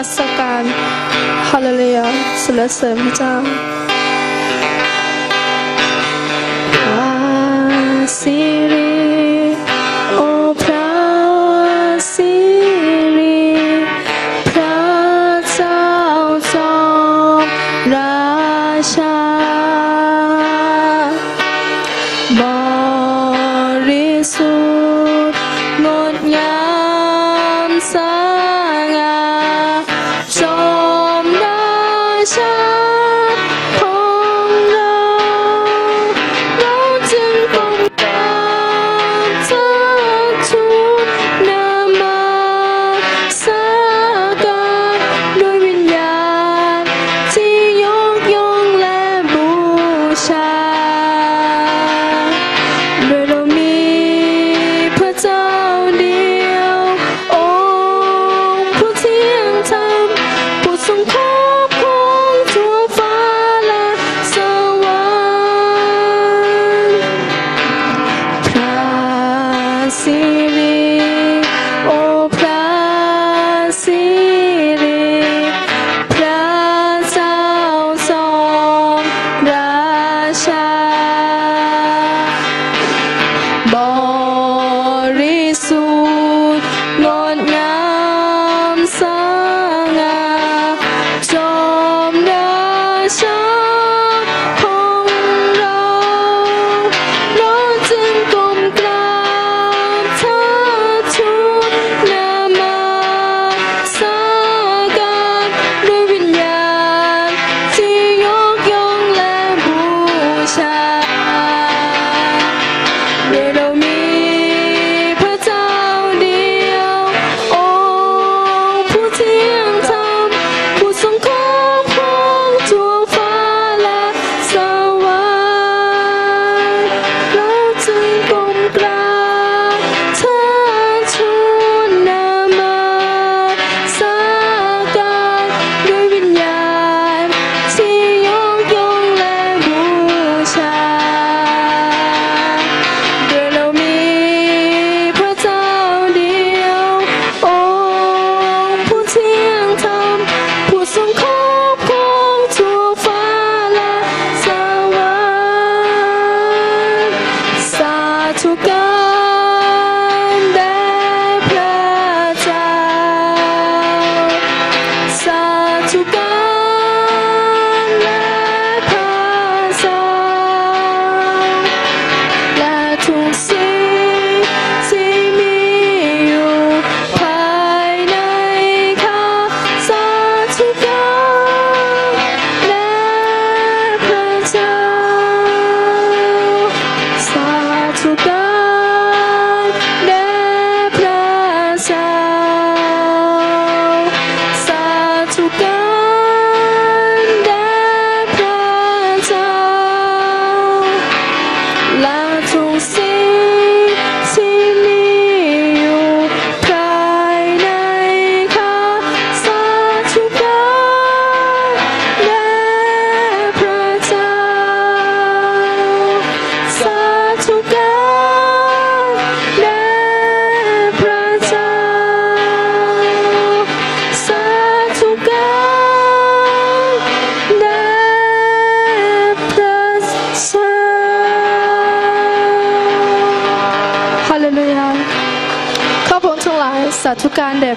[0.00, 0.64] มัสการ
[1.48, 2.06] ฮาเลลูยา
[2.42, 3.34] สรรเสริญพระเจ้า
[6.96, 7.14] ว่า
[8.18, 8.38] สิ
[8.72, 8.92] ริ
[10.16, 10.22] โอ
[10.62, 10.90] พระ
[12.12, 12.34] สิ
[13.16, 13.46] ริ
[14.48, 14.78] พระ
[15.54, 15.82] เจ้า
[16.52, 16.76] จอ
[17.42, 17.46] ม
[17.94, 18.18] รา
[18.94, 19.27] ชา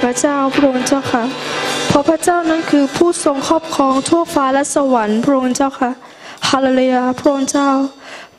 [0.01, 1.23] พระเจ้าพระองค์เจ้าค่ะ
[1.87, 5.91] เพราะพระเจ้านั้นคือผู้ทรงครอบครองทั่วฟ้าและสวรรค์พระองค์เจ้าค่ะ
[6.49, 7.69] ฮาเลลูยาพระองค์เจ้า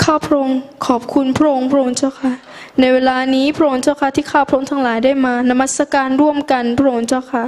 [0.04, 2.32] ข้าพระองค์ขอบคุณพระองค์พระองค์เจ้าค่ะ
[2.80, 7.44] ในเวลานี้พระองค์เจ้าค่ะที่ข้าพระองค์ทั้งหลายได้มานมัสการร่วมกันพระองค์เจ้าค่ะ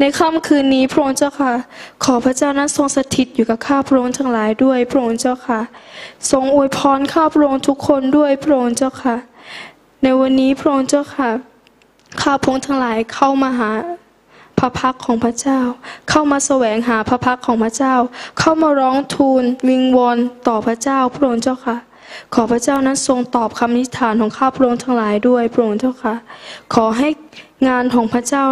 [0.00, 1.52] ในค่ำคืนนี้พระองค์เจ้าค่ะ
[2.04, 5.60] ขอพระเจ้านั้นทรงสถิตอยู่กับข้าพระองค์ทั้งหลายด้วยพระองค์เจ้าค่ะ
[6.30, 9.16] ทรงอวยพรข้าพระองค์ทุกคนด้วยพระองค์เจ้าค่ะ
[10.02, 11.30] ในวันนี้พระองค์เจ้าค่ะ
[12.20, 13.70] ข้าพงค์ทั้งหลายเข้ามาหา
[14.58, 15.60] พระพักของพระเจ้า
[16.10, 17.94] เข้ามาแสวงหาพระพักของพระเจ้า
[18.38, 20.18] เข้ามาร้องทูลวิงวอน
[20.48, 21.76] ต่อพระเจ้าพระองค์เจ้าค่ะ
[22.34, 26.14] ขอพระเจ้านั้นทรงตอบคำอธิฐานของข้าพระองค์ทั้งหลายด้วยพระองค์เจ้าค่ะ
[26.74, 27.08] ขอให้
[27.68, 28.44] งานของพระเจ้า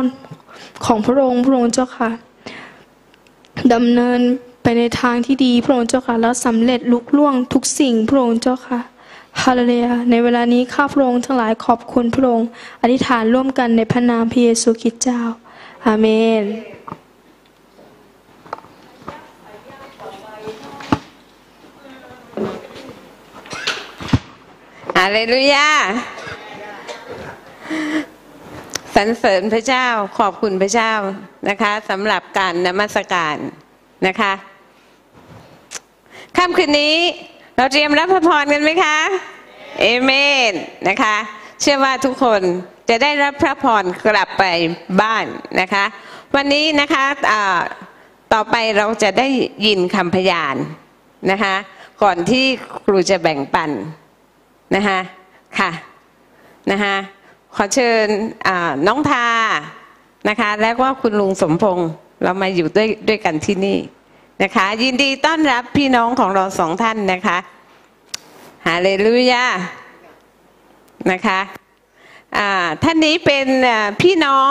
[0.86, 2.10] ของพระองค์พระองค์เจ้าค่ะ
[3.74, 4.20] ดำเนิน
[4.62, 8.80] ไปในทางที่ดีพระองค์เจ้าค่ะแล้วสำเร็จลุกล่วงทุกสิ่งพระองค์เจ้าค่ะ
[9.42, 12.48] ฮาเลลูยาในเวลานี้ข้าพระองค์ทั้งหลายขอบคุณพระองค์
[12.82, 15.20] อธิษฐานร่วมกันในพระนามพระเยซูคริสต์เจ้า
[15.86, 16.06] อาเม
[16.42, 16.44] น
[24.98, 25.70] อาเลลูยา
[28.94, 29.86] สรรเสริญพระเจ้า
[30.18, 30.92] ขอบคุณพระเจ้า
[31.48, 33.36] นะคะสำหรับการนมัสการ
[34.06, 34.32] นะคะ
[36.36, 36.96] ค่ำคืนนี้
[37.56, 38.96] เราเตรียมรับพระพรกันไหมคะ
[39.80, 40.10] เอเม
[40.50, 40.52] น
[40.88, 41.16] นะคะ
[41.60, 42.40] เชื่อว่าทุกคน
[42.88, 44.44] จะได้รับพระพรกลับไป
[45.00, 45.24] บ้าน
[45.60, 45.84] นะคะ
[46.34, 47.04] วันนี้นะคะ
[48.32, 49.28] ต่อไปเราจะได้
[49.66, 50.56] ยินคำพยาน
[51.30, 51.54] นะคะ
[52.02, 52.44] ก่อนที่
[52.84, 53.70] ครูจะแบ่งปัน
[54.76, 54.98] นะคะ
[55.58, 55.70] ค่ะ
[56.70, 56.94] นะคะ
[57.56, 58.06] ขอเชิญ
[58.86, 59.26] น้องทา
[60.28, 61.90] นะคะ แล้วก็คุณลุงสมพงษ์
[62.22, 63.78] เรามาอยู่ด้วยด้วยกันที่นี่
[64.42, 67.38] นะคะ ยินดีต้อนรับพี่น้องของเราสองท่านนะคะ
[68.66, 69.44] ฮาเลลูยา
[71.12, 71.40] นะคะ
[72.84, 73.46] ท่านนี้เป็น
[74.02, 74.40] พี่น้อ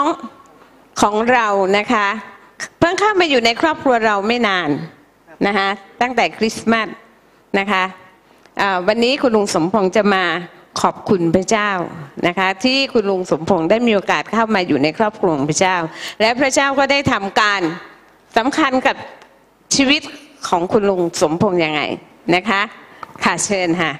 [1.02, 1.46] ของเรา
[1.78, 2.06] นะคะ
[2.78, 4.70] เพิ่งเข้ามาอยู่ในครอบครัวเราไม่นาน
[5.46, 5.68] นะคะ
[6.00, 6.88] ตั้งแต่คริสต์มาส
[7.58, 7.84] นะคะ
[8.88, 10.24] วันนี้คุณลุงสมพงษ์จะมา
[10.80, 11.70] ขอบคุณพระเจ้า
[12.26, 15.76] นะคะ ที่คุณลุงสมพงษ์ได้มีโอกาสเข้ามาอยู่ในครอบครัวของพระเจ้า
[16.20, 17.60] และพระเจ้าก็ได้ทำการ
[18.36, 18.96] สำคัญกับ
[19.76, 20.02] ชีวิต
[20.48, 21.80] ของคุณลุงสมพงษ์ยังไง
[22.34, 22.60] นะคะ
[23.24, 23.92] ค่ะเชิญค่ะ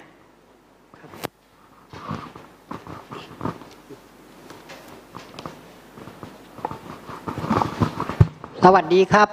[8.65, 9.29] สวัสดีครับ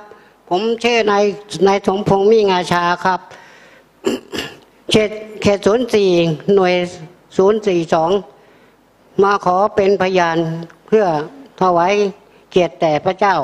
[0.50, 1.24] ผมชื่อนาย
[1.68, 3.20] นายสมพงษ์มีงาชาครับ
[4.92, 6.10] เขตเขตศูนย์สี่
[6.56, 6.76] หน่วย
[7.38, 8.12] ศูนย์สี่สอง
[9.24, 10.38] มาขอเป็นพยาน
[10.88, 11.06] เพื่อ
[11.62, 11.94] ถวาย
[12.52, 13.36] เกียรติแต่พระเจ้า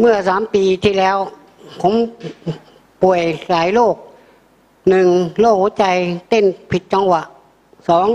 [0.00, 1.16] เมื่อสามปีที่แล้ว
[1.80, 1.94] ผม
[3.02, 3.96] ป่วยหลายโรค
[4.90, 5.08] หนึ่ง
[5.40, 5.84] โรคหัวใจ
[6.28, 7.22] เต้นผิดจังหวะ
[7.88, 8.08] สอง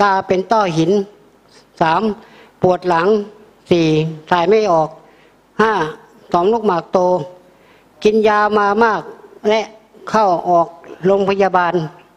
[0.00, 0.90] ตาเป็นต้อหิน
[1.80, 2.02] สาม
[2.62, 3.06] ปวดหลัง
[3.70, 3.86] สี่
[4.30, 4.88] ถ่ายไม่ออก
[5.62, 5.72] ห้า
[6.32, 6.98] ต่อมลูกหมากโต
[8.02, 9.02] กินยามามาก
[9.48, 9.60] และ
[10.10, 10.68] เข้าออก
[11.06, 11.74] โรงพยาบาล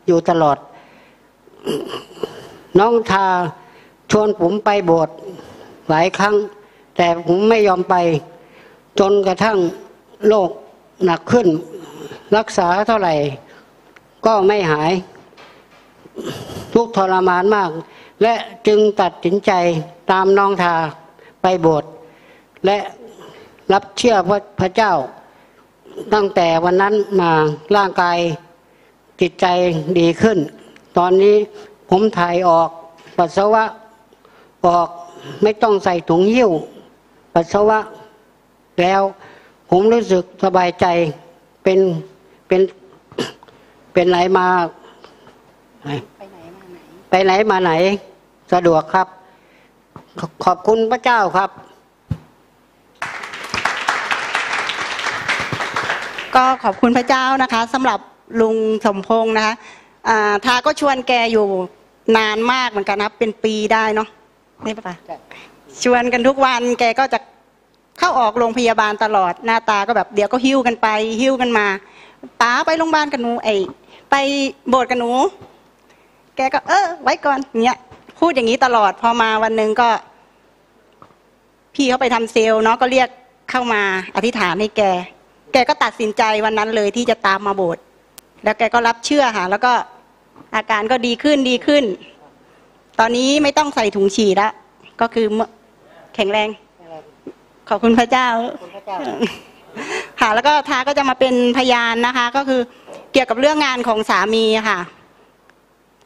[0.08, 0.58] อยู่ตลอด
[2.80, 3.26] น้องทา
[4.12, 5.16] ชวนผมไปโบสถ์
[5.90, 6.36] หลายครั้ง
[6.98, 7.96] แต่ผมไม่ยอมไป
[9.00, 9.58] จนกระทั่ง
[10.28, 10.50] โรค
[11.06, 11.48] หนักขึ้น
[12.38, 13.14] รักษาเท่าไหร่
[14.26, 14.92] ก็ไม่หาย
[16.74, 17.70] ทุกทรมานมาก
[18.22, 18.34] และ
[18.68, 19.52] จึงตัดสินใจ
[20.12, 20.76] ตามน้องทา
[21.42, 21.90] ไปโบสถ์
[22.66, 22.78] และ
[23.74, 24.94] รับเชื่อพระพระเจ้า
[26.14, 27.32] ตั้งแต่วันนั้นมา
[27.76, 28.18] ร่างกาย
[29.22, 29.46] จิตใจ
[30.00, 30.38] ดีขึ้น
[30.98, 31.36] ตอนนี้
[31.90, 32.70] ผมถ่ายออก
[33.18, 33.64] ปัสสาวะ
[34.66, 34.90] ออก
[35.44, 36.52] ไม่ต้องใส่ถุงหิ้ว
[37.34, 37.80] ปัสสาวะ
[38.82, 39.02] แล้ว
[39.76, 40.86] ผมรู้สึกสบายใจ
[41.64, 41.80] เป็น
[42.48, 42.62] เป็น
[43.94, 44.48] เป็นไหนมา
[47.10, 47.72] ไปไหนมาไหน
[48.54, 49.08] สะดวกครับ
[50.20, 51.50] ขอขอบคุณพระเจ้าครับ
[56.36, 58.00] ก็ขอบคุณพระเจ้านะคะสำหรับ
[58.42, 61.48] ลุงสมพงษ์นะคะาทาก็ชวนแกอยู่
[62.18, 64.08] นานมากเหมือนกันนะเป็นปีได้เนาะ
[64.66, 64.96] นี่ปะปะ
[65.84, 67.20] ชวนกันทุกวันแกก็จะ
[68.00, 70.88] เข้าออกโรงพยาบาลตลอดหน้าตาก็แบบเดี๋ยวก็หิ้วกันไป
[71.22, 71.68] หิ้วกันมา
[72.42, 73.50] ป้าไปโรงพยาบาลกันหนูไอ
[74.12, 74.16] ไป
[74.70, 75.12] โบสถ์กันหนู
[76.36, 77.78] แกก็ เออ ไว้ก่อนเนี้ย
[78.20, 79.90] พูดอย่างนี้ตลอดพอมาวันหนึ่งก็
[81.76, 83.10] พี่เขาไปทำเซลล์เนาะก็เรียก
[83.52, 83.82] เข้ามา
[84.16, 84.82] อธิษฐานให้แก
[85.54, 87.84] แกก็ตัดสินใจวันนั้นเลยที่จะตามมาโบสถ์
[88.44, 89.74] แล้วแกก็รับเชื่อค่ะ แล้วก็
[90.56, 91.84] อาการก็ดีขึ้นดีขึ้น
[93.00, 94.52] ตอนนี้ไม่ต้องใส่ถุงฉี่แล้ว
[95.02, 95.28] ก็คือ
[96.16, 96.50] แข็งแรง
[97.70, 98.28] ขอบคุณพระเจ้า
[100.20, 102.62] ค่ะ แล้วก็ทาก็จะมาเป็นพยานนะคะ ก็คือ
[103.14, 104.80] เกี่ยวกับเรื่องงานของสามีค่ะ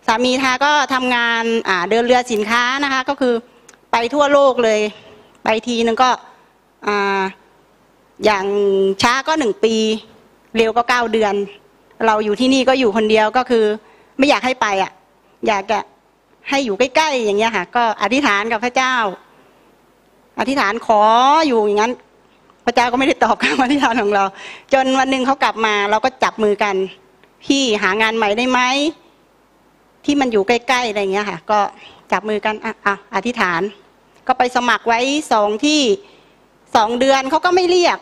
[0.07, 3.33] สามีทาก็ทำงานอ่าเดินเรือสินค้านะคะ ก็คือ
[3.91, 4.79] ไปทั่วโลกเลย
[5.43, 6.09] ไปทีนึงก็
[6.87, 7.21] อ่า
[8.25, 8.45] อย่าง
[9.01, 9.75] ช้าก็หนึ่งปี
[10.57, 11.33] เร็วก็เก้าเดือน
[12.05, 13.65] เราอยู่ที่นี่ก็อยู่คนเดียวก็คือ
[14.17, 14.91] ไม่อยากให้ไปอะ
[15.47, 15.79] อยากจะ
[16.49, 18.95] ให้อยู่ใกล้ๆอย่างเงี้ยค่ะ ก็อธิษฐานกับพระเจ้า
[20.39, 21.01] อธิษฐานขอ
[21.47, 21.93] อยู่อย่างนั้น
[22.65, 24.23] พระเจ้าก็ไม่ได้ตอบคำอธิษฐานของเรา
[24.73, 26.75] จนวันหนึ่งเขากลับมา เราก็จับมือกัน
[27.45, 28.59] พี่หางานใหม่ได้ไหม
[30.05, 31.59] ที่มันอยู่ใกล้ๆอะไรเงี้ยค่ะ ก็
[32.11, 33.61] จับมือกันอะอะอธิษฐาน
[34.27, 34.99] ก็ไปสมัครไว้
[35.31, 35.81] สองที่
[36.75, 37.97] สองเดือนเขาก็ไม่เรียก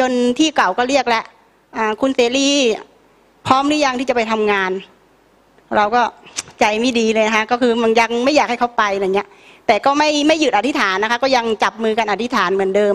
[0.00, 1.24] จนที่เก่าก็เรียกแล้ว
[2.00, 2.50] คุณเสรี
[3.46, 4.70] พร้อมหรือยังที่จะไปทำงาน
[5.76, 6.02] เราก็
[6.60, 9.28] ใจไม่ดีเลยนะคะก็คือมันยังไม่อยากให้เขาไปอะไรเงี้ย
[9.66, 12.94] แต่ก็ไม่ไม่หยุดอธิษฐานนะคะ ก็ยังจับมือกันอธิษฐานเหมือนเดิม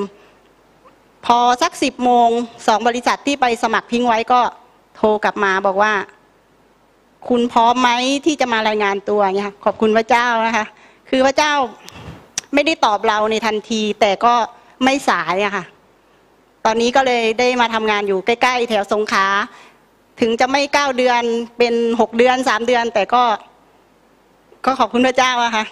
[1.26, 2.30] พอสักสิบโมง
[2.68, 4.42] สองบริษัทที่ไปสมัครทิ้งไว้ก็
[4.96, 5.94] โทรกลับมาบอกว่า
[7.30, 7.90] คุณพร้อมไหม
[8.26, 10.66] ที่จะมารายงานตัวเนี่ยขอบคุณพระเจ้านะคะ
[11.10, 11.54] คือพระเจ้า
[12.54, 14.34] ไม่ได้ตอบเราในทันที แต่ก็
[14.84, 15.64] ไม่สายอะค่ะ
[16.66, 19.26] ตอนนี้ก็เลยได้มาทำงานอยู่ใกล้ ๆ แถวสงขลา
[20.22, 21.22] ถึงจะไม่เก้าเดือน
[21.58, 23.24] เป็นหกเดือนสามเดือน แต่ก็
[24.66, 25.66] ก็ขอบคุณพระเจ้าอะค่ะ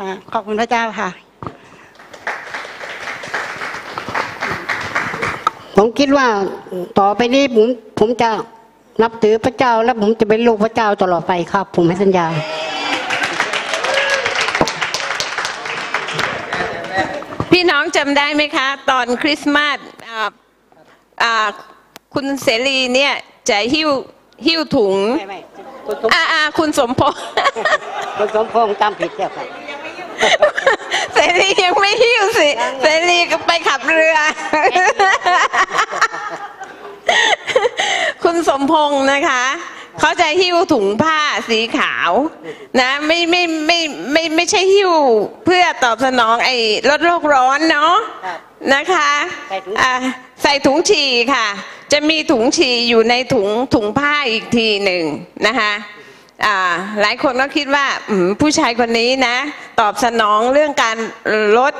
[0.00, 1.08] อ่าขอบคุณพระเจ้าค่ะ
[5.76, 6.26] ผมคิดว่า
[6.98, 7.66] ต่อไปนี้ผม
[7.98, 8.30] ผมจะ
[9.02, 12.26] นับถือพระเจ้า และผมจะเป็นลูกพระเจ้าตลอดไปครับ ผมให้สัญญา
[17.52, 20.30] พี่น้องจำได้ไหมคะ ตอนคริสต์มาสอ่า
[21.22, 21.48] อ่า
[22.14, 23.12] คุณเสรีเนี่ย
[23.48, 23.90] จะหิ้ว
[24.46, 25.40] หิ้วถุง ไม่ไม่
[25.86, 27.20] คุณสมอ่าอ่าคุณสมพงษ์
[28.18, 29.65] คุณสมพงษ์จำผิดแล้วครับ
[31.14, 32.48] เสรียังไม่หิ้วสิ
[32.82, 34.16] เสรีก็ไปขับเรือ
[38.22, 39.44] คุณสมพงษ์นะคะ
[40.00, 41.18] เขาจะหิ้วถุงผ้า
[41.48, 42.10] สีขาว
[42.80, 43.78] นะไม่ไม่ไม่
[44.12, 44.92] ไม่ไม่ใช่หิ้ว
[45.44, 46.56] เพื่อตอบสนองไอ้
[46.90, 47.94] ลดโลกร้อนเนาะ
[48.24, 48.38] ครับ
[48.74, 49.10] นะคะ
[49.50, 49.94] ใส่ถุงอ่า
[50.42, 51.46] ใส่ถุงฉี่ค่ะ
[51.92, 55.04] จะมีถุงฉี่อยู่ในถุงถุงผ้าอีกทีหนึ่ง
[55.46, 55.95] นะคะอ่า
[57.00, 59.36] หลายคนก็คิดว่าอืมผู้ชายคนนี้นะ
[59.80, 60.96] ตอบสนองเรื่องการ
[61.58, 61.74] ลด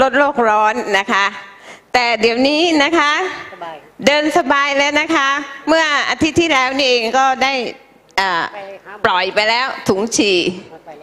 [0.00, 1.24] ลดโลกร้อนนะคะ
[1.94, 3.12] แต่เดี๋ยวนี้นะคะ
[3.52, 3.76] สบาย
[4.06, 5.28] เดินสบายแล้วนะคะ
[5.68, 7.52] เมื่ออาทิตย์ที่แล้วนี่เองก็ได้
[8.20, 10.38] อ่าไปหาหมอปล่อยไปแล้วถุงฉี่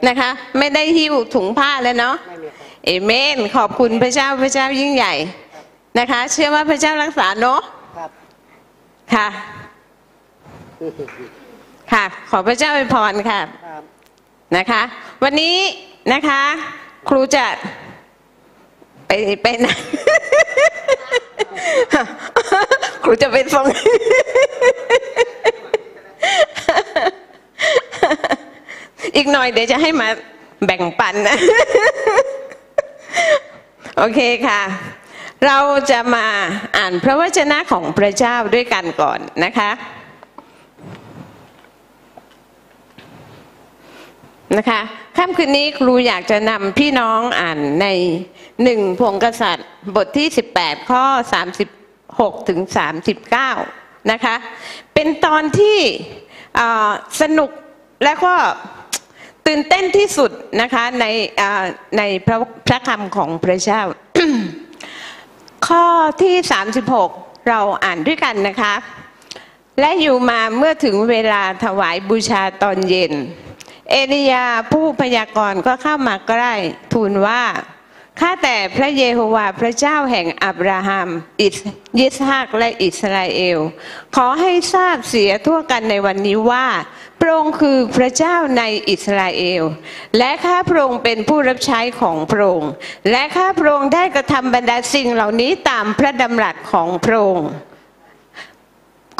[0.07, 5.13] นะคะ ไม่ได้หิ้วถุงผ้าแล้วเนาะไม่มีครับเอเมนขอบคุณพระเจ้าพระเจ้ายิ่งใหญ่
[5.99, 7.61] นะคะ เชื่อว่าพระเจ้ารักษาเนาะ
[7.97, 8.11] ครับ
[9.13, 9.27] ค่ะ
[11.93, 13.83] ค่ะ ขอพระเจ้าอวยพรค่ะครับ
[14.57, 14.81] นะคะ
[15.23, 15.55] วันนี้
[16.13, 16.41] นะคะ
[17.09, 17.45] ครูจะ
[19.07, 19.67] ไปไปไหน
[23.03, 23.65] ครูจะไปส่ง
[29.15, 30.07] อีกหน่อยเดี๋ยวจะให้มา
[30.65, 31.37] แบ่งปันนะ
[33.97, 34.61] โอเคค่ะ
[35.45, 35.57] เรา
[35.91, 36.25] จะมา
[36.77, 39.69] อ่านพระวจนะของพระเจ้าด้วยกันก่อนนะคะ
[44.57, 44.81] นะคะ
[45.17, 47.87] ค่ำคืนนี้ครูอยากจะนำพี่น้องอ่านใน
[48.63, 50.27] หนึ่งพงกษัตริย์ บทที่
[50.57, 51.05] 18 ข้อ
[51.77, 52.59] 36 ถึง
[53.35, 54.35] 39 นะคะ
[54.93, 55.77] เป็นตอนที่
[57.21, 57.49] สนุก
[58.03, 58.33] และก็
[59.47, 60.31] ตื่นเต้นที่สุด
[60.61, 61.05] นะคะใน
[61.97, 63.81] ในพระพระคำของพระเจ้า
[65.67, 65.85] ข้อ
[66.23, 66.35] ที่
[66.91, 68.73] 36 เราอ่านด้วยกันนะคะ
[69.79, 73.13] และอยู่มาเมื่อถึงเวลาถวายบูชาตอนเย็น
[73.91, 76.53] เอลียาผู้พยากรณ์ก็เข้ามาใกล้
[76.93, 77.43] ทูลว่า
[78.19, 81.09] ข้าแต่พระเยโฮวาห์พระเจ้าแห่งอับราฮัม
[81.41, 81.57] อิส
[81.99, 83.59] ยิสฮักและอิสราเอล
[84.15, 86.67] ขอให้ทราบเสียทั่วกันในวันนี้ว่า
[87.21, 89.63] พระองค์คือพระเจ้าในอิสราเอล
[90.17, 92.71] และข้าพระองค์เป็นผู้รับใช้ของพระองค์
[93.11, 97.49] และข้าพระองค์ได้กระทำบรรดาสิ่งเหล่านี้ตามพระดำรัสของพระองค์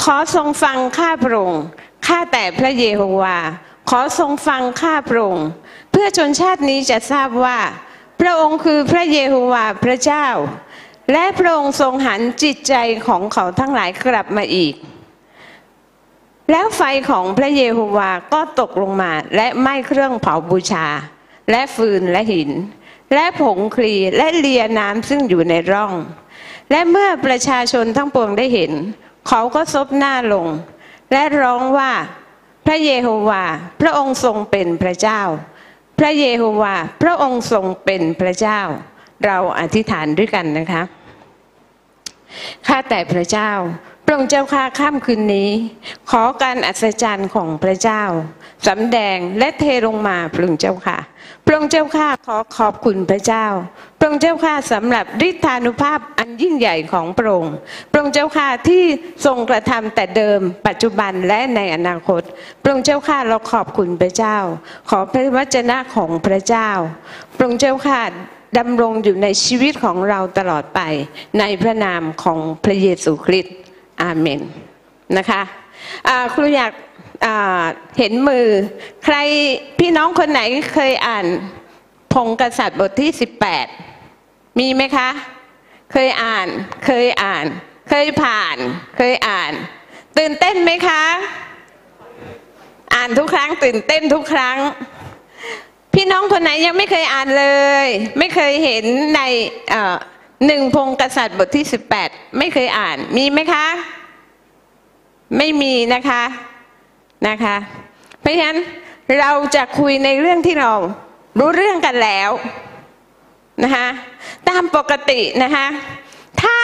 [0.03, 1.61] ขอทรงฟังข้าพระองค์
[2.07, 3.49] ข้าแต่พระเยโฮวาห์
[3.89, 5.47] ขอทรงฟังข้าพระองค์
[5.91, 7.59] เพื่อชนชาตินี้จะทราบว่า
[8.21, 10.27] พระองค์คือพระเยโฮวาห์พระเจ้า
[11.11, 12.75] และพระองค์ทรงหันจิตใจ
[13.07, 14.75] ของเขาทั้งหลายกลับมาอีก
[16.51, 20.87] แล้วไฟของพระเยโฮวาห์ก็ตกลงมาและไหม้เครื่องเผาบูชา
[21.51, 22.51] และฟืนและหิน
[23.13, 25.93] และผงคลีและเลียน้ำซึ่งอยู่ในร่อง
[26.71, 28.71] และเมื่อประชาชนทั้งปวงได้เห็น
[29.27, 30.47] เขาก็ซบหน้าลง
[31.11, 31.91] และร้องว่า
[32.65, 35.21] พระเยโฮวาห์พระองค์ทรงเป็นพระเจ้า
[35.99, 38.59] พระเยโฮวาห์พระองค์ทรงเป็นพระเจ้า
[39.25, 40.83] เราอธิษฐานด้วยกันนะคะ
[42.67, 43.51] ข้าแต่พระเจ้า
[44.05, 45.49] พระองค์เจ้าข้าข้ามคืนนี้
[46.09, 48.03] ขอการอัศจรรย์ของพระเจ้า
[48.67, 50.97] สำแดงและเทลงมาพระองค์เจ้าค่ะ
[51.45, 53.45] พระองค์เจ้าข้าขอขอบคุณพระเจ้า
[53.99, 57.53] พระองค์เจ้าข้าสำหรับฤทธานุภาพอันยิ่งใหญ่ของพระองค์
[57.91, 58.83] พระองค์เจ้าข้าที่
[59.25, 62.21] ทรงกระทำแต่เดิม ปัจจุบันและในอนาคต
[62.61, 64.37] พระองค์เจ้าข้าเราขอบคุณพระเจ้า
[64.89, 66.69] ขอพระวจนะของพระเจ้า
[67.35, 68.01] พระองค์เจ้าข้า
[68.57, 70.79] ดำรงอยู่ในชีวิตของเราตลอดไป
[71.39, 73.55] ในพระนามของพระเยซูคริสต์
[74.01, 74.41] อาเมน
[75.17, 75.41] นะคะ
[76.33, 76.73] ครูอยาก
[77.97, 78.47] เห็นมือ
[79.05, 79.15] ใคร
[79.79, 80.41] พี่น้องคนไหน
[80.73, 81.25] เคยอ่าน
[82.13, 83.11] พงกษัตริย์บทที่
[83.85, 85.09] 18 มีไหมคะ
[85.91, 86.47] เคยอ่าน
[86.85, 87.45] เคยอ่าน
[87.89, 88.57] เคยผ่าน
[88.97, 89.51] เคยอ่าน
[90.17, 91.03] ตื่นเต้นไหมคะ
[92.95, 94.57] อ่านทุกครั้ง ตื่นเต้นทุกครั้ง
[95.93, 97.47] พี่น้องคนไหนยังไม่เคยอ่านเล
[97.85, 97.87] ย
[98.19, 98.83] ไม่เคยเห็น
[99.15, 99.21] ใน
[100.45, 101.65] หนึ่งพงกษัตริย์บทที่
[102.01, 103.67] 18 ไม่เคยอ่านมีไหมคะ
[105.37, 106.23] ไม่มีนะคะ
[107.27, 107.55] นะคะ
[108.19, 108.59] เพราะฉะนั้น
[109.19, 110.71] เราจะคุยในเรื่องที่เรา
[111.39, 112.29] รู้เรื่องกันแล้ว
[113.63, 113.87] นะคะ
[114.49, 115.67] ตามปกตินะคะ
[116.43, 116.57] ถ้า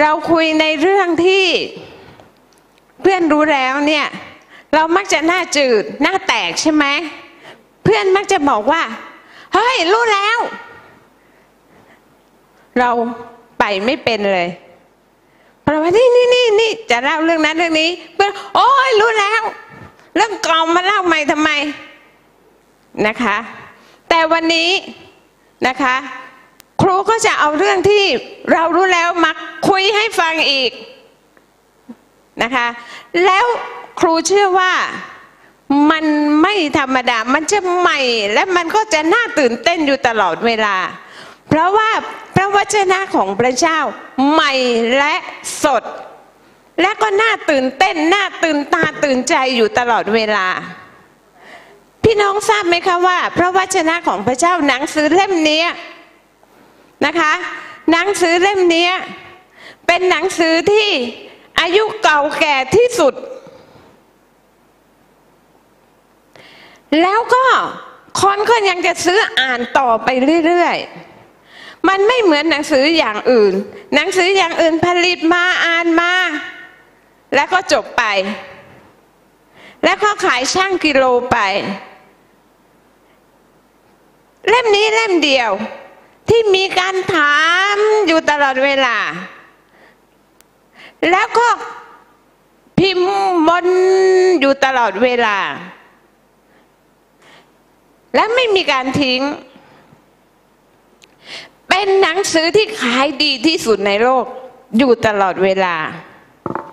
[0.00, 1.46] เราคุยในเรื่องที่
[3.02, 4.06] เพื่อนรู้แล้วเนี่ย
[4.74, 6.84] เรามักจะหน้าจืดหน้าแตกใช่ไหม
[7.84, 8.82] เพื่อนมักจะบอกว่า
[9.54, 10.38] เฮ้ย รู้แล้ว
[12.78, 12.90] เรา
[13.58, 14.48] ไปไม่เป็นเลย
[15.70, 19.42] เราะว่านี่นี่นี่นี่จะเล่าเรื่องนั้นเรื่องนี้เพื่อโอ้ยรู้แล้ว
[20.16, 21.50] เรื่องก่ามาเล่าใหม่ทำไม
[23.06, 23.36] นะคะ
[24.08, 24.70] แต่วันนี้
[25.66, 25.94] นะคะ
[26.82, 28.04] ครูก็จะเอาเรื่องที่
[28.52, 29.32] เรารู้แล้วมา
[29.68, 30.70] คุยให้ฟังอีก
[32.42, 32.66] นะคะ
[33.24, 33.46] แล้ว
[34.00, 34.72] ครูเชื่อว่า
[35.90, 36.04] มัน
[36.42, 38.00] ไม่ธรรมดา มันจะใหม่
[38.32, 40.76] และมันก็จะน่าตื่นเต้นอยู่ตลอดเวลา
[41.50, 41.90] เพราะว่า
[42.36, 43.78] พระวจนะของพระเจ้า
[44.32, 44.52] ใหม่
[44.98, 45.14] และ
[45.64, 45.82] สด
[46.80, 50.48] และก็น่าตื่นเต้นน่าตื่นตาตื่นใจอยู่ตลอดเวลา
[52.04, 55.64] พี่น้องทราบไหมคะว่า พระวจนะของพระเจ้าหนังสือเล่มนี้
[57.06, 57.32] นะคะ
[57.92, 58.88] หนังสือเล่มนี้
[59.86, 60.88] เป็นหนังสือที่
[61.60, 63.14] อายุเก่าแก่ที่สุด
[67.02, 67.44] แล้วก็
[68.22, 70.08] คนก็ยังจะซื้ออ่านต่อไป
[70.46, 71.09] เรื่อยๆ
[71.88, 73.54] มันไม่เหมือนหนังสืออย่างอื่น
[73.94, 76.12] หนังสืออย่างอื่นผลิตมาอ่านมา
[77.34, 78.04] แล้วก็จบไป
[79.84, 81.38] แล้วก็ขายช่างกิโลไป
[84.48, 85.50] เล่มนี้เล่มเดียว
[86.28, 87.36] ที่มีการถา
[87.74, 88.96] มอยู่ตลอดเวลา
[91.10, 91.48] แล้วก็
[92.78, 93.12] พิมพ์
[93.48, 93.66] บน
[94.40, 95.38] อยู่ตลอดเวลา
[98.14, 99.20] และไม่มีการทิ้ง
[101.70, 104.24] เป็นหนังสือที่ขายดีที่สุดในโลก
[104.78, 105.76] อยู่ตลอดเวลา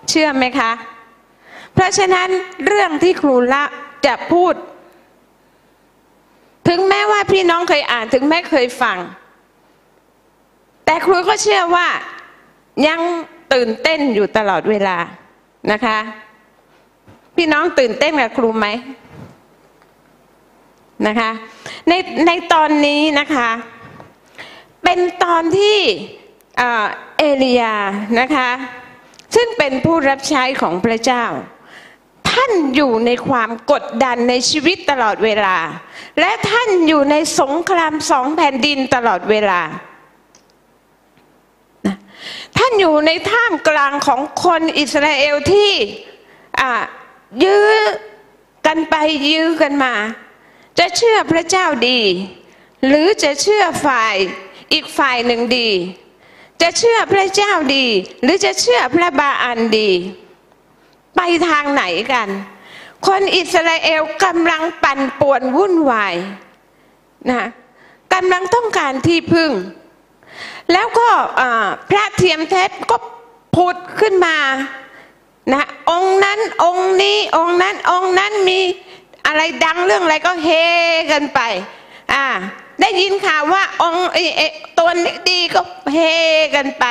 [0.09, 0.71] เชื่อไหมคะ
[1.73, 2.29] เพราะฉะนั้น
[2.65, 3.63] เรื่องที่ครูละ
[4.05, 4.53] จะพูด
[6.67, 8.97] ถึงแม้ว่าพี่น้องเคยอ่านถึงแม้เคยฟัง
[10.85, 11.87] แต่ครูก็เชื่อว่า
[12.87, 12.99] ยัง
[13.53, 14.97] ตื่นเต้นอยู่ตลอดเวลา
[15.71, 15.97] นะคะ
[17.35, 18.67] พี่น้องตื่นเต้นกับครูไหม
[21.07, 21.29] นะคะ
[21.87, 21.93] ใน
[22.25, 23.49] ในตอนนี้นะคะ
[24.89, 25.79] เป็นตอนที่
[27.17, 27.75] เอลียา
[28.19, 28.49] นะคะ
[29.35, 31.25] ซึ่งเป็นผู้รับใช้ของพระเจ้า
[32.31, 35.57] ท่านอยู่ในความกดดันในชีวิตตลอดเวลา
[36.19, 39.61] และท่านอยู่ในสงครามสองแผ่นดินตลอดเวลา
[42.57, 45.71] ท่านอยู่ในท่ามกลางของคนอิสราเอลที่
[47.43, 47.69] ยื้อ
[48.67, 48.95] กันไป
[49.29, 49.93] ยื้อกันมา
[50.79, 52.01] จะเชื่อพระเจ้าดี
[52.87, 54.15] หรือจะเชื่อฝ่าย
[54.73, 55.69] อีกฝ่ายหนึ่งดี
[56.61, 57.85] จะเชื่อพระเจ้าดี
[58.23, 59.91] หรือจะเชื่อพระบาอันดี
[61.15, 62.29] ไปทางไหนกัน
[63.07, 66.15] คนอิสราเอลกำลังปั่นป่วนวุ่นวาย
[67.29, 67.43] นะ
[68.13, 69.51] กำลังต้องการที่พึ่ง
[70.73, 71.09] แล้วก็
[71.89, 72.97] พระเทียมเทพก็
[73.55, 74.37] ผุดขึ้นมา
[75.53, 78.59] นะองค์นั้นองค์นี้องค์นั้นองค์นั้นมี
[79.25, 80.49] อะไรดังเรื่องอะไรก็เฮ
[81.11, 81.39] กันไป
[82.13, 82.25] อ่า
[82.81, 84.07] ได้ยินข่าวว่าองค์
[84.77, 84.95] ตัวน
[85.29, 85.61] ดีก็
[85.93, 85.97] เฮ
[86.55, 86.85] กันไป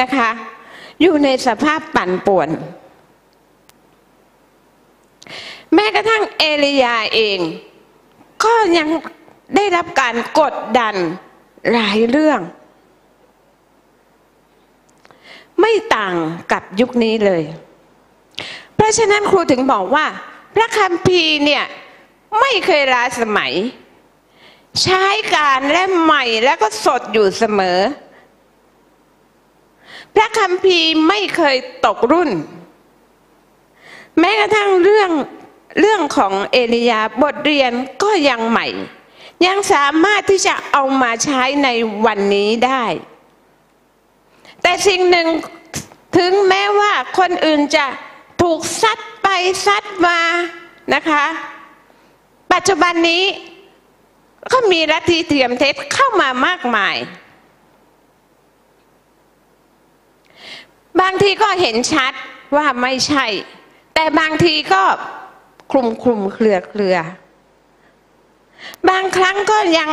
[0.00, 0.30] นะคะ
[1.00, 2.48] อยู่ในสภาพปั่นป่วน
[5.74, 7.38] แม้กระทั่งเอลียาเอง
[8.44, 8.88] ก็ยัง
[9.56, 10.94] ได้รับการกดดัน
[11.72, 12.40] หลายเรื่อง
[15.60, 16.14] ไม่ต่าง
[16.52, 17.42] กับยุคนี้เลย
[18.76, 20.06] เพราะฉะนั้นครูถึงบอกว่า
[20.54, 21.64] พระคัมภีร์เนี่ย
[22.40, 23.52] ไม่เคยล้าสมัย
[24.82, 27.80] ใช้การและใหม่แล้วก็สดอยู่เสมอ
[30.14, 31.56] พระคัมภีร์ไม่เคย
[31.86, 32.30] ตกรุ่น
[34.20, 35.10] แม้กระทั่งเรื่อง
[35.80, 38.66] เรื่องของเอลียาบทเรียนก็ยังใหม่
[39.46, 41.68] ยังสามารถที่จะเอามาใช้ใน
[42.06, 42.84] วันนี้ได้
[44.62, 45.28] แต่สิ่งหนึ่ง
[46.16, 47.86] ถึงแม้ว่าคนอื่นจะ
[48.42, 49.28] ถูกซัดไป
[49.66, 50.20] ซัดมา
[50.94, 51.24] นะคะ
[52.52, 53.24] ปัจจุบันนี้
[54.52, 56.96] ก็มีลัทธิเทียมเท็จเข้ามามากมาย
[61.00, 62.12] บางทีก็เห็นชัด
[62.56, 63.26] ว่าไม่ใช่
[63.94, 64.82] แต่บางทีก็
[65.72, 66.96] คลุมคลุมเครือเครือ
[68.88, 69.90] บางครั้งก็ยัง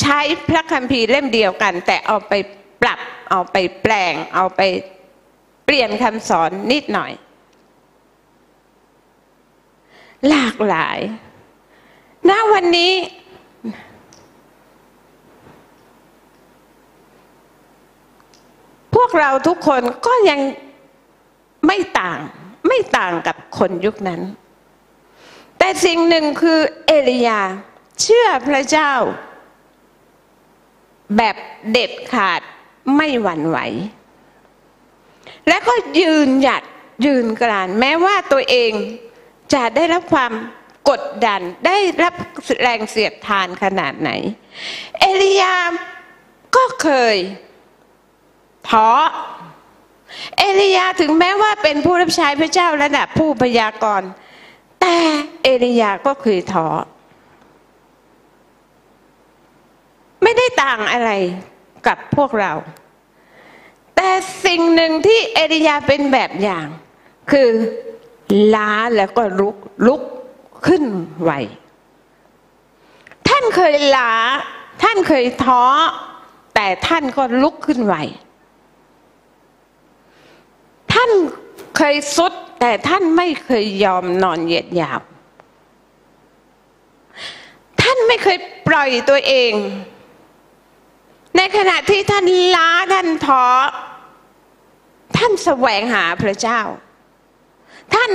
[0.00, 2.32] ใช้พระคัมภีร์เล่มเดียวกัน แต่เอาไป
[2.82, 4.60] ปรับ เอาไปแปลง เอาไป
[5.64, 7.12] เปลี่ยนคำสอนนิดหน่อย
[10.28, 10.98] หลากหลาย
[12.30, 12.92] ณวันนี้
[18.94, 20.40] พวกเราทุกคนก็ยัง
[21.66, 22.18] ไม่ต่าง
[22.68, 24.20] ไม่ต่างกับคนยุคนั้น
[25.58, 27.40] แต่สิ่งหนึ่งคือเอลียา
[28.00, 28.92] เชื่อพระเจ้า
[31.16, 31.36] แบบ
[31.72, 32.40] เด็ดขาด
[32.96, 33.58] ไม่หวั่นไหว
[35.48, 36.62] และก็ยืนหยัด
[37.06, 38.72] ยืนกราน แม้ว่าตัวเอง
[39.54, 40.32] จะได้รับความ
[40.90, 42.14] กดดันได้รับ
[42.62, 44.10] แรงเสียดทานขนาดไหน
[45.00, 45.54] เอลียา
[46.56, 47.16] ก็เคย
[48.70, 48.88] ท้อ
[50.38, 54.08] เอลียาถึงแม้ว่าเป็นผู้รับใช้พระเจ้าระดับผู้พยากรณ์
[54.80, 54.96] แต่
[55.42, 56.66] เอลียาก็เคยท้อ
[60.22, 61.10] ไม่ได้ต่างอะไร
[61.86, 62.52] กับพวกเรา
[63.96, 64.10] แต่
[64.46, 66.66] สิ่งหนึ่งที่เอลียาเป็นแบบอย่าง
[67.30, 67.48] คือ
[68.54, 70.02] ล้าแล้วก็ลุกลุก
[70.66, 70.84] ขึ้น
[71.22, 71.32] ไหว
[73.28, 74.12] ท่านเคยล้า
[74.82, 75.62] ท่านเคยท้อ
[76.54, 77.96] แต่ท่านก็ลุกขึ้นไหว
[80.98, 81.12] ท่าน
[81.76, 85.02] เคยสุด แต่ท่านไม่เคยยอมนอนเหยียดหยาบ
[87.82, 89.52] ท่านไม่เคยปล่อยตัวเอง
[91.36, 92.24] ในขณะที่ท่าน
[92.56, 93.44] ล้าท่านท้อ
[95.16, 96.60] ท่านแสวงหาพระเจ้า
[97.94, 98.10] ท่าน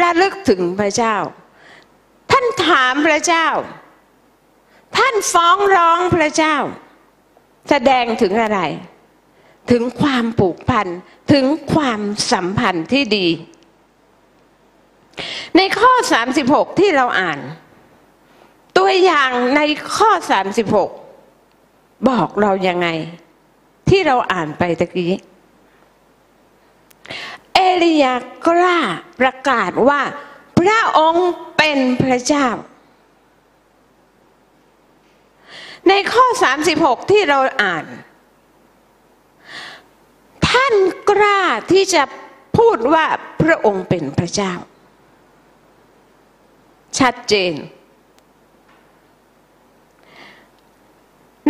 [0.00, 1.16] ระลึกถึงพระเจ้า
[2.30, 3.46] ท่านถามพระเจ้า
[4.96, 6.56] ท่านฟ้องร้องพระเจ้า
[7.70, 8.60] แสดงถึงอะไร
[9.70, 10.86] ถึงความผูกพัน
[11.32, 12.00] ถึงความ
[12.32, 13.26] สัมพันธ์ที่ดี
[15.56, 15.92] ในข้อ
[16.36, 17.38] 36 ที่เราอ่าน
[18.78, 19.60] ตัวอย่างใน
[19.96, 20.10] ข้อ
[20.88, 22.88] 36 บอกเรายังไง
[23.88, 25.12] ที่เราอ่านไปตะกี้
[27.54, 28.14] เอลียา
[28.46, 28.78] กล้า
[29.20, 30.00] ประกาศว่า
[30.58, 32.48] พระองค์เป็นพระเจ้า
[35.88, 36.26] ในข้อ
[36.68, 37.84] 36 ที่เราอ่าน
[40.50, 40.74] ท่าน
[41.10, 41.40] กล้า
[41.72, 42.02] ที่จะ
[42.58, 43.04] พูดว่า
[43.42, 44.52] พระองค์เป็นพระเจ้า
[46.98, 47.54] ชัดเจน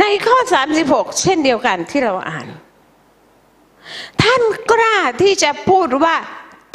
[0.00, 0.36] ในข้อ
[0.78, 2.48] 36 เช่นเดียวกันที่เราอ่าน
[4.22, 6.16] ท่านกล้าที่จะพูดว่า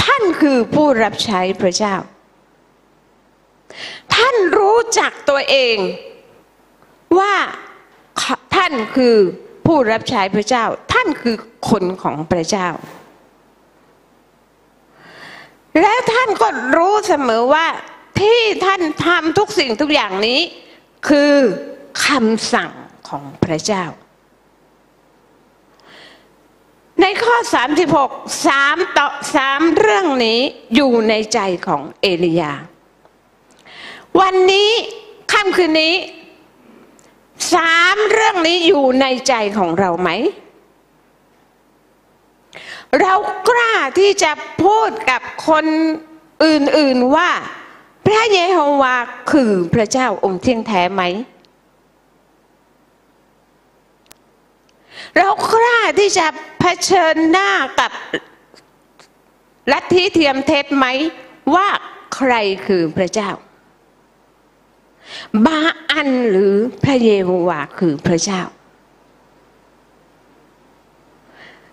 [0.03, 1.95] ท่านคือผู้รับใช้พระเจ้า
[4.15, 5.77] ท่านรู้จักตัวเอง
[7.19, 7.33] ว่า
[8.55, 9.17] ท่านคือ
[9.67, 11.35] ผู้รับใช้พระเจ้า ท่านคือ
[11.69, 12.67] คนของพระเจ้า
[15.81, 17.65] และท่านก็รู้เสมอว่า
[18.19, 20.39] ที่ท่านทำทุกสิ่งทุกอย่างนี้
[21.07, 21.33] คือ
[22.05, 22.71] คำสั่ง
[23.09, 23.85] ของพระเจ้า
[27.01, 27.35] ในข้อ
[27.89, 30.39] 36สามต่อสามเรื่องนี้
[30.75, 32.53] อยู่ในใจของเอลียา
[34.19, 34.69] วันนี้
[35.33, 35.93] ค่ำคืนนี้
[37.53, 40.09] สามเรื่องนี้อยู่ในใจของเราไหม
[43.01, 43.13] เรา
[43.49, 44.31] กล้าที่จะ
[44.63, 45.65] พูดกับคน
[46.43, 47.29] อื่นๆว่า
[48.05, 48.95] พระเยโฮวา
[49.31, 51.03] คือพระเจ้าองค์เที่ยงแท้ไหม
[55.17, 56.27] เรากล้าที่จะ
[56.59, 57.91] เผชิญหน้ากับ
[59.71, 60.85] ลัทธิเทียมเท็จไหม
[61.55, 61.67] ว่า
[62.15, 62.33] ใคร
[62.65, 63.29] คือพระเจ้า
[65.45, 65.59] บา
[65.91, 68.41] อันหรือพระเยโฮวาคือพระเจ้า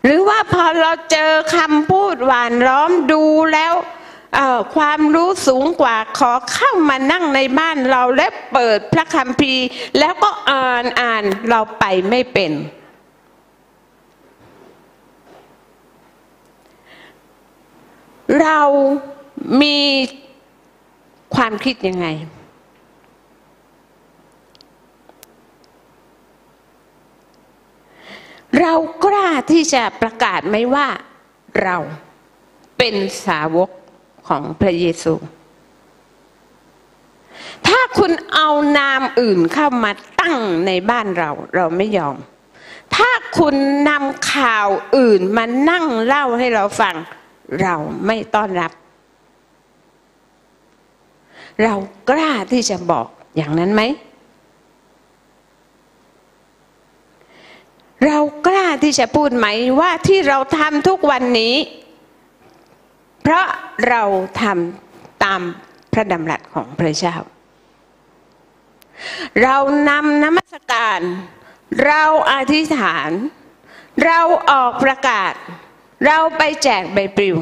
[0.05, 3.75] หรือว่าพอเราเจอคำพูดหวานล้อมดูแล้ว
[4.77, 9.67] ความรู้สูงกว่าขอเข้ามานั่งในบ้านเราและเปิดพระคัมภีร์
[9.99, 12.53] แล้วก็อ่านอ่านเราไปไม่เป็น
[18.43, 18.61] เรา
[19.63, 19.79] มี
[21.35, 22.07] ความคิดยังไง
[28.61, 28.73] เรา
[29.05, 30.89] กล้าที่จะประกาศไหมว่า
[31.63, 31.77] เรา
[32.79, 32.95] เป็น
[33.27, 33.71] สาวก
[34.29, 35.15] ของพระเยซู
[37.67, 40.37] ถ้าคุณเอานามอื่นเข้ามาตั้ง
[40.67, 42.17] ในบ้านเรา เราไม่ยอม
[42.97, 43.55] ถ้าคุณ
[43.89, 46.97] นำข่าวอื่นมานั่งเล่าให้เราฟัง
[47.63, 47.75] เรา
[48.07, 48.73] ไม่ต้อนรับ
[51.63, 51.75] เรา
[52.11, 53.83] กล้าที่จะบอกอย่างนั้นไหม
[58.07, 59.47] เรากล้าที่จะพูดไหม
[59.81, 61.55] ว่าที่เราทำทุกวันนี้
[63.23, 63.47] เพราะ
[63.89, 64.03] เรา
[64.41, 65.41] ทำตาม
[65.93, 67.17] พระดำรัสของพระเจ้า
[69.43, 69.57] เรา
[69.89, 71.01] นำนมัสการ
[71.87, 73.11] เราอธิษฐาน
[74.05, 75.33] เราออกประกาศ
[76.07, 77.37] เราไปแจกใบปลิว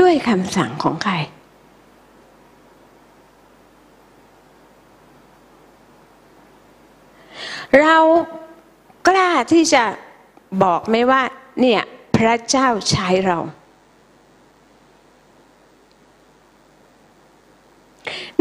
[0.00, 1.14] ด้วยคำสั่งของใคร
[7.80, 7.96] เรา
[9.08, 9.84] กล้าที่จะ
[10.62, 11.22] บอกไหมว่า
[11.60, 11.82] เนี่ย
[12.16, 13.38] พระเจ้าใช้เรา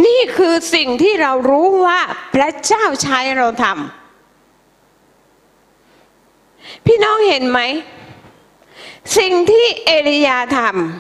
[0.06, 2.02] นี่คือสิ่งที่เรารู้ว่า
[2.36, 3.76] พระเจ้าใช้เราทำ
[6.86, 7.60] พี่น้องเห็นไหม
[9.18, 10.60] สิ่งที่เอลียาท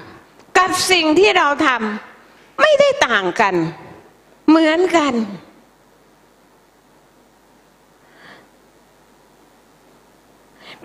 [0.09, 3.55] ำกับสิ่งที่เราทำไม่ได้ต่างกัน
[4.49, 5.13] เหมือนกัน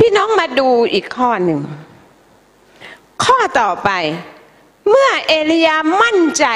[0.02, 1.60] พี่น้องมาดูอีกข้อหนึ่ง
[3.24, 3.90] ข้อต่อไป
[4.88, 6.46] เมื่อเอลียามั่นใจ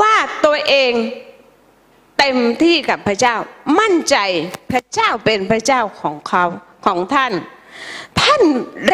[0.00, 0.14] ว่า
[0.44, 0.92] ตัวเอง
[2.18, 3.36] เต็มที่กับพระเจ้า
[3.80, 4.16] มั่นใจ
[4.70, 6.44] พระเจ้าเป็นพระเจ้าของเขา
[6.86, 7.32] ของท่าน
[8.20, 8.42] ท่าน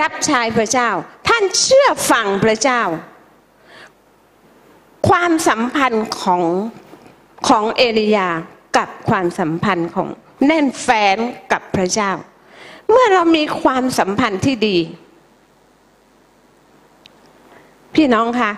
[0.00, 0.90] รับใช้พระเจ้า
[1.28, 2.82] ท่านเชื่อฟังพระเจ้า
[5.08, 6.42] ความสัมพันธ์ของ
[7.48, 8.28] ของเอลียา
[8.76, 10.08] กับความสัมพันธ์ของ
[10.46, 11.16] แน่นแฟน
[11.52, 12.12] กับพระเจ้า
[12.94, 14.76] เมื่อเรามีความสัมพันธ์ที่ดี
[17.94, 18.52] พี่น้องคะ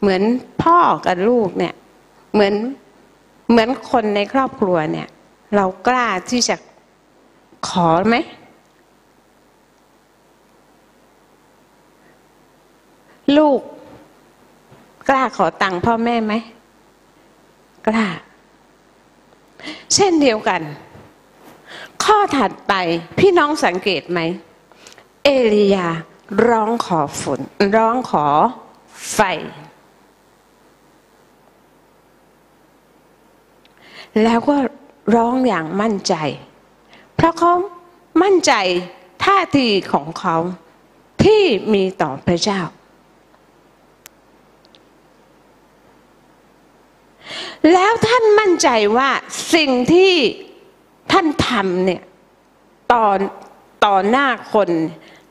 [0.00, 0.22] เหมือน
[0.62, 1.74] พ่อกับลูกเนี่ย
[2.32, 2.54] เหมือน
[3.50, 5.08] เหมือนคนในครอบครัวเนี่ย
[5.56, 6.56] เรากล้าที่จะ
[7.68, 8.16] ขอไหม
[13.36, 13.60] ลูก
[15.08, 16.34] กล้าขอตังค์พ่อแม่ไหม
[17.86, 18.06] กล้า
[19.94, 20.62] เช่นเดียวกัน
[22.04, 22.74] ข้อถัดไป
[23.18, 24.20] พี่น้องสังเกตไหม
[25.24, 25.88] เอลียา
[26.48, 27.40] ร้องขอฝน
[27.76, 28.26] ร้องขอ
[29.14, 29.20] ไฟ
[34.22, 34.56] แล้วก็
[35.14, 36.14] ร้องอย่างมั่นใจ
[37.14, 37.52] เพราะเขา
[38.22, 38.52] มั่นใจ
[39.24, 40.36] ท่าทีของเขา
[41.24, 42.60] ที่มีต่อพระเจ้า
[47.72, 49.10] แล้วท่านมั่นใจว่า
[49.54, 50.14] สิ่งที่
[51.12, 52.02] ท่านทำเนี่ย
[52.92, 53.06] ต่อ
[53.86, 54.70] ต่อหน้าคน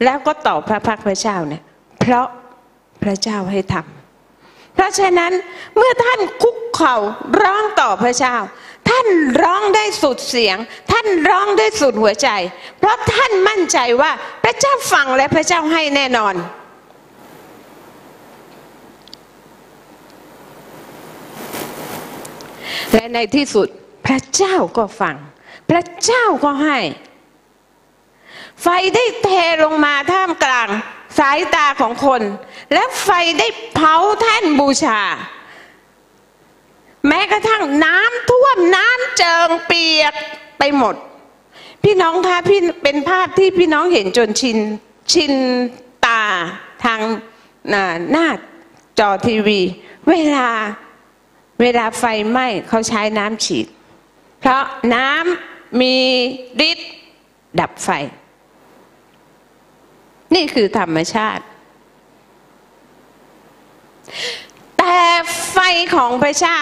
[0.04, 1.64] แล้วก็ต่อพระพักพระเจ้าเนี่ย
[2.00, 2.28] เพราะ
[3.04, 5.32] พระเจ้าให้ทำเพราะฉะนั้น
[5.78, 6.96] เมื่อท่านคุกเข่า
[7.42, 8.36] ร้องต่อพระเจ้า
[8.90, 9.08] ท่าน
[9.42, 10.58] ร้องได้สุดเสียง
[10.92, 12.30] ท่านร้องได้สุดหัวใจ
[12.80, 14.12] เพราะท่านมั่นใจว่า
[14.44, 16.36] พระเจ้าฟังและพระเจ้าให้แน่นอน
[22.94, 23.68] และในที่สุด
[24.06, 25.16] พระเจ้าก็ฟัง
[25.72, 26.80] พระเจ้าก็ให้
[28.62, 29.30] ไฟได้เท
[29.64, 30.70] ลงมาท่ามกลาง
[31.20, 32.22] สายตาของคน
[32.74, 35.02] และไฟได้เผาแท่นบูชา
[37.08, 40.14] แม้กระทั่งน้ำท่วมน้ำเจิงเปียก
[40.60, 40.96] ไปหมด
[41.84, 44.58] พี่น้องคะพี่เป็นภาพที่พี่น้องเห็นจนชิน
[45.12, 45.34] ชิน
[46.06, 46.22] ตา
[46.84, 47.02] ทาง
[47.70, 48.28] หน้าหน้า
[49.00, 49.60] จอทีวี
[50.10, 50.50] เวลา
[51.62, 53.68] เวลาไฟไหม้เขาใช้น้ำฉีด
[54.40, 54.64] เพราะ
[54.96, 55.96] น้ำ มี
[56.70, 56.92] ฤทธิ์
[57.60, 57.90] ดับไฟ
[60.36, 61.44] นี่คือธรรมชาติ
[64.78, 65.00] แต่
[65.52, 65.58] ไฟ
[65.96, 66.62] ของพระเจ้า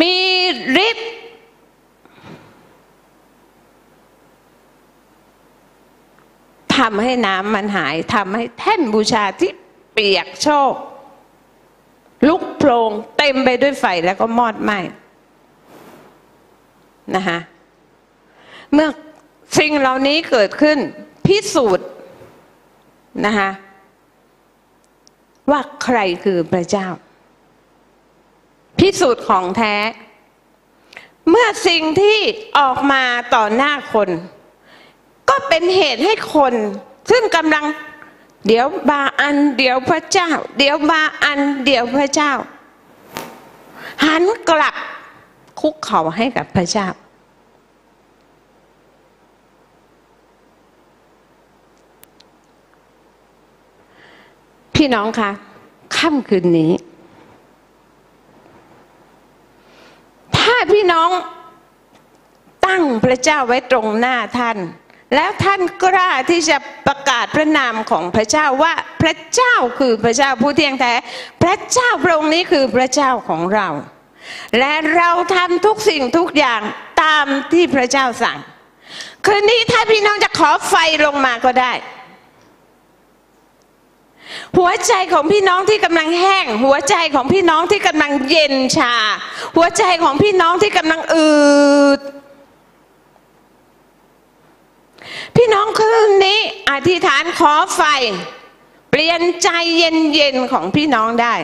[0.00, 0.16] มี
[0.88, 1.10] ฤทธิ์
[6.76, 9.52] ทำให้น้ำมันหายทำให้แท่นบูชาที่
[9.92, 10.72] เปียกโชก
[12.28, 14.78] ลุกโพลงเต็มไปด้วยไฟแล้วก็มอดไหม้
[17.16, 17.38] นะคะ
[18.72, 18.88] เมื่อ
[19.58, 20.78] สิ่งเหล่านี้เกิดขึ้น
[21.26, 21.88] พิสูจน์
[23.26, 23.50] นะคะ
[25.50, 26.88] ว่าใครคือพระเจ้า
[28.78, 29.76] พิสูจน์ของแท้
[31.30, 32.18] เมื่อสิ่งที่
[32.58, 33.02] ออกมา
[33.34, 34.08] ต่อหน้าคน
[35.28, 36.54] ก็เป็นเหตุให้คน
[37.10, 37.64] ซึ่งกำลัง
[38.46, 42.32] เดี๋ยวบาอัน เดี๋ยวพระเจ้า เดี๋ยวบาอัน เดี๋ยวพระเจ้า
[44.06, 44.74] หันกลับ
[45.62, 46.88] คุกเข่าให้กับพระเจ้า
[54.74, 55.30] พี่น้องคะ
[55.96, 56.72] ค่ำคืนนี้
[60.36, 61.10] ถ้าพี่น้อง
[62.66, 64.58] ตั้งพระเจ้าไว้ตรงหน้าท่าน
[65.14, 68.72] แล้วท่านกล้าที่จะประกาศพระนามของพระเจ้าว่า
[69.02, 70.94] พระเจ้าคือพระเจ้าผู้เที่ยงแท้
[71.42, 73.68] พระเจ้าพระองค์นี้คือพระเจ้าของเรา
[74.58, 76.60] และเราทำทุกสิ่งทุกอย่าง
[77.02, 78.38] ตามที่พระเจ้าสั่ง
[79.26, 81.72] คืนนี้ถ้าพี่น้องจะขอไฟลงมาก็ได้
[84.58, 88.94] หัวใจของพี่น้องที่กำลังแห้ง หัวใจของพี่น้องที่กำลังเย็นชา
[89.56, 91.32] หัวใจของพี่น้องที่กำลังอื
[91.98, 92.00] ด
[95.36, 97.82] พี่น้องคืนนี้อธิษฐานขอไฟ
[98.90, 101.34] เปลี่ยนใจเย็นๆของพี่น้องได้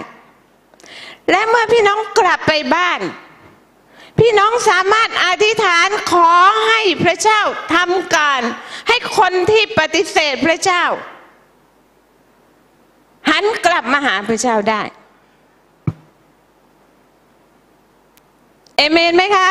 [1.30, 3.00] และเมื่อพี่น้องกลับไปบ้าน
[4.18, 6.30] พี่น้องสามารถอธิษฐานขอ
[6.66, 7.40] ให้พระเจ้า
[7.74, 8.42] ทำการ
[8.88, 10.84] ให้คนที่ปฏิเสธพระเจ้า
[13.30, 14.82] หันกลับมาหาพระเจ้าได้
[18.76, 19.48] เอเมนไหมคะ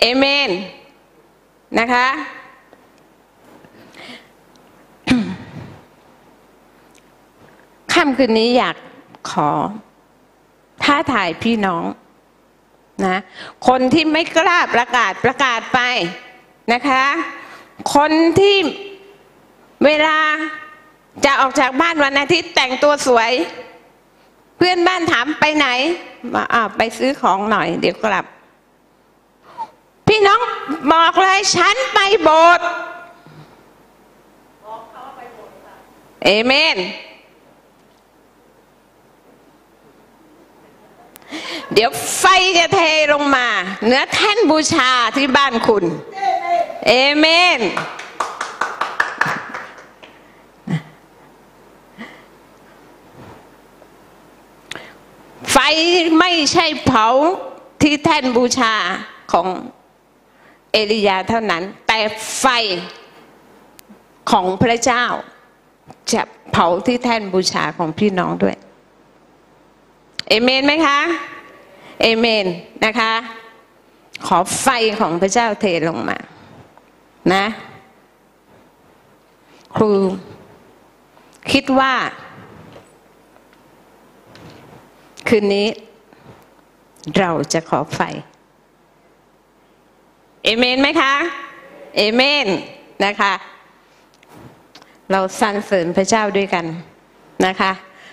[0.00, 0.50] เอเมน
[1.78, 2.06] นะคะ
[7.94, 8.76] คำคืนนี้อยาก
[9.30, 9.50] ขอ
[10.82, 11.84] ท้าทายพี่น้อง
[13.06, 13.18] นะ
[13.68, 15.80] คนที่ไม่กล้าประกาศประกาศไป
[16.72, 17.04] นะคะ
[17.94, 18.10] คน
[18.40, 18.56] ที่
[19.84, 20.18] เวลา
[21.24, 23.32] จะออกจากบ้านวันอาทิตย์แต่งตัวสวย
[24.56, 25.66] เพื่อนบ้านถามไปไหน
[26.34, 28.24] มาอ่าไปซื้อของหน่อย เดี๋ยวกลับ
[30.08, 30.40] พี่น้อง
[30.92, 32.66] บอกเลยฉันไปโบสถ์
[36.24, 36.76] เอเมน
[41.72, 42.24] เดี๋ยวไฟ
[42.58, 42.80] จะเท
[43.12, 43.48] ลงมา
[43.86, 45.84] เนื้อแท่นบูชาที่บ้านคุณ
[46.86, 47.26] เอเม
[47.58, 47.60] น
[55.52, 55.56] ไฟ
[56.20, 57.08] ไม่ใช่เผา
[57.82, 58.74] ที่แท่นบูชา
[59.32, 59.46] ของ
[60.72, 61.98] เอลียาเท่านั้น แต่
[62.40, 62.46] ไฟ
[64.30, 65.04] ของพระเจ้า
[66.12, 68.56] จะเผาที่แท่นบูชาของพี่น้องด้วย
[70.28, 70.98] เอเมนไหมคะ
[72.02, 72.46] เอเมน
[72.84, 73.12] นะคะ
[74.26, 74.68] ขอไฟ
[75.00, 76.18] ของพระเจ้าเทลงมา
[77.34, 77.44] นะ
[79.76, 79.90] ครู
[81.52, 81.92] คิดว่า
[85.28, 85.68] คืนนี้
[87.18, 88.00] เราจะขอไฟ
[90.44, 91.12] เอเมนไหมคะ
[91.96, 92.46] เอเมน
[93.04, 93.32] นะคะ
[95.10, 96.66] เราสรรเสริญพระเจ้าด้วยกัน
[97.46, 97.72] นะคะ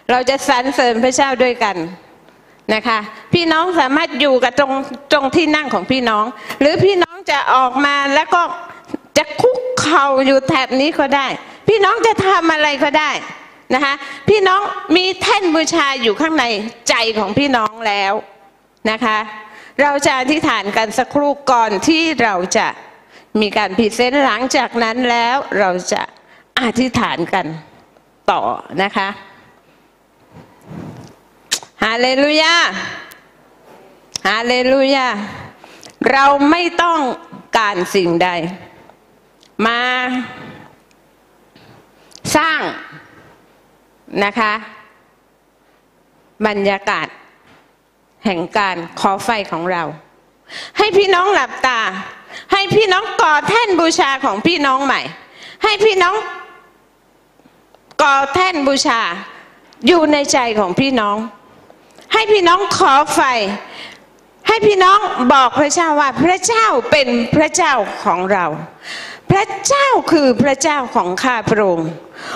[0.10, 1.77] เราจะสรรเสริญพระเจ้าด้วยกัน
[2.74, 3.00] นะคะ
[3.34, 4.74] พี่น้องสามารถอยู่กับตรง
[5.12, 6.26] ตรงที่นั่งของพี่น้อง
[6.62, 8.42] หรือพี่น้องจะออกมาแล้วก็
[9.17, 11.28] จะคุกเข่าอยู่แถบนี้ก็ได้
[11.69, 13.12] พี่น้องจะทำอะไรก็ได้
[13.74, 13.94] นะคะ
[14.30, 14.62] พี่น้อง
[14.96, 16.46] มีแท่นบูชาอยู่ข้างใน
[16.90, 18.13] ใจของพี่น้องแล้ว
[18.92, 19.17] นะคะ
[19.82, 22.67] เราจะอธิษฐานกันสักครู่ก่อนที่เราจะ
[23.42, 26.02] มีการพรีเซนต์หลังจากนั้นแล้วเราจะ
[26.62, 27.46] อธิษฐานกัน
[28.32, 28.42] ต่อ
[28.84, 29.08] นะคะ
[31.86, 32.56] ฮาเลลูยา
[34.29, 35.08] ฮาเลลูยา
[36.12, 37.00] เราไม่ต้อง
[37.58, 38.29] การสิ่งใด
[39.65, 39.79] มา
[42.36, 42.62] สร้าง
[44.23, 44.54] นะคะ
[46.48, 47.08] บรรยากาศ
[48.25, 49.84] แห่งการขอไฟของเรา
[50.77, 51.82] ให้พี่น้องหลับตา
[52.52, 55.02] ให้พี่น้องก่อแท่นบูชาของพี่น้องใหม่
[55.63, 56.15] ให้พี่น้อง
[58.02, 59.02] ก่อแท่นบูชา
[59.88, 61.17] อยู่ในใจของพี่น้อง
[62.13, 63.21] ให้พี่น้องขอไฟ
[64.47, 64.99] ให้พี่น้อง
[65.33, 68.45] บอกพระเจ้าว่าพระเจ้าเป็นพระเจ้าของเรา
[69.31, 71.89] พระเจ้าคือพระเจ้าของข้าพระองค์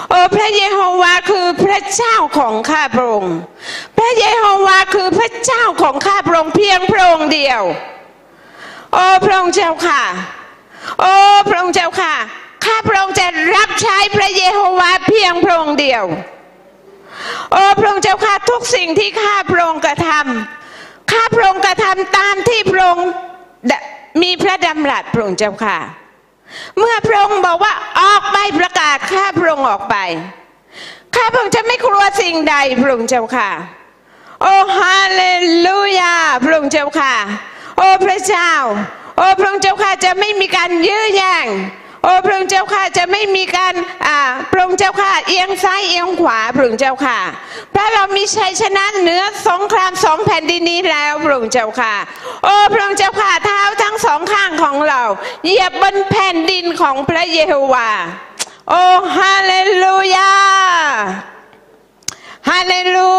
[0.10, 3.36] โอ้พระเยโฮวาคือพระเจ้าของข้าพระองค์
[3.98, 7.62] พระเยโฮวาคือพระเจ้าของข้าพระองค์เพียงพระองค์เดียว
[8.94, 10.04] โอ้พระองค์เจ้าค่ะ
[11.02, 11.16] โอ้
[11.50, 12.14] พระองค์เจ้าค่ะ
[12.66, 16.04] ข้าพระองค์จะรับใช้พระเยโฮวาเพียงพระองค์เดียว
[17.52, 23.08] โอ้พระองค์เจ้าค่ะทุกสิ่งที่ข้าพระองค์กระทำข้าพระองค์กระทำตามที่พระองค์
[24.22, 25.80] มีพระดำรัสพระองค์เจ้าค่ะ
[26.78, 29.96] เมื่อพระองค์บอกว่าออกไปประกาศข้าพระองค์ออกไป
[31.16, 33.50] ข้าพระองค์จะไม่กลัวสิ่งใดพระองค์เจ้าค่ะ
[34.42, 35.24] โอ้ฮาเล
[35.66, 37.16] ลูยาพระองค์เจ้าค่ะ
[37.78, 38.52] โอ้พระเจ้า
[39.18, 41.48] โอ้พระองค์เจ้าค่ะจะไม่มีการยื้อแย่ง
[42.06, 43.74] โอ้พระองค์เจ้าค่ะจะไม่มีการ
[44.08, 44.20] อ่า
[44.52, 47.20] พระองค์เจ้าค่ะเอียงซ้ายเอียงขวาพระองค์เจ้าค่ะ
[47.72, 51.96] เพราะเรามีชัยชนะเหนือสงครามสองแผ่นดินนี้แล้วพระองค์เจ้าค่ะ
[52.44, 55.02] โอ้พระองค์เจ้าค่ะเท้าทั้งสองข้างของเรา
[55.44, 57.90] เหยียบบนแผ่นดินของพระเยโฮวา
[58.70, 58.84] โอ้
[59.18, 60.32] ฮาเลลูยา
[62.50, 63.16] ฮาเลลู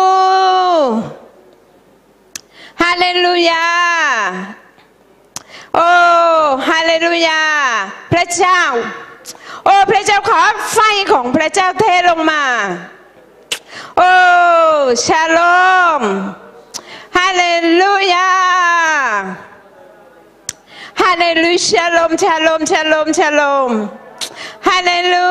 [2.83, 3.67] ฮาเลลูยา
[5.77, 5.91] โอ้
[6.69, 7.43] ฮาเลลูยา
[8.13, 8.61] พระเจ้า
[9.65, 10.41] โอ้พระเจ้าขอ
[10.73, 10.79] ไฟ
[11.13, 12.43] ของพระเจ้าเทลงมา
[13.99, 14.13] โอ้
[15.07, 15.39] ชาโล
[16.01, 16.03] ม
[17.19, 17.45] ฮาเล
[17.81, 18.31] ลูยา
[21.03, 23.71] ฮาเลลูชาโลมชาโลมชาโลมชาโลม
[24.69, 25.29] ฮาเลลู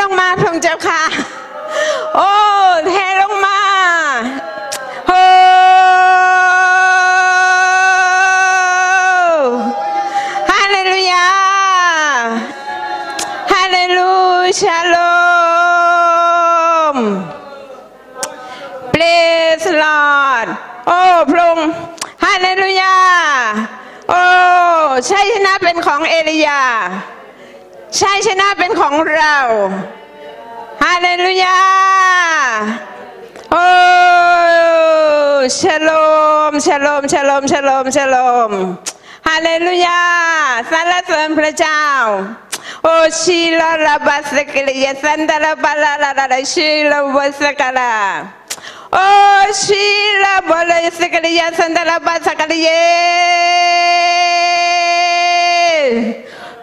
[0.01, 1.01] ลงมาพระองค์เจ้าค่ะ
[2.15, 2.29] โอ้
[2.87, 3.59] เทลงมา
[5.07, 5.23] โอ้
[10.51, 11.27] ฮาเลลูยา
[13.51, 14.13] ฮาเลลู
[14.59, 14.95] ชาโล
[16.95, 16.97] ม
[18.93, 20.47] Praise Lord
[20.87, 21.69] โอ้พระองค์
[22.23, 22.95] ฮาเลลูยา
[24.09, 24.21] โอ้
[25.09, 26.61] ชัยชนะเป็นของเอลียา
[27.99, 29.37] ชัยชนะเป็นของเรา
[30.83, 31.59] ฮาเลลูยา
[33.51, 33.67] โอ้
[35.59, 35.89] ชโล
[36.51, 38.15] มชโลมชโลมชโลมชโล
[38.49, 38.51] ม
[39.27, 40.01] ฮาเลลูยา
[40.71, 41.81] สรรเสริญพระเจ้า
[42.83, 42.89] โอ
[43.21, 47.95] ชิลาลาบาสกลยสันดาลาบาลาลาลาชิลาบาสกลา
[48.93, 48.99] โอ
[49.63, 49.87] ชิ
[50.23, 52.67] ลาบาลาสกลยสันดาลาบาสกลเย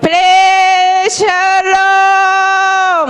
[0.05, 3.09] Praise Shalom.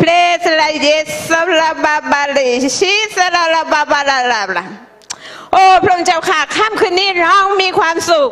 [0.00, 4.64] Praise la Yesu la Baba le shi sa la la Baba la la la
[5.52, 8.30] โอ้พระองค์เจ้าค่ะค่ำคืนนี้เรามีความสุข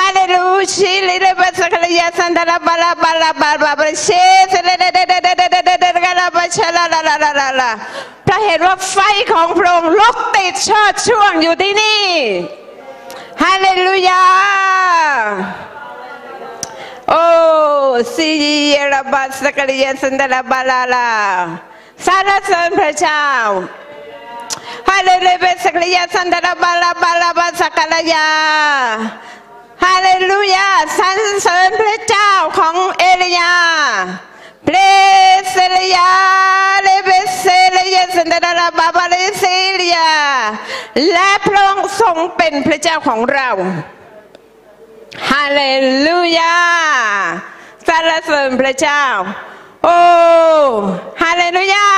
[0.00, 4.08] ฮาเลลูชิลิเลบัสกัลยาสันดาลาบาลาบาลาบาลาบาเช
[4.52, 7.70] สเลเดเดเดเดเดเดเดเดกาลาบาชลาลาลาลาลาลา
[8.26, 8.96] พระเห็นว่าไฟ
[9.32, 12.04] ของพระองค์ลุกติดชอดช่วงอยู่ที่นี่
[13.42, 14.22] ฮาเลลูยา
[17.06, 21.60] Oh, Siji Yerabad Sakariya Sandala Balala.
[22.00, 23.68] Sana San Prachao.
[24.88, 28.24] Hallelujah Sakariya Sandala Bala Bala Sakalaya.
[29.76, 33.54] Hallelujah สันเสริญพระเจ้าของเอลียา
[34.64, 34.76] เพล
[35.54, 36.10] สเลียา
[36.82, 39.44] เลเบเซเลยสันดาราบาบาเลเซ
[39.74, 39.98] เลีย
[41.12, 43.50] และพระองค์ทรงเป็นพระเจ้าของเรา
[45.30, 45.62] ฮาเล
[46.06, 46.56] ลูยา
[47.88, 49.04] สรรเสริญพระเจ้า
[49.84, 49.98] โอ้
[51.22, 51.88] ฮาเลลูยา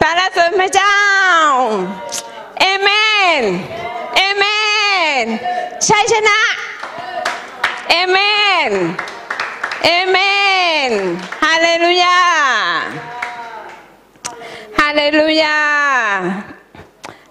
[0.00, 0.96] สรรเสริญพระเจ้า
[2.60, 2.88] เอเม
[3.40, 3.42] น
[4.16, 4.44] เอเม
[5.22, 5.24] น
[5.88, 6.40] ชัยชนะ
[7.90, 8.18] เอเม
[8.68, 8.70] น
[9.84, 10.16] เอเม
[10.88, 10.90] น
[11.44, 12.20] ฮาเลลูยา
[14.78, 15.60] ฮาเลลูยา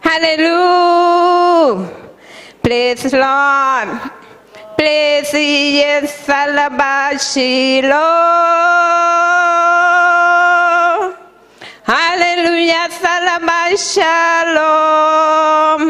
[0.07, 0.61] ฮาเลลู
[2.63, 3.89] praise Lord
[4.80, 5.42] Praise
[5.78, 8.08] yes salabashilo
[11.92, 15.82] Hallelujah salabashalom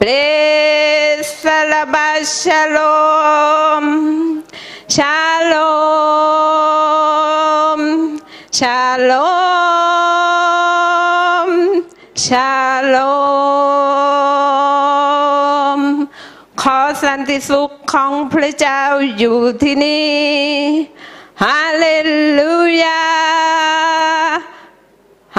[0.00, 3.84] Praise salabashalom
[4.96, 5.68] Shalom
[8.58, 9.30] Shalom
[12.14, 13.38] Shalom
[16.62, 18.81] ขอสันติสุข ของพระเจ้า
[19.17, 20.13] อยู่ที่นี่
[21.43, 21.87] ฮาเล
[22.39, 23.03] ลูยา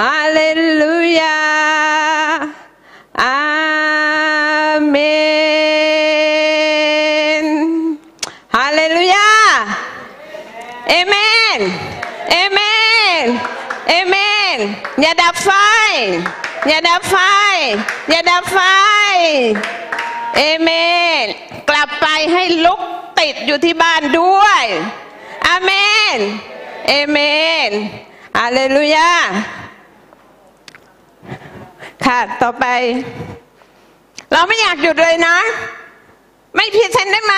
[0.01, 0.41] ฮาเล
[0.81, 1.39] ลูยา
[3.23, 3.39] อา
[4.89, 4.97] เม
[7.45, 7.47] น
[8.57, 9.31] ฮาเลลูยา
[10.89, 11.15] เอเม
[11.57, 11.59] น
[12.31, 12.59] เอเม
[13.23, 13.25] น
[13.89, 14.15] เอเม
[14.57, 14.59] น
[15.01, 15.51] อย่าดับไฟ
[16.69, 17.17] อย่าดับไฟ
[18.11, 18.59] อย่าดับไฟ
[20.37, 20.69] เอเม
[21.25, 21.27] น
[21.71, 22.81] กลับไปให้ลุก
[23.21, 24.65] ติดอยู่ที่บ้านด้วย
[25.47, 25.71] อาเม
[26.15, 26.17] น
[26.89, 27.19] เอเม
[27.69, 27.71] น
[28.39, 29.13] ฮาเลลูยา
[32.07, 32.67] ค่ะ ต่อไป
[34.33, 35.37] เราไม่อยากหยุดเลยนะ
[36.57, 37.35] ไม่ present ได้ไหม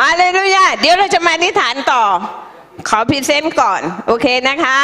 [0.00, 2.04] ฮาเลลูยาเดี๋ยวเราจะมาอธิษฐานต่อ
[2.88, 4.80] ขอ present ก่อน โอเคนะคะ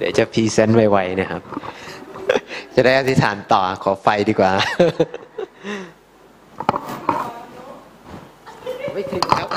[0.00, 1.42] เดี๋ยวจะ present ไวๆนะครับ
[2.74, 4.52] จะได้อธิษฐานต่อขอไฟดีกว่า
[8.94, 9.48] ไม่ถึงครับ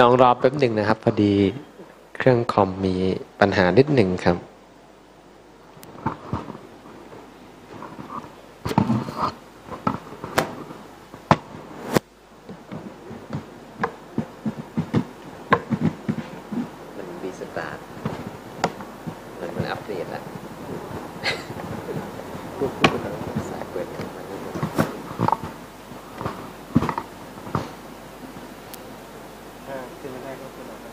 [0.00, 1.34] น้องรอแป๊บหนึ่งนะครับ พอดี
[2.16, 2.94] เครื่องคอมมี
[3.40, 4.36] ปัญหานิดหนึ่งครับ
[16.96, 17.78] มันรีสตาร์ท
[19.40, 20.22] มันมันอัปเดตแล้ว
[22.56, 23.12] พูดพูดกัน
[23.50, 24.56] สายเปิดกันมานิดนึง
[29.66, 30.92] ถ้าขึ้นไม่ได้ก็ขึ้นออกได้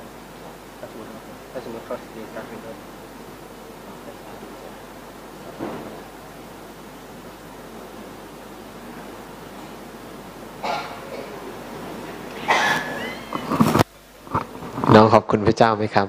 [0.80, 2.78] ถ้าสมม ติถ้าสมมติเขาสตรีทการขึ้นรถ
[14.95, 16.07] น้องขอบคุณพระเจ้าไหมครับ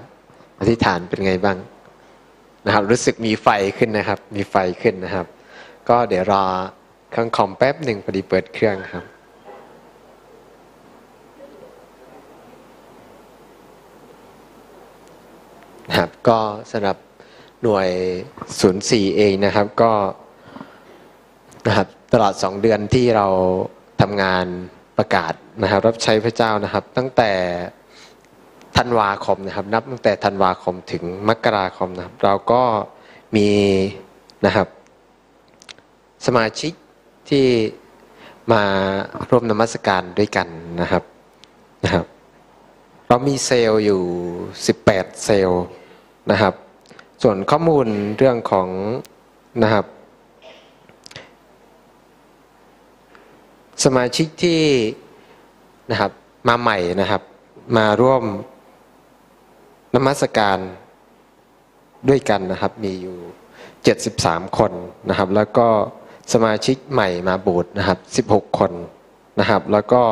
[0.60, 1.56] อธิษฐานเป็นไงบ้าง
[2.66, 3.48] นะครับ รู้สึกมีไฟ
[3.78, 5.26] ขึ้นนะครับ มีไฟขึ้นนะครับ
[5.88, 6.44] ก็เดี๋ยวรอ
[7.10, 9.17] เครื่องคอมแป๊บหนึ่งพอดีเปิดเครื่องครับ
[15.88, 16.38] นะครับ ก็
[16.70, 16.96] สำหรับ
[17.62, 17.88] หน่วย
[18.52, 19.92] 04 เองนะครับก็
[21.66, 23.26] นะครับตลอด 2 เดือนที่เรา
[24.00, 24.46] ทำงาน
[24.98, 25.32] ประกาศ
[25.62, 27.32] นะครับ รับใช้พระเจ้านะครับ ตั้งแต่
[28.76, 32.62] ธันวาคมนะครับ นับตั้งแต่ธันวาคมถึงมกราคมนะครับ เราก็
[33.36, 33.48] มี
[34.46, 34.68] นะครับ
[36.26, 36.72] สมาชิก
[37.30, 37.46] ที่
[38.52, 38.64] มา
[39.30, 40.48] ร่วมนมัสการด้วยกัน
[40.80, 41.02] นะครับ
[41.84, 42.06] นะครับ
[43.08, 44.02] เรามีเซลล์อยู่
[44.62, 45.64] 18 เซลล์
[46.30, 46.54] นะครับ
[47.22, 47.86] ส่วนข้อมูล
[48.18, 48.68] เรื่องของ
[49.62, 49.86] นะครับ
[53.84, 54.62] สมาชิกที่
[55.90, 56.12] นะครับ
[56.48, 57.22] มาใหม่นะครับ
[57.76, 58.22] มาร่วม
[59.94, 60.58] นมัสการ
[62.08, 63.16] ด้วยกันนะครับ มีอยู่
[63.88, 64.72] 73 คน
[65.08, 65.68] นะครับ แล้วก็
[66.32, 68.72] สมาชิกใหม่มาบสถ์นะครับ 16 คน
[69.40, 70.02] นะครับ แล้วก็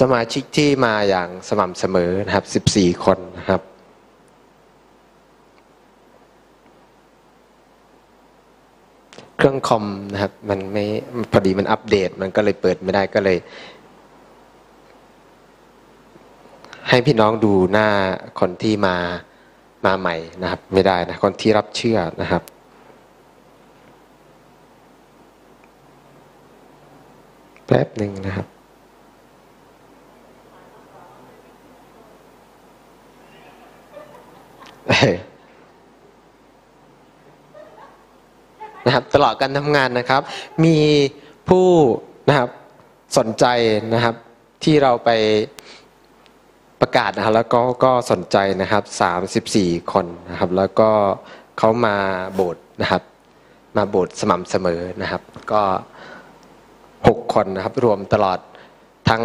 [0.00, 3.62] สมาชิกที่มาอย่างสม่ำเสมอนะครับ 14 คนนะครับ
[9.36, 10.84] เครื่องคอมนะครับ มันไม่
[11.32, 13.38] พอดีมันอัปเดต มันก็เลยเปิดไม่ได้ก็เลย
[16.88, 17.88] ให้พี่น้องดูหน้า
[18.40, 18.96] คนที่มา
[19.84, 22.42] มาใหม่นะครับ ไม่ได้นะคนที่รับเชื่อนะครับ
[27.66, 28.46] แป๊บหนึ่งนะครับ
[34.88, 40.22] เนะครับตลอดการทำงานนะครับ
[40.64, 40.78] มี
[41.48, 41.66] ผู้
[42.28, 42.50] นะครับ
[43.18, 43.46] สนใจ
[43.94, 44.14] นะครับ
[44.64, 45.10] ที่เราไป
[46.80, 48.84] ประกาศนะครับแล้วก็ก็สนใจนะครับ
[49.78, 50.90] 34 คนนะครับ แล้วก็
[51.58, 51.96] เขามา
[52.34, 53.02] โบสถ์นะครับ
[53.76, 55.22] มาโบสถ์สม่ำเสมอนะครับ
[55.52, 55.62] ก็
[56.46, 58.38] 6 คนนะครับ รวมตลอด
[59.08, 59.24] ทั้ง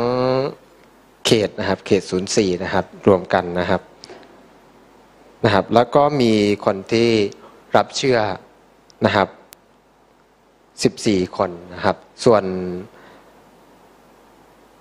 [1.25, 2.03] เขตนะครับ เขต
[2.33, 3.81] 04 นะครับ รวมกันนะครับ
[5.45, 6.33] นะครับ แล้วก็มี
[6.65, 7.09] คนที่
[7.75, 8.19] รับเชื่อ
[9.05, 9.27] นะครับ
[10.87, 12.43] 14 คนนะครับ ส่วน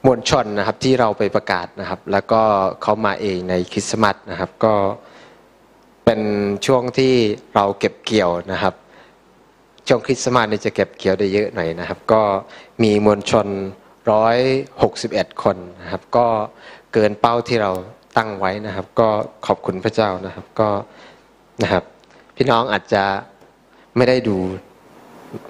[0.07, 2.43] มวลชนนะครับที่เราไปประกาศนะครับ แล้วก็
[2.83, 4.75] เขามาเองในคริสต์มาสนะครับ ก็
[6.05, 6.21] เป็น
[6.67, 7.15] ช่วงที่
[7.55, 8.75] เราเก็บเกี่ยวนะครับ
[9.89, 12.23] ช่วงคริสต์มาสเนี่ยจะเก็บเกี่ยวได้เยอะหน่อยนะครับ ก็
[12.83, 13.47] มีมวลชน
[14.65, 16.27] 161 คนนะครับ ก็
[16.93, 17.71] เกินเป้าที่เรา
[18.17, 19.09] ตั้งไว้นะครับ ก็
[19.47, 20.69] ขอบคุณพระเจ้านะครับก็
[21.63, 21.85] นะครับ
[22.37, 23.05] พี่น้องอาจจะ
[23.97, 24.37] ไม่ได้ดู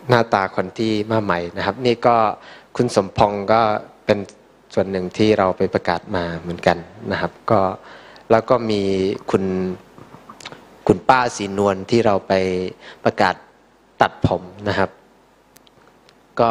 [0.08, 2.16] หน้าตาคนที่มาใหม่นะครับ นี่ก็
[2.76, 3.60] คุณสมพงศ์ก็
[4.06, 4.18] เป็น
[4.74, 6.78] ส่วนหนึ่งที่เราไปประกาศมาเหมือนกัน
[7.12, 7.60] นะครับ ก็
[8.30, 8.82] แล้วก็มี
[9.30, 9.44] คุณ
[10.86, 12.32] คุณป้าสีนวลที่เราไป
[13.04, 13.34] ประกาศ
[14.00, 14.90] ตัดผมนะครับ
[16.40, 16.50] ก็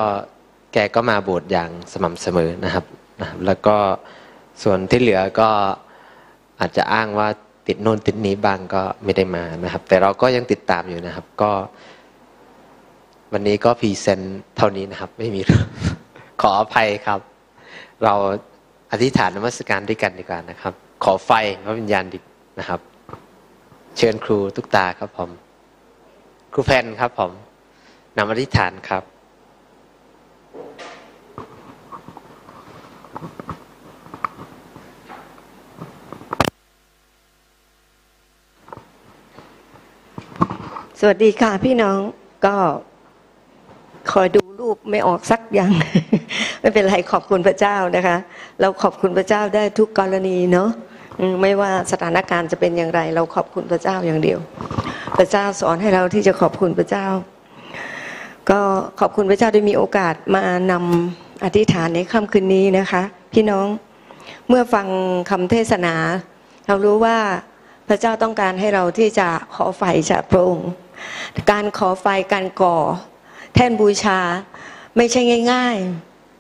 [0.74, 2.86] แกก็มาบสถ์อย่างสม่ำเสมอนะครับ
[3.20, 3.76] นะครับ แล้วก็
[4.64, 5.50] ส่วนที่เหลือก็
[6.60, 7.28] อาจจะอ้างว่า
[7.68, 11.52] ติดโน่นติดนี้บ้างก็ไม่ได้มานะครับ แต่เราก็ยังติดตามอยู่นะครับ ก็
[13.34, 15.42] วันนี้ก็พรีเซนต์เท่านี้นะครับ ไม่มี
[16.42, 17.20] ขออภัยครับ
[18.04, 18.14] เรา
[18.92, 20.74] อธิษฐานนมัสการด้วยกันดีกว่านะครับ
[21.04, 21.32] ขอไฟ
[21.66, 22.24] พระวิญญาณดิบ
[22.60, 22.80] นะครับ
[23.98, 25.30] เชิญครูทุกตาครับผม
[26.54, 27.32] ครูแพนครับผม
[28.18, 29.04] นำอธิษฐานครับ
[41.00, 42.00] สวัสดีค่ะพี่น้อง
[42.46, 42.56] ก็
[44.14, 45.72] คอยดูรูปไม่ออกสักอย่าง
[46.62, 48.18] ไม่เป็นไรขอบคุณพระเจ้านะคะ
[48.62, 50.70] เราขอบคุณพระเจ้าได้ทุกกรณีเนาะ
[51.42, 54.40] ไม่ว่าสถานการณ์จะเป็นอย่างไร เราขอบคุณพระเจ้าอย่างเดียว
[55.18, 57.08] พระเจ้าสอนให้เราที่จะขอบคุณพระเจ้า
[58.50, 58.62] ก็
[59.00, 63.04] ขอบคุณพระเจ้าได้มีโอกาสมานำอธิษฐานในค่ำคืนนี้นะคะ
[63.34, 63.68] พี่น้อง
[64.48, 64.88] เมื่อฟัง
[65.30, 65.96] คำเทศนา
[66.68, 67.18] เรารู้ว่า
[67.88, 70.70] พระเจ้าต้องการให้เราที่จะขอไฟจากพระองค์
[71.52, 72.78] การขอไฟการก่อ
[73.60, 74.20] แท่นบูชา
[74.98, 75.78] ไม่ใช่ง่าย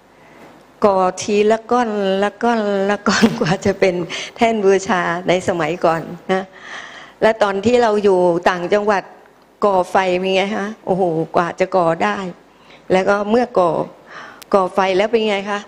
[0.09, 1.89] ๆ ก่อทีละก้อน
[2.23, 3.95] ละก้อนละก้อนกว่าจะเป็น
[4.37, 6.01] แท่นบูชาในสมัยก่อน
[6.31, 6.43] นะ
[7.21, 9.03] และตอนที่เราอยู่ต่างจังหวัด
[9.65, 11.03] ก่อไฟเป็นไงฮะโอ้โห
[11.35, 12.17] กว่าจะก่อได้
[12.91, 13.71] แล้วก็เมื่อก่อ
[14.53, 15.59] ก่อไฟแล้วเป็นไงคะ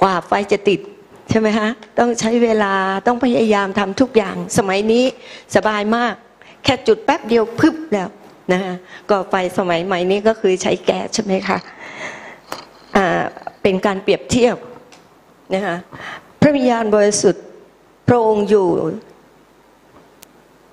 [0.00, 0.80] กว่าไฟจะติด
[1.30, 1.68] ใช่ไหมฮะ
[1.98, 2.74] ต้องใช้เวลา
[3.06, 5.04] ต้องพยายามทำทุกอย่าง สมัยนี้
[5.56, 6.14] สบายมาก
[6.64, 8.10] แค่จุดแป๊บเดียวพึบแล้ว
[8.52, 8.74] นะฮะ
[9.10, 11.58] ก่อไฟสมัยใหม่นี้ก็คือใช้แก๊สใช่ไหมคะ
[12.96, 13.22] อ่า
[13.62, 14.56] เป็นการเปรียบเทียบ
[15.54, 15.76] นะคะ
[16.40, 17.44] พระวิญญาณบริสุทธิ์
[18.08, 18.66] พระองค์อยู่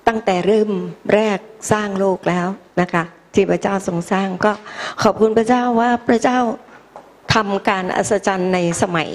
[0.08, 0.70] ตั้งแต่เริ่ม
[1.14, 1.38] แรก
[1.72, 2.46] สร้างโลกแล้ว
[2.80, 3.04] นะคะ
[3.34, 4.52] ที่พระเจ้าทรงสร้างก็
[5.02, 6.38] ขอบคุณพระเจ้าว่าพระเจ้า
[7.34, 9.10] ทำการอัศจรรย์ในสมัย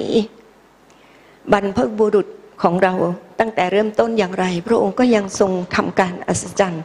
[1.51, 2.27] บรรพบุรุษ
[2.61, 2.93] ของเรา
[3.39, 6.83] ตั้งแต่เริ่มต้นอย่างไร พระองค์ก็ยังทรงทำการอัศจรรย์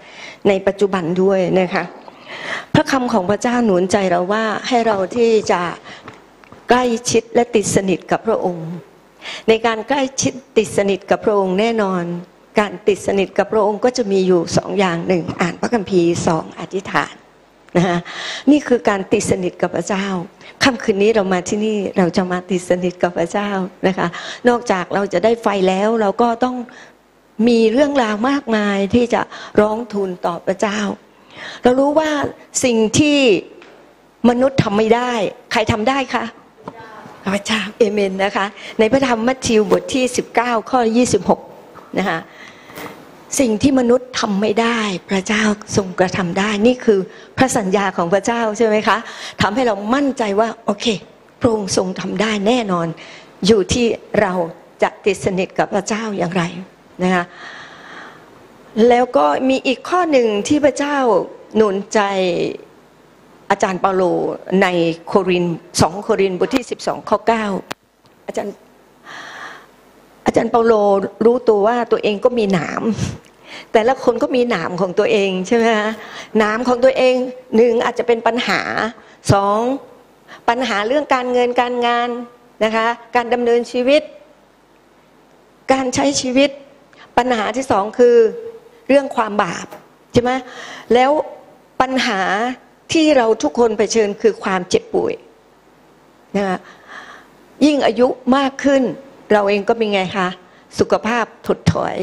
[0.48, 1.84] ในปัจจุบันด้วยนะคะ
[2.74, 5.60] พระคำของพระเจ้าหนุนใจเราว่าให้เราที่จะ
[6.68, 8.68] ใกล้ชิดและติดสนิทกับพระองค์
[9.48, 12.02] ในการใกล้ชิดติดสนิทกับพระองค์แน่นอน
[12.60, 17.12] การติดสนิทกับพระองค์ก็จะมีอยู่สองอย่างหนึ่งอ่านพระคัมภีร์สองอธิษฐาน
[17.76, 17.98] นะคะ
[18.50, 20.06] นี่คือการติดสนิทกับพระเจ้า
[20.62, 23.50] ค่ำคืนนี้เรามาที่นี่เราจะมาติดสนิทกับพระเจ้า
[23.86, 24.06] นะคะ
[24.48, 26.56] นอกจากเราจะได้ไฟแล้วเราก็ต้อง
[27.48, 29.20] มีเรื่องราวมากมายที่จะ
[29.60, 30.78] ร้องทูลต่อพระเจ้า
[31.62, 32.10] เรารู้ว่า
[32.64, 33.18] สิ่งที่
[34.28, 35.12] มนุษย์ทำไม่ได้
[35.52, 36.24] ใครทำได้คะ
[37.34, 38.46] พระเจ้าเอเมนนะคะ
[38.78, 40.04] ในพระธรรมมัทธิวบทที่
[40.38, 40.80] 19 ข้อ
[41.38, 42.18] 26นะคะ
[43.38, 44.78] สิ่งที่มนุษย์ทำไม่ได้
[45.10, 45.42] พระเจ้า
[45.76, 47.00] ทรงกระทำได้นี่คือ
[47.36, 48.96] พระสัญญาของพระเจ้าใช่ไหมคะ
[49.42, 50.86] ทำให้เรามั่นใจว่าโอเค
[51.40, 52.86] พระองค์ทรงทำได้แน่นอน
[53.46, 53.86] อยู่ที่
[54.20, 54.32] เรา
[54.82, 56.42] จะติดสนิทกับพระเจ้าอย่างไร
[57.02, 57.24] นะคะ
[58.88, 60.96] แล้วก็มีอีกข้อหนึ่งที่พระเจ้า
[61.56, 62.00] หนุนใจ
[63.50, 64.02] อาจารย์เปาโล
[64.62, 64.66] ใน
[65.08, 65.44] โคริน
[65.80, 67.18] สองโครินบทที่ 12 ข้อ
[67.72, 68.54] 9 อาจารย์
[70.30, 70.74] อาจารย์เปาโล
[71.26, 72.82] รู้ตัวว่าตัวเองก็มีหนาม
[73.72, 75.90] แต่ละคนก็มีหนามของตัวเองใช่ไหมฮะ
[76.38, 77.14] หนามของตัวเอง
[77.56, 78.60] หนึ่งอาจจะเป็นปัญหา
[79.32, 79.58] สอง
[80.48, 82.08] ปัญหาเรื่องการเงินการงาน
[82.64, 84.02] นะคะ การดำเนินชีวิต
[85.72, 86.50] การใช้ชีวิต
[87.18, 88.16] ปัญหาที่สองคือ
[88.88, 89.66] เรื่องความบาป
[90.12, 90.32] ใช่ไหม
[90.94, 91.10] แล้ว
[91.80, 92.20] ปัญหา
[92.92, 95.14] ที่เราทุกคนเผชิญคือความเจ็บป่วย
[96.36, 96.58] นะคะ
[97.66, 98.82] ยิ่งอายุมากขึ้น
[99.32, 100.28] เราเองก็เป็นไงคะ
[100.78, 101.96] สุขภาพถดถอย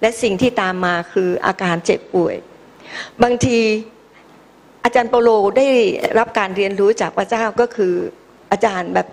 [0.00, 2.36] และสิ่งที่ตามมาคืออาการเจ็บป่วย
[3.22, 3.58] บางที
[4.84, 5.28] อาจารย์เปโล
[5.58, 5.68] ได้
[6.18, 7.94] รับการเรียนรู้จากพระเจ้าก็คือ
[8.50, 9.06] อาจารย์แบบ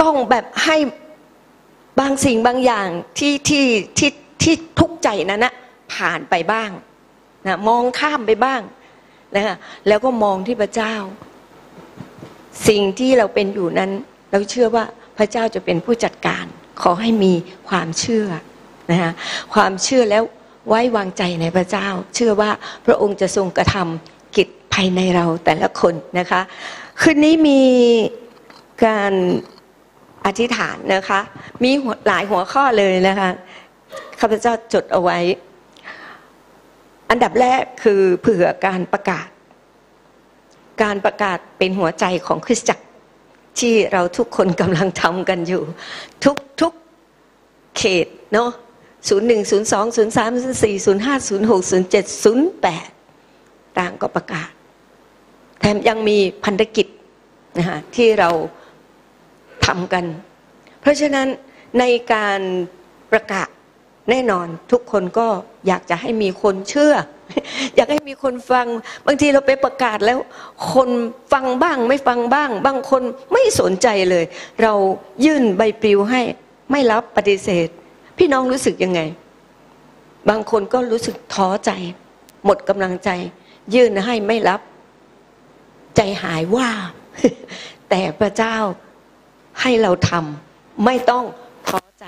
[0.00, 0.76] ต้องแบบให้
[2.00, 3.66] บางสิ่งบางอย่างที่ที่
[3.98, 4.10] ที่
[4.42, 5.54] ที่ทุกข์ใจนั้นนะ
[5.94, 6.70] ผ่านไปบ้าง
[7.46, 8.60] นะมองข้ามไปบ้าง
[9.36, 9.56] นะคะ
[9.88, 10.94] แล้วก็มองที่พระเจ้า
[12.68, 13.90] สิ่งที่เราเป็นอยู่นั้น
[14.30, 14.84] เราเชื่อว่า
[15.18, 16.44] พระเจ้าจะเป็นผู้จัดการ
[16.82, 17.32] ขอให้มี
[17.68, 18.26] ความเชื่อ
[18.90, 19.12] นะคะ
[19.54, 20.22] ความเชื่อแล้ว
[20.68, 22.50] ไว้วางใจในพระเจ้า เชื่อว่า
[22.86, 26.40] พระองค์จะทรงกระทำกิจภายในเราแต่ละคนนะคะ
[27.00, 27.62] คืนนี้มี
[28.84, 29.12] การ
[30.26, 31.20] อธิษฐานนะคะ
[31.62, 31.70] มี
[32.06, 33.30] หลายหัวข้อเลยนะคะ
[34.20, 35.18] ข้าพเจ้าจดเอาไว้
[37.10, 39.28] อันดับแรกคือเผื่อการประกาศ
[40.82, 42.84] การประกาศเป็นหัวใจของคริสตจักร
[43.58, 45.62] ที่เราทุกคนกำลังทำกันอยู่
[46.24, 46.72] ทุกทุก
[47.76, 48.50] เขตเนาะ
[49.08, 52.88] ศูนย์หนึ่งศูนย์สองศูนย์สามศูนย์สี่ศูนย์ห้าศูนย์หกศูนย์เจ็ดศูนย์แปด
[53.78, 54.50] ต่างก็ประกาศ
[55.60, 56.86] แถมยังมีพันธกิจ
[57.58, 58.30] นะคะที่เรา
[59.66, 60.04] ทำกัน
[60.80, 61.28] เพราะฉะนั้น
[61.78, 62.40] ในการ
[63.12, 63.48] ประกาศ
[64.10, 65.28] แน่นอนทุกคนก็
[65.66, 66.94] อยากจะให้มีคนเชื่อ
[67.76, 68.66] อยากให้มีคนฟัง
[69.06, 70.18] บางทีเราไปประกาศแล้ว
[70.72, 70.90] คน
[71.32, 73.02] ฟังบ้างไม่ฟังบ้าง บางคน
[73.32, 74.24] ไม่สนใจเลย
[74.62, 74.72] เรา
[75.24, 76.20] ยื่นใบปลิวให้
[76.70, 77.68] ไม่รับปฏิเสธ
[78.18, 79.00] พี่น้องรู้สึกยังไง
[80.28, 81.70] บางคนก็รู้สึกท้อใจ
[82.44, 83.10] หมดกำลังใจ
[83.74, 84.60] ยื่นให้ไม่รับ
[85.96, 86.70] ใจหายว่า
[87.90, 88.56] แต่พระเจ้า
[89.60, 91.24] ให้เราทำไม่ต้อง
[91.68, 92.04] ท้อใจ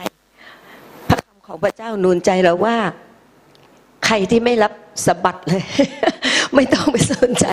[1.08, 2.76] พระคำ ของพระเจ้าหนุนใจเราว่า
[4.06, 4.72] ใครที่ไม่รับ
[5.06, 5.62] สะบัดเลย
[6.54, 7.46] ไม่ต้องไปสนใจ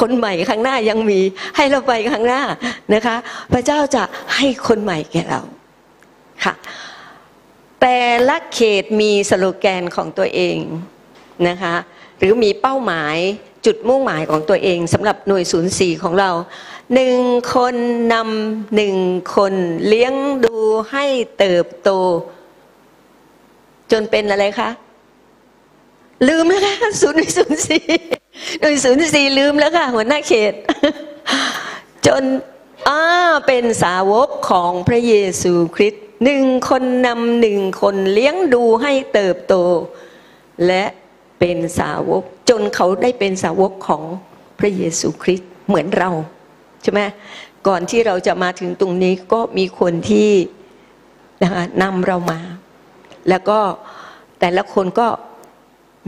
[0.00, 1.20] คนใหม่ข้างหน้ายังมี
[1.56, 2.42] ให้เราไปข้างหน้า
[2.94, 3.16] นะคะ
[3.52, 4.02] พระเจ้าจะ
[4.36, 5.40] ให้คนใหม่แก่เรา
[6.44, 6.54] ค่ะ
[7.80, 7.98] แต่
[8.28, 10.56] ละเขตมีสโลแกนของตัวเอง
[11.48, 11.74] นะคะ
[12.18, 13.16] หรือมีเป้าหมาย
[13.66, 16.30] จุดมุ่งหมายของตัวเองสำหรับหน่วยศูนย์สี่ของเรา
[16.94, 17.18] หนึ่ง
[17.54, 17.74] คน
[18.12, 18.96] นำหนึ่ง
[19.36, 19.54] คน
[19.88, 20.56] เลี้ยงดู
[20.90, 21.04] ให้
[21.38, 21.92] เติบโต
[23.92, 24.70] จนเป็นอะไรคะ
[26.28, 27.84] ลืมแล้วค่ะศูนย์ศูนย์สี่
[28.60, 30.54] หน่วยศูนย์สี่ลืมแล้วค่ะหัวหน้าเขต
[32.06, 32.24] จน
[32.88, 33.02] อ้า
[33.46, 39.54] เป็นสาวกของพระเยซูคริสต์หนึ่งคนนำหนึ่งคนเลี้ยงดูให้เติบโต
[40.66, 40.84] และ
[41.38, 44.02] เป็นสาวก จนเขาได้เป็นสาวกของ
[44.58, 46.10] พระเยซูคริสต์เหมือนเรา
[46.82, 47.00] ใช่ไหม
[47.66, 50.30] ก่อนที่เราจะมาถึงตรงนี้ก็มีคนที่
[51.42, 52.40] นะคะนำเรามา
[53.28, 53.58] แล้วก็
[54.40, 55.08] แต่ละคนก็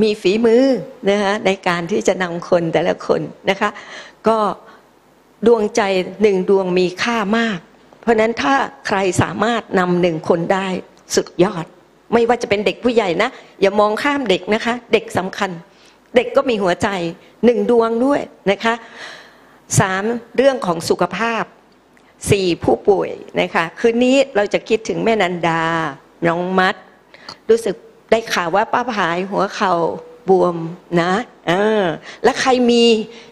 [0.03, 0.65] มีฝีมือ
[1.11, 3.71] นะคะในการที่จะนำคนแต่ละคนนะคะ
[4.29, 4.39] ก็
[5.47, 5.83] ดวงใจ
[6.23, 7.59] หนึ่งดวงมีค่ามาก
[8.01, 8.55] เพราะฉะนั้นถ้า
[8.87, 10.67] ใครสามารถนำหนึ่งคนได้
[11.15, 11.65] สุดยอด
[12.13, 15.51] ไม่ว่าจะเป็นเด็กผู้ใหญ่นะ อย่ามองข้ามเด็กนะคะ เด็กสำคัญ
[16.17, 16.89] เด็กก็มีหัวใจ
[17.45, 18.75] หนึ่งดวงด้วยนะคะ
[19.81, 20.03] สาม
[20.37, 21.45] เรื่องของสุขภาพ
[22.31, 23.11] สี่ผู้ป่วย
[23.41, 25.63] นะคะ คืนนี้เราจะคิดถึงแม่นันดา
[26.27, 26.75] น้องมัด
[27.51, 27.77] รู้สึก
[28.11, 29.73] ได้ข่าวว่าป้าผายหัวเข่า
[30.29, 30.57] บวม
[31.03, 31.13] นะ
[31.49, 31.85] เออ
[32.25, 32.85] แล้วใครมี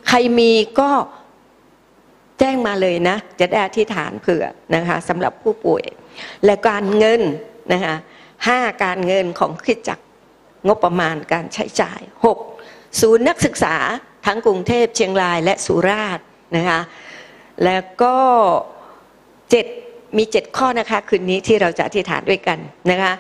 [0.09, 0.51] ใครมี
[0.81, 0.91] ก็
[2.39, 4.45] แจ้งมาเลยนะ จะได้อธิษฐานเผื่อ
[4.75, 5.85] นะคะสำหรับผู้ป่วย
[6.45, 7.23] และการเงิน
[7.73, 7.97] นะคะ
[8.47, 9.99] ห้าการเงินของคิดจัก
[10.67, 12.39] งบประมาณการใช้จ่ายหก
[13.01, 13.77] ศูนย์นักศึกษา
[14.27, 16.25] ทั้งกรุงเทพเชียงรายและสุราษฎร์
[16.57, 16.81] นะคะ
[17.65, 18.17] แล้วก็
[19.51, 19.67] เจ็ด
[20.17, 22.59] มีเจ็ดข้อนะคะ คืนนี้ที่เราจะอธิษฐานด้วยกัน
[22.91, 23.13] นะคะ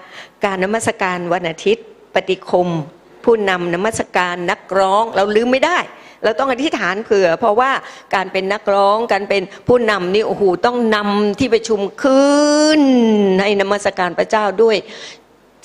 [0.44, 1.84] การนมัสการวันอาทิตย์
[2.14, 2.68] ปฏิคม
[3.24, 5.78] ผู้นำนมัสการนักร้องเราลืมไม่ได้
[6.24, 7.70] เราต้องอธิษฐานเผื่อ เพราะว่า
[8.14, 12.34] การเป็นนักร้องการเป็นผู้นำนี่โอ้โหต้องนำที่ประชุมขึ้
[12.78, 12.80] น
[13.38, 14.76] ในนมัสการพระเจ้าด้วย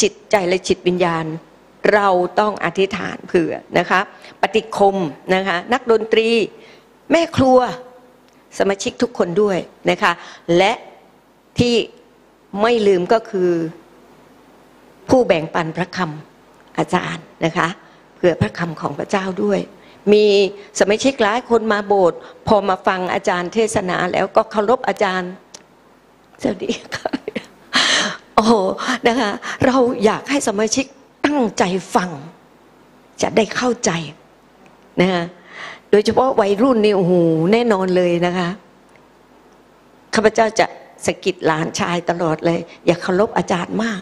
[0.02, 1.26] จิตใจและจิตวิญญาณ
[1.94, 2.10] เรา
[2.40, 4.00] ต้องอธิษฐานเผื่อนะคะ
[4.42, 4.96] ปฏิคม
[5.36, 6.30] นะคะนักดนตรี
[7.12, 7.60] แม่ครัว
[8.58, 9.58] สมาชิกทุกคนด้วย
[9.90, 10.12] นะคะ
[10.58, 10.74] และ
[11.60, 11.76] ที่
[12.62, 13.52] ไม่ลืมก็คือ
[15.10, 17.68] ผู้แบ่งปันพระคำอาจารย์นะคะ
[18.16, 19.60] เผื่อพระคำของพระเจ้าด้วย
[20.14, 20.26] มี
[20.80, 25.32] สมาชิกหลายคนมาโบสถ์พอมาฟังอาจารย์เทศนาแล้วก็เคารพอาจารย์
[26.42, 27.12] สวัสดีค่ะ
[28.36, 28.54] โอ้โห
[29.08, 29.32] นะคะ
[29.66, 30.86] เราอยากให้สมาชิก
[31.26, 31.64] ตั้งใจ
[31.96, 32.10] ฟัง
[33.22, 33.92] จะได้เข้าใจ
[35.02, 35.24] นะคะ
[35.92, 37.14] โดยเฉพาะวัยรุ่นนี่โอ้โห
[37.54, 38.50] แน่นอนเลยนะคะ
[40.14, 40.66] ข้าพเจ้าจะ
[41.06, 44.02] สะกิดหลานชายตลอดเลย อย่าเคารพอาจารย์มาก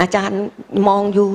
[0.00, 0.42] อาจารย์
[0.88, 1.30] มองอยู่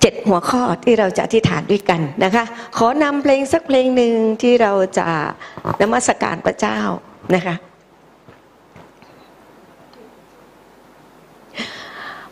[0.00, 2.44] เจ็ดหัวข้อที่เราจะอธิษฐานด้วยกันนะคะ
[2.76, 5.08] ขอนำเพลงสักเพลงหนึ่งที่เราจะ
[5.80, 6.78] นมัสการพระเจ้า
[7.34, 7.54] นะคะ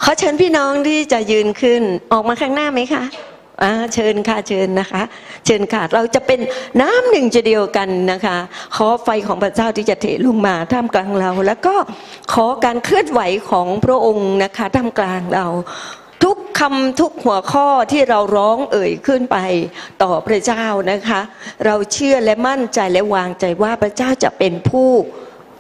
[0.03, 3.05] ขอเชิญพี่น้องที่จะยืนขึ้นออกมาข้างหน้าไหมคะ
[3.63, 5.03] อ่าเชิญค่ะเชิญนะคะ
[5.47, 6.41] เชิญค่ะ เราจะเป็น
[6.81, 8.37] น้ำหนึ่งจะเดียวกันนะคะ
[8.77, 11.75] ขอไฟของพระเจ้าที่จะเทลงมาท่ามกลางเรา แล้วก็
[12.33, 15.47] ขอการเคลื่อนไหวของพระองค์นะคะท่ามกลางเรา
[16.25, 19.39] ทุกคำทุกหัวข้อที่เราร้องเอ่ยขึ้นไป
[20.03, 21.21] ต่อพระเจ้านะคะ
[21.67, 24.91] เราเชื่อและมั่นใจและวางใจว่าพระเจ้าจะเป็นผู้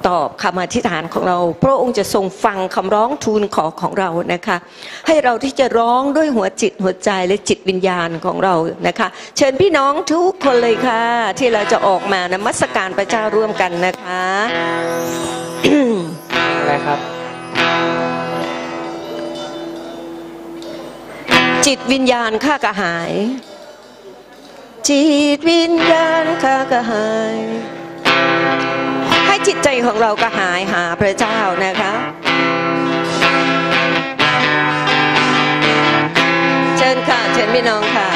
[0.06, 4.56] ตอบคำอธิษฐานของเรา พระองค์จะทรงฟังคำร้องทูลขอของเรานะคะ
[5.06, 8.54] ให้เราที่จะร้องด้วยหัวจิตหัวใจและจิตวิญญาณของเรา
[8.86, 11.02] นะคะ เชิญพี่น้องทุกคนเลยค่ะ
[11.38, 14.24] ที่เราจะออกมานมัสการพระเจ้าร่วมกันนะคะ
[16.58, 16.98] อะไรครับ
[21.66, 23.12] จิตวิญญาณข้ากระหาย
[24.88, 27.77] จิตวิญญาณข้ากระหายให้
[29.46, 31.92] จิตใจของเราก็หายหาพระเจ้านะคะ
[36.78, 38.08] เชิญค่ะเชิญพี่น้องค่ะ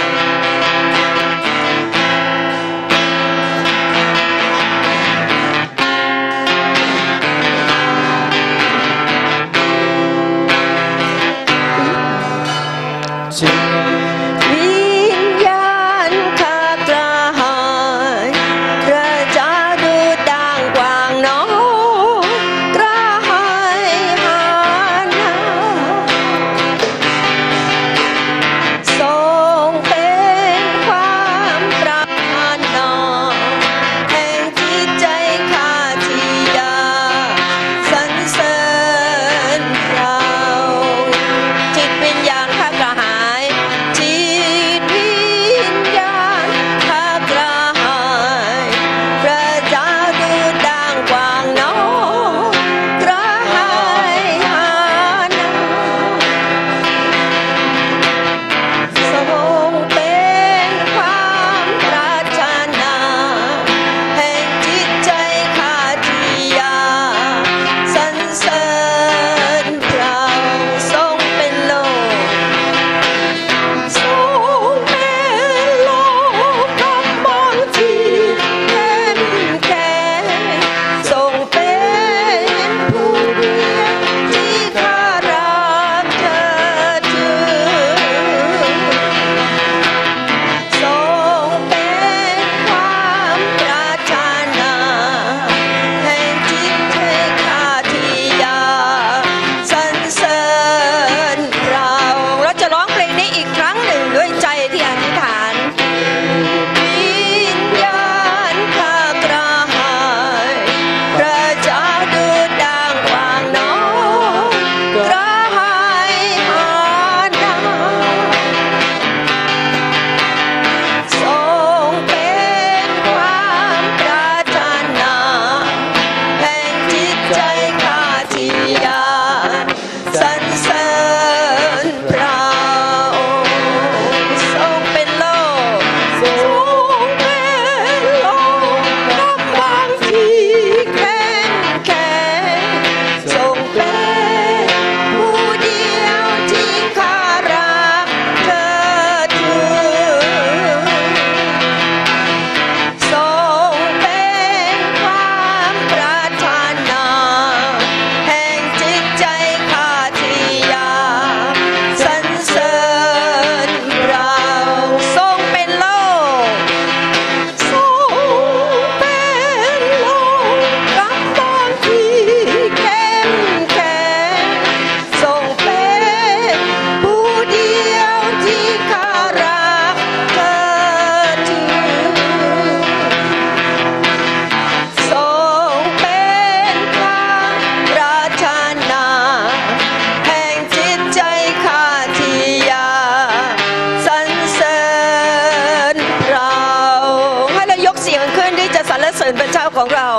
[199.01, 200.11] และส่วนพระเจ้าของเรา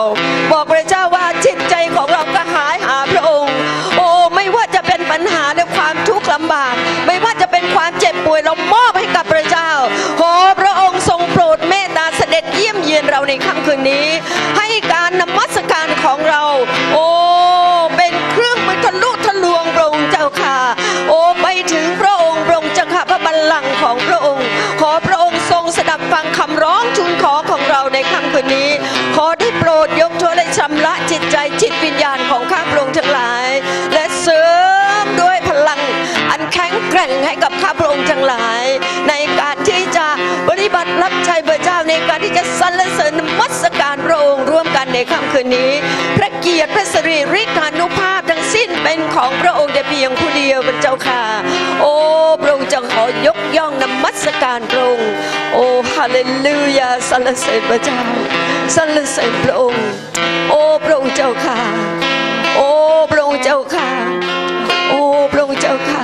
[0.52, 3.56] บอกพระเจ้าว่าจิตใจของเราก็หายหาพระองค์
[3.98, 6.74] โอ้ไม่ว่าจะเป็นปัญหาและความทุกข์ลำบาก
[7.08, 9.70] ไม่ว่าจะเป็นความเจ็บป่วยเรามอบให้กับพระเจ้า
[10.20, 14.08] ขอพระองค์ทรงโปรดเมตตาเสด็จเยี่ยมเยียนเราในค่ำคืนนี้
[14.58, 16.44] ให้การนมัสการของเรา
[31.74, 33.48] ตวิญญาณของข้าพระองค์ทั้งหลาย
[33.94, 34.44] และเสริ
[35.04, 35.82] มด้วยพลัง
[36.32, 38.64] อันแข็งแกร่งให้กับข้าพระองค์ทั้งหลาย
[39.10, 40.08] ในการที่จะ
[40.50, 45.72] ปฏิบัติรับใช้พระเจ้าในการที่จะสรรเสริญมัสการพระองค์ร่วมกันในค่ำคืนนี้
[46.18, 51.24] พระเกียรติพระสิริฤทธานุภาพทั้งสิ้นเป็นของพระองค์แต่เพียงผู้เดียวพระเจ้าค่ะ
[51.82, 51.93] โอ้
[53.26, 55.12] ยกย่องนมัสการพระองค์
[55.54, 58.00] โอ้ฮาเลลูยาสรรเสริญพระเจ้า
[58.76, 59.86] สรรเสริญพระองค์
[60.50, 61.58] โอ้พระองค์เจ้าค่ะ
[62.56, 62.70] โอ้
[63.12, 63.90] พระองค์เจ้าค่ะ
[64.90, 65.02] โอ้
[65.32, 66.04] พระองค์เจ้าค่ะ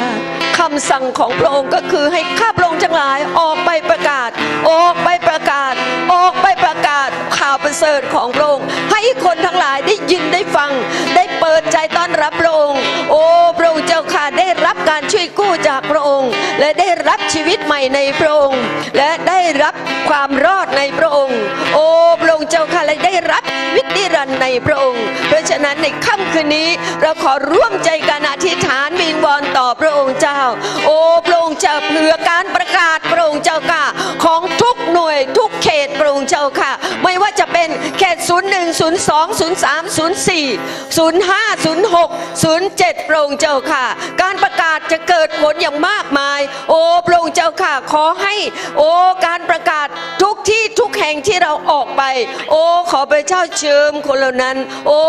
[0.58, 4.30] คำสั่งของพระองค์ก็คือให้ข้าพระองค์ทั้งหลายออกไปประกาศ
[4.70, 5.74] ออกไปประกาศ
[6.14, 10.72] ออกไปประาศข่าวประเสริฐของพระองค์ให้คนทั้งหลายได้ยินได้ฟัง
[11.16, 12.82] ได้เปิดใจต้อนรับพระองค์
[13.12, 13.24] โอ้
[13.58, 18.62] พระองค์เจ้าค่ะได้รับการช่วยกู้จากพระองค์ และได้รับชีวิตใหม่ในพระองค์
[18.98, 19.74] และได้รับ
[20.10, 21.40] ความรอดในพระองค์
[21.74, 21.88] โอ้
[22.22, 23.44] พระองค์เจ้าค่ะและได้รับ
[23.76, 26.70] วินิรันในพระองค์ เพราะฉะนั้นในค่ำคืนนี้
[27.02, 30.42] เราขอร่วมใจกันอธิษฐานวิงวอนต่อพระองค์เจ้า
[30.86, 30.98] โอ้
[31.28, 33.84] พระองค์เจ้าเพื่อการประกาศพระองค์เจ้าค่ะ
[34.24, 36.72] ของทุกหน่วยทุกเขตพระองค์เจ้าค่ะ
[37.04, 37.70] ไม่ว่าจะเป็น
[38.00, 38.30] เขต 01
[39.10, 39.84] 02 03
[40.28, 40.30] 04
[40.98, 41.66] 05
[41.96, 43.86] 06 07พระองเจ้าค่ะ
[44.22, 48.36] การประกาศจะเกิดผลอย่างมากมาย โอ้พระองเจ้าค่ะ ขอให้
[48.78, 48.92] โอ้
[49.26, 49.88] การประกาศ
[50.22, 52.04] ทุกที่ทุกแห่งที่เราออกไป
[52.52, 55.00] โอ้ขอพระเจ้าเชิมคนเหล่านั้น โอ้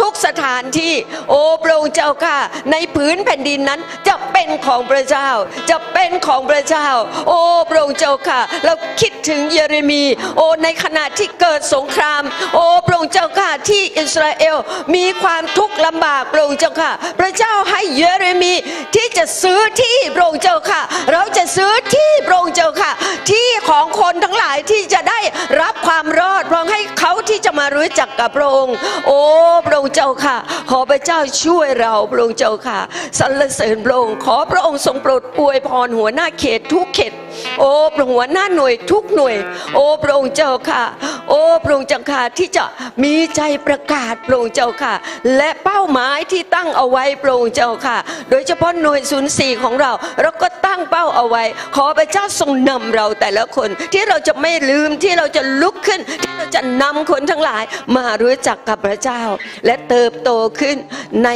[0.00, 0.92] ทุกสถานที่
[1.30, 2.38] โอ้พระองเจ้าค่ะ
[2.70, 5.28] ในผืนแผ่นดินนั้นจะเป็นของพระเจ้า
[5.70, 6.88] จะเป็นของพระเจ้า
[7.28, 10.02] โอ้พระองเจ้าค่ะ เราคิดถึงเยเรมี
[10.36, 12.22] โอ้ในขณะที่เกิดสงคราม
[12.54, 14.56] โอ้พระองค์เจ้าค่ะที่อิสราเอล
[14.94, 18.54] มีความทุกข์ลำบากพระองค์เจ้าค่ะ พระเจ้าให้เยเรมี
[18.94, 20.80] ที่จะซื้อที่พระองค์เจ้าค่ะ
[21.12, 22.90] เราจะซื้อที่พระองค์เจ้าค่ะ
[23.30, 25.20] ที่ของคนทั้งหลายที่จะได้
[25.60, 28.74] รับความรอดเพราะให้เขาที่จะมารู้จักกับพระองค์
[29.06, 29.20] โอ้
[29.66, 30.36] พระองค์เจ้าค่ะ
[30.70, 32.78] ขอพระเจ้าช่วยเราพระองค์เจ้าค่ะ
[33.18, 37.12] สรรเสริญพระองค์ขอพระองค์ทรงโปรดอวยพรหัวหน้าเขตทุกเขต
[37.60, 39.36] โอ้พระหัวหน้าหน่วยทุกหน่วย
[39.74, 40.82] โอ้พระองค์เจ้าค่ะ
[41.28, 42.64] โอ้พระองค์เจ้าค่ะที่จะ
[43.04, 44.94] มีใจประกาศพระองค์เจ้าค่ะ
[45.36, 47.96] และเป้าหมายที่ตั้งเอาไว้พระองค์เจ้าค่ะ
[48.30, 49.92] โดยเฉพาะหน่วยศูนย์สี่ของเรา
[50.22, 51.44] เราก็ ตั้งเป้าเอาไว้
[51.76, 57.64] ขอพระเจ้าทรงนำเราแต่ละคน ที่เราจะไม่ลืมที่เราจะลุกขึ้น ที่เราจะนำคนทั้งหลาย
[57.96, 59.22] มารู้จักกับพระเจ้า
[59.66, 60.76] และเติบโตขึ้น
[61.24, 61.30] ใน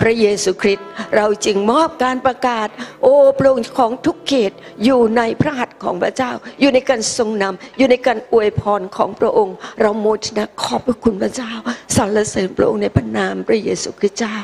[0.00, 0.86] พระเยซูคริสต์
[1.16, 2.68] เราจึงมอบการประกาศ
[3.02, 4.52] โอ้พระองค์ของทุกเขต
[4.84, 6.30] อยู่ในพระหัตถ์ของพระเจ้า
[6.60, 11.52] อยู่ในการทรงนำอยู่ในการอวยพรของพระองค์ เราโมทนาขอบพระคุณพระเจ้า
[11.96, 14.36] สรรเสริญพระองค์ในพระนามพระเยซูคริสต์เจ้า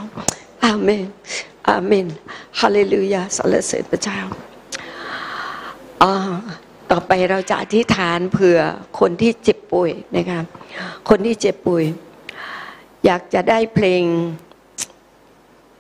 [0.65, 1.07] อาเมน
[1.69, 2.07] อาเมน
[2.61, 4.19] ฮาเลลูยาสรรเสริญพระเจ้า
[6.03, 6.15] อ่า
[6.91, 8.59] ต่อไปเราจะอธิษฐานเผื่อ
[9.01, 10.41] คนที่เจ็บป่วยนะคะ
[11.09, 11.85] คนที่เจ็บป่วย
[13.05, 14.05] อยากจะได้เพลง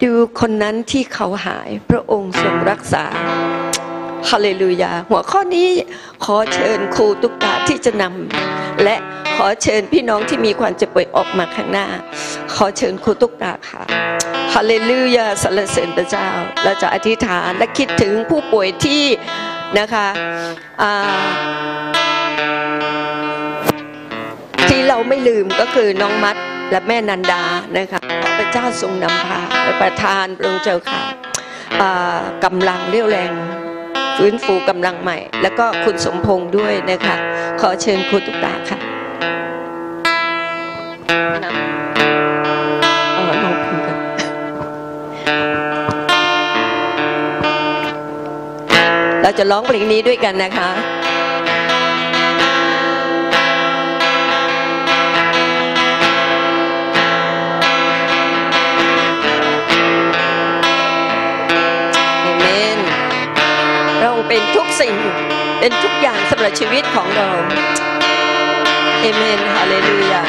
[0.02, 3.04] ดูคนนั้นที่เขาหายพระองค์ทรงรักษา
[4.30, 5.70] ฮาเลลูยา หัวข้อนี้
[6.24, 8.96] ขอเชิญครูตุกตาที่จะนำและ
[9.36, 11.86] ขอเชิญพี่น้องที่มีความเจ็บป่วยออกมาข้างหน้า
[12.54, 13.82] ขอเชิญครูตุกตาค่ะ
[14.54, 16.28] ฮาเลลูยาสรรเสริญพระเจ้า
[16.64, 19.04] เราจะอธิษฐานและคิดถึงผู้ป่วยที่
[19.78, 20.06] นะคะ
[24.68, 26.36] ที่เราไม่ลืมก็คือน้องมัด
[26.70, 27.42] และแม่นันดา
[27.78, 28.00] นะคะ
[28.38, 29.40] พระเจ้าทรงนำพา
[29.80, 31.02] ประทานพระองค์เจ้าค่ะ
[32.44, 33.32] กำลังเรี่ยวแรง
[34.16, 37.16] ฟื้นฟูกำลังใหม่ แล้วก็คุณสมพงษ์ด้วยนะคะ
[37.60, 38.78] ขอเชิญครูตุกตาค่ะ
[41.44, 43.98] นำเอาน้องพิมพ์กัน
[49.22, 50.68] เราจะร้องเพลงนี้ด้วยกันนะคะ
[64.84, 64.96] สิ่ง
[65.60, 67.30] เป็นทุกอย่างสำหรับชีวิตของเรา
[69.00, 70.22] เอเมนฮาเลลูยา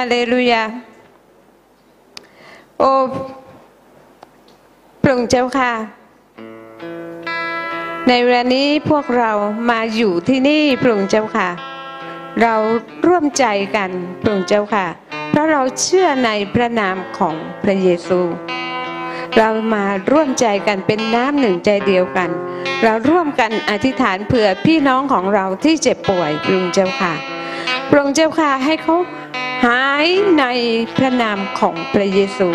[0.00, 0.62] าเลลูยา
[2.78, 2.92] โอ้
[5.02, 5.72] พระองค์เจ้าค่ะ
[8.08, 9.30] ในเวลานี้พวกเรา
[9.70, 11.48] มาอยู่ที่นี่พระองค์เจ้าค่ะ
[12.42, 12.54] เรา
[13.06, 13.44] ร่วมใจ
[13.76, 13.90] กัน
[14.20, 14.86] พระองค์เจ้าค่ะ
[15.30, 18.20] เพราะเราเชื่อในพระนามของพระเยซู
[19.36, 22.30] เรามาร่วมใจกันเป็นน้ำหนึ่งใจเดียวกัน
[22.82, 27.14] เราร่วมกันอธิษฐานเผื่อพี่น้องของเราที่เจ็บป่วยพระองค์เจ้าค่ะ
[27.88, 28.96] พระองค์เจ้าค่ะให้เขา
[29.66, 30.06] หาย
[30.38, 30.44] ใน
[30.96, 32.48] พระนามของพระเยซู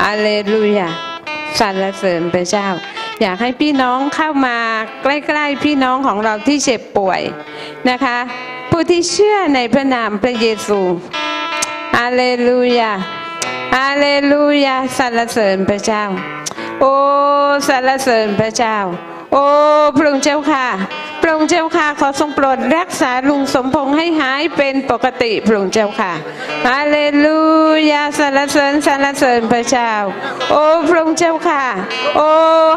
[0.00, 0.88] ฮาเลลูยา
[1.58, 2.68] สรรเสริญพระเจ้า
[3.20, 4.58] อยากให้พี่น้องเข้ามา
[5.02, 7.20] ใกล้ ๆ พี่น้องของเราที่เจ็บป่วย
[7.90, 8.18] นะคะ
[8.70, 10.80] ผู้ที่เชื่อในพระนามพระเยซู
[11.96, 12.92] ฮาเลลูยา
[13.78, 16.04] อาเลลูยาสรรเสริญพระเจ้า
[16.80, 16.92] โอ้
[17.68, 18.76] สรรเสริญพระเจ้า
[19.32, 19.44] โอ้
[19.96, 20.66] พระองค์เจ้าค่ะ
[21.22, 26.12] พระองค์เจ้าค่ะขอทรงโปรดรักษาลุงสมพงษ์ให้หายเป็นปกติพระองค์เจ้าค่ะ
[26.68, 27.40] ฮาเลลู
[27.90, 29.92] ยาสรรเสริญสรรเสริญพระเจ้า
[30.50, 31.64] โอ้พระองค์เจ้าค่ะ
[32.16, 32.30] โอ้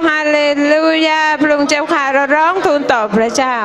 [0.08, 0.39] ฮาเล
[0.72, 3.57] ลูยาพระองค์เจ้าค่ะเราร้องทูลต่อพระเจ้า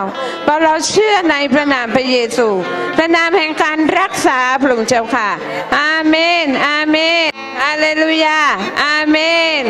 [0.44, 2.48] เพราะเราเชื่อในพระนามพระเยซู
[2.96, 5.30] พระนามแห่งการรักษาพระองค์เจ้าค่ะ
[5.78, 6.96] อาเมน อาเม
[7.28, 7.30] น
[7.62, 8.40] ฮาเลลูยา
[8.84, 9.16] อาเม
[9.60, 9.64] น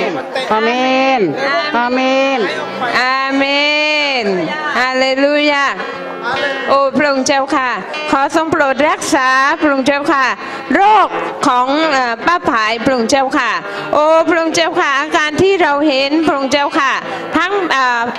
[0.53, 0.71] อาเม
[1.19, 1.21] น
[1.77, 2.01] อาเม
[2.37, 2.39] น
[3.05, 3.45] อาเม
[4.25, 4.27] น
[4.79, 5.67] ฮาเลลูยา
[6.69, 7.71] โอ้พระองค์เจ้าค่ะ
[8.11, 9.29] ขอทรงโปรดรักษา
[9.61, 10.25] พระองค์เจ้าค่ะ
[10.75, 11.09] โรค
[11.47, 11.67] ของ
[12.27, 13.51] ป้าผายพระองค์เจ้าค่ะ
[13.95, 16.93] โอ้พระองค์เจ้าค่ะ อาการที่เราเห็นพระองค์เจ้าค่ะ
[17.37, 17.53] ทั้ง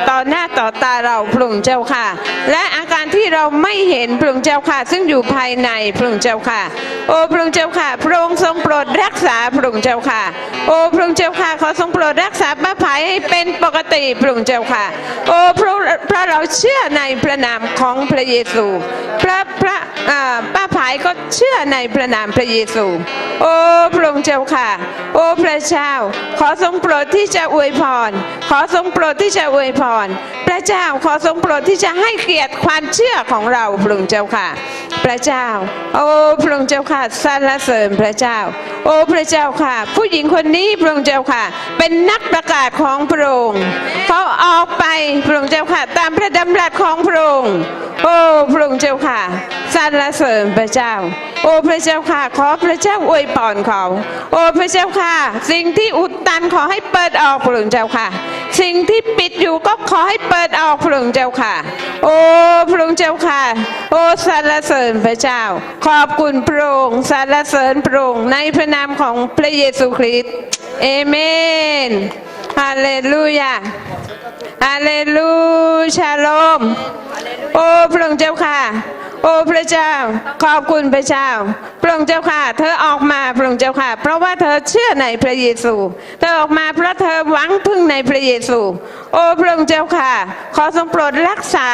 [0.10, 2.06] ต่อหน้าต่อตาเราพระองค์เจ้าค่ะ
[2.52, 6.62] และอาการที่เราไม่เห็นพระองค์เจ้าค่ะ ซึ่งอยู่ภายในพระองค์เจ้าค่ะ
[7.10, 10.22] โอ้พระองค์เจ้าค่ะ พระองค์ทรงโปรดรักษาพระองค์เจ้าค่ะ
[10.68, 14.86] โอ้พระองค์เจ้าค่ะ ขอทรงโปรดรักษาป้าผายให้เป็นปกติพระองค์เจ้าค่ะ
[15.28, 15.74] โอ้พระ
[16.08, 18.66] เพราะเราเชื่อในพระนามของพระเยซู
[19.22, 19.78] พระพระ
[20.54, 22.86] ป้าผายก็เชื่อในพระนามพระเยซู
[23.42, 23.54] โอ้
[23.96, 24.70] พระองค์เจ้าค่ะ
[25.16, 25.92] โอ้พระเจ้า
[26.40, 28.12] ขอทรงโปรดที่จะอวยพร
[28.50, 30.08] ขอทรงโปรดที่จะอวยพร
[30.48, 34.48] พระเจ้าขอทรงโปรดที่จะให้เกียรติความเชื่อของเราพระองค์เจ้าค่ะ
[35.06, 35.48] พระเจ้า
[35.96, 36.08] โอ้
[36.42, 38.38] พระองค์เจ้าค่ะสรรเสริญพระเจ้า
[38.86, 41.44] โอ้พระเจ้าค่ะ ผู้หญิงคนนี้พระองค์เจ้าค่ะ
[41.78, 43.64] เป็นนักประกาศของพระองค์
[44.08, 44.86] เขาออกไป
[45.26, 47.56] พระองค์เจ้าค่ะ ตามพระดำรัสของพระองค์
[48.04, 48.18] โอ้
[48.52, 49.22] พระองค์เจ้าค่ะ
[49.74, 50.94] สรรเสริญพระเจ้า
[51.44, 53.84] โอ้พระเจ้าค่ะ ขอพระเจ้าอวยพรเขา
[54.34, 55.16] โอ้พระเจ้าค่ะ
[55.52, 58.08] สิ่งที่อุดตันขอให้เปิดออกพระองค์เจ้าค่ะ
[58.62, 61.56] สิ่งที่ปิดอยู่ก็ขอให้เปิดออกพระองค์เจ้าค่ะ
[62.04, 62.18] โอ้
[62.70, 63.42] พระองค์เจ้าค่ะ
[63.92, 65.42] โอ้สรรเสริญพระเจ้า
[65.88, 70.34] ขอบคุณพระองค์สรรเสริญพระองค์ในพระนามของพระเยซูคริสต์
[70.84, 71.16] เอเม
[71.88, 71.90] น
[72.60, 73.54] ฮาเลลูยา
[74.64, 75.34] ฮาเลลู
[75.98, 76.28] ชาโล
[76.60, 76.62] ม
[77.56, 78.60] โอ้พระองค์เจ้าค่ะ
[79.26, 79.92] โอ้พระเจ้า
[80.44, 81.30] ขอบคุณพระเจ้า
[81.82, 85.74] พระองค์เจ้าค่ะ เธอออกมาพระองค์เจ้าค่ะ เพราะว่าเธอเชื่อในพระเยซู
[86.20, 88.60] เธอออกมาเพราะเธอหวังพึ่งในพระเยซู
[89.14, 90.14] โอ้พระองค์เจ้าค่ะ
[90.56, 91.70] ขอทรงโปรดรักษา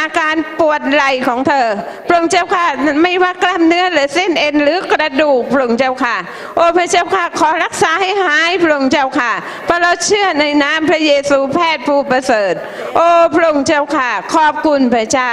[0.00, 1.66] อาการปวดไหล่ของเธอ
[2.08, 2.66] พระองค์เจ้าค่ะ
[3.02, 6.16] ไม่ว่ากล้ามเนื้อหรือเส้นเอ็นหรือกระดูกพระองค์เจ้าค่ะ
[6.56, 9.32] โอ้พระเจ้าค่ะ ขอรักษาให้หายพระองค์เจ้าค่ะ
[9.64, 12.54] เพราะเราเชื่อในนามพระเยซูแพทย์ผู้ประเสริฐ
[12.96, 15.32] โอ้พระองค์เจ้าค่ะ ขอบคุณพระเจ้า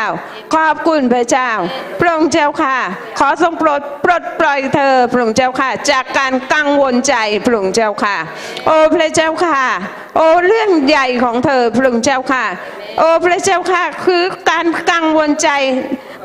[0.56, 1.52] ขอบคุณพระเจ้า
[2.00, 2.78] พระองค์เจ้าค่ะ
[3.20, 7.16] ขอทรงโปรดปลดปล่อยเธอพระองค์เจ้าค่ะ จากการกังวลใจ
[7.46, 8.18] พระองค์เจ้าค่ะ
[8.66, 9.60] โอ้พระเจ้าค่ะ
[10.16, 12.46] โอ้เรื่องใหญ่ของเธอพระองค์เจ้าค่ะ
[13.00, 15.50] โอ้พระเจ้าค่ะ คือการกังวลใจ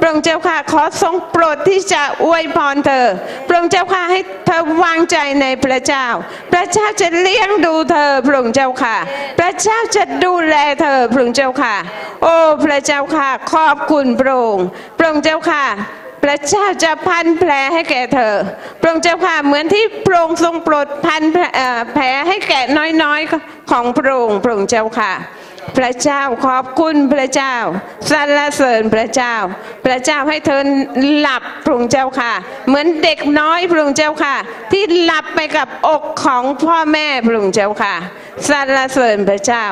[0.01, 3.07] พระองค์เจ้าค่ะขอทรงโปรดที่จะอวยพรเธอ
[3.47, 6.07] พระองค์เจ้าค่ะให้เธอวางใจในพระเจ้า
[6.53, 8.97] พระเจ้าจะเลี้ยงดูเธอพระองค์เจ้าค่ะ
[9.39, 11.77] พระเจ้าจะดูแลเธอพระองค์เจ้าค่ะ
[12.23, 14.67] โอ้พระเจ้าค่ะขอบคุณพระองค์
[14.99, 15.65] พระองค์เจ้าค่ะ
[16.25, 18.35] พระเจ้าจะพันแผลให้แก่เธอ
[18.81, 21.23] พระองค์เจ้าค่ะ เหมือนที่พระองค์ทรงโปรดพัน
[21.95, 22.61] แผลให้แก่
[23.03, 25.13] น้อยๆของพระองค์ พระองค์เจ้าค่ะ
[25.79, 27.55] พระเจ้าขอบคุณพระเจ้า
[28.11, 29.35] สรรเสริญพระเจ้า
[29.87, 30.63] พระเจ้าให้เธอ
[31.19, 32.33] หลับพระองค์เจ้าค่ะ
[32.67, 34.37] เหมือนเด็กน้อยพระองค์เจ้าค่ะ
[34.73, 37.95] ที่หลับไปกับอกของพ่อแม่พระองค์เจ้าค่ะ
[38.49, 39.65] สรรเสริญพระเจ้า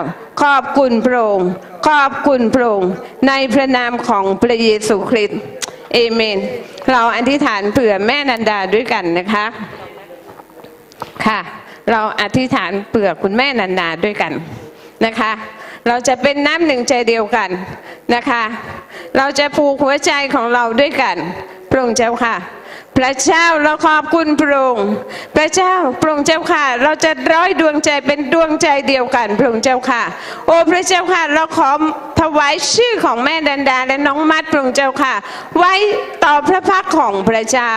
[0.43, 1.49] ขอบคุณพระองค์
[1.89, 2.93] ขอบคุณพระองค์
[3.29, 5.41] ในพระนามของพระเยซูคริสต์
[5.95, 6.39] เอเมน
[6.91, 9.45] เราอธิษฐานเผื่อแม่นันดาด้วยกันนะคะ
[11.27, 11.41] ค่ะ
[11.91, 14.33] เราอธิษฐานเผื่อคุณแม่นันดาด้วยกัน
[15.07, 15.31] นะคะ
[15.87, 17.51] เราจะเป็นน้ำหนึ่งใจเดียวกัน
[18.15, 18.43] นะคะ
[19.17, 21.17] เราจะผูกหัวใจของเราด้วยกัน
[21.71, 22.37] พระองค์เจ้าค่ะ
[22.99, 24.89] พระเจ้าเราขอบคุณพระองค์
[25.37, 30.03] พระเจ้าพระองค์เจ้าค่ะ เราจะร้อยดวงใจเป็นดวงใจเดียวกันพระองค์เจ้าค่ะ
[30.47, 31.71] โอ้พระเจ้าค่ะ เราขอ
[32.21, 35.15] ถวายชื่อของแม่ดันดาและน้องมัดพระองค์เจ้าค่ะ
[35.59, 35.75] ไว้
[36.25, 37.73] ต่อพระพักของพระเจ้า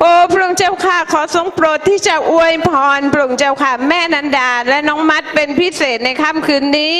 [0.00, 6.94] โอ้พระองค์เจ้าค่ะ ขอทรงโปรดที่จะอวยพรพระองค์เจ้าค่ะ แม่นันดาและน้องมัดเป็นพิเศษในค่ำคืนนี้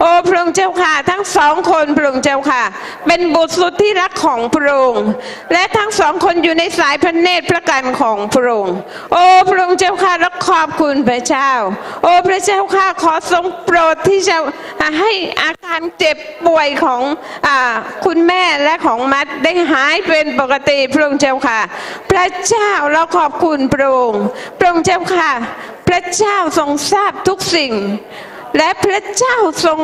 [0.00, 2.62] โอ้พระองค์เจ้าค่ะ ทั้งสองคนพระองค์เจ้าค่ะ
[3.06, 5.06] เป็นบุตรสุดที่รักของพระองค์
[5.52, 8.76] และทั้งสองคนอยู่ในสายพระเนตรพระกันของพระองค์
[9.12, 11.50] โอ้พระองค์เจ้าค่ะและขอบคุณพระเจ้า
[12.02, 14.36] โอ้พระเจ้าค่ะขอทรงโปรดที่จะ
[15.00, 15.12] ให้
[15.42, 16.16] อาการเจ็บ
[16.46, 17.02] ป่วยของ
[17.46, 17.48] อ
[18.06, 21.60] คุณแม่และของมัดได้หายเป็นปกติพระองค์เจ้าค่ะ
[22.10, 24.22] พระเจ้าเราขอบคุณพระองค์
[24.58, 25.30] พระองค์เจ้าค่ะ
[25.88, 27.72] พระเจ้าทรงทราบทุกสิ่ง
[28.56, 29.80] และพระเจ้าทรง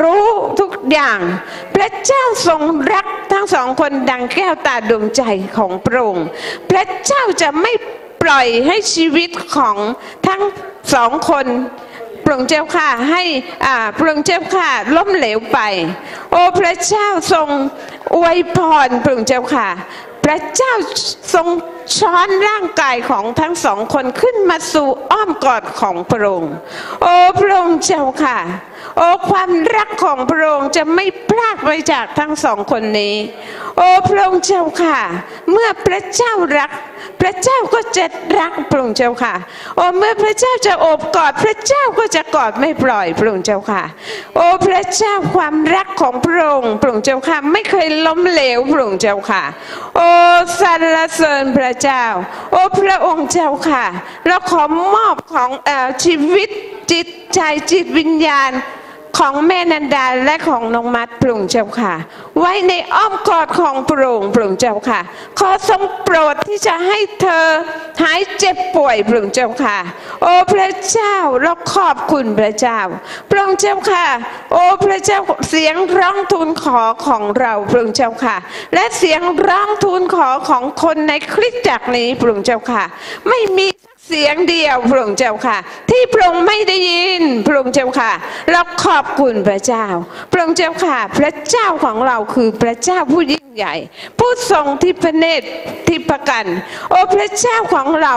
[0.00, 0.26] รู้
[0.60, 1.18] ทุกอย่าง
[1.74, 2.62] พระเจ้าทรง
[2.94, 5.22] รักทั้งสองคนดังแก้วตาดวงใจ
[5.56, 6.26] ของพระองค์
[6.70, 7.72] พระเจ้าจะไม่
[8.22, 9.76] ปล่อยให้ชีวิตของ
[10.26, 10.42] ทั้ง
[10.94, 11.46] สองคน
[12.24, 13.22] พระองค์เจ้าค่ะให้
[13.66, 15.58] อ่าพระองค์เจ้าค่ะล้มเหลวไป
[16.30, 17.48] โอ้พระเจ้าทรง
[18.14, 19.68] อวยพรพระองค์เจ้าค่ะ
[20.24, 20.72] พระเจ้า
[21.34, 21.48] ทรง
[21.98, 26.52] ช้อนร่างกายของทั้งสองคนขึ้นมาสู่อ้อมกอดของพระองค์
[27.02, 28.38] โอ้พระองค์เจ้าค่ะ
[28.96, 33.14] โอ้ความรักของพระองค์จะไม่พลากไปจากทั้งสองคนนี้
[33.76, 34.98] โอ้พระองค์เจ้าค่ะ
[35.52, 36.70] เมื่อพระเจ้ารัก
[37.20, 38.04] พระเจ้าก็จะ
[38.38, 39.34] รักพระองค์เจ้าค่ะ
[39.76, 43.82] โอ้เมื่อพระเจ้าจะโอบกอด พระเจ้าก็จะกอดไม่ปล่อยพระองค์เจ้าค่ะ
[44.36, 49.42] โอ้พระเจ้าความรักของพระองค์พระองค์เจ้าค่ะ ไม่เคยล้มเหลวพระองค์เจ้าค่ะ
[49.96, 50.08] โอ้
[50.60, 52.04] สรรเสริญพระเจ้า
[52.52, 53.84] โอ้พระองค์เจ้าค่ะ
[54.26, 54.62] เราขอ
[54.94, 56.48] มอบของเออชีวิต
[56.90, 57.40] จิตใจ
[57.70, 58.52] จิตวิญญาณ
[59.18, 61.94] ของแม่นันดาและของน้องมัดพระองเจ้าค่ะ
[62.38, 65.00] ไว้ในอ้อมกอดของพระองค์พระองเจ้าค่ะ
[65.38, 67.46] ขอทรงโปรดที่จะให้เธอ
[68.02, 69.78] หายเจ็บป่วยพระองเจ้าค่ะ
[70.22, 72.80] โอ้พระเจ้าเราขอบคุณพระเจ้า
[73.30, 74.06] พระองเจ้าค่ะ
[74.52, 75.18] โอ้พระเจ้า
[75.48, 78.36] เสียงร้องทูลขอของเราพระองเจ้าค่ะ
[78.74, 82.82] และเสียงร้องทูลขอของคนในคริสตจักรนี้พระองเจ้าค่ะ
[83.28, 83.66] ไม่มี
[84.08, 85.58] เสียงเดียวพระองค์เจ้าค่ะ
[85.90, 88.12] ที่พระองค์ไม่ได้ยินพระองค์เจ้าค่ะ
[88.52, 89.86] เราขอบคุณพระเจ้า
[90.32, 93.74] พระองค์เจ้าค่ะ พระเจ้าของเราคือพระเจ้าผู้ยิ่งใหญ่
[94.18, 95.46] ผู้ทรงที่พระเนตร
[95.86, 96.44] ที่ประกัน
[96.90, 98.14] โอ้พระเจ้าของเรา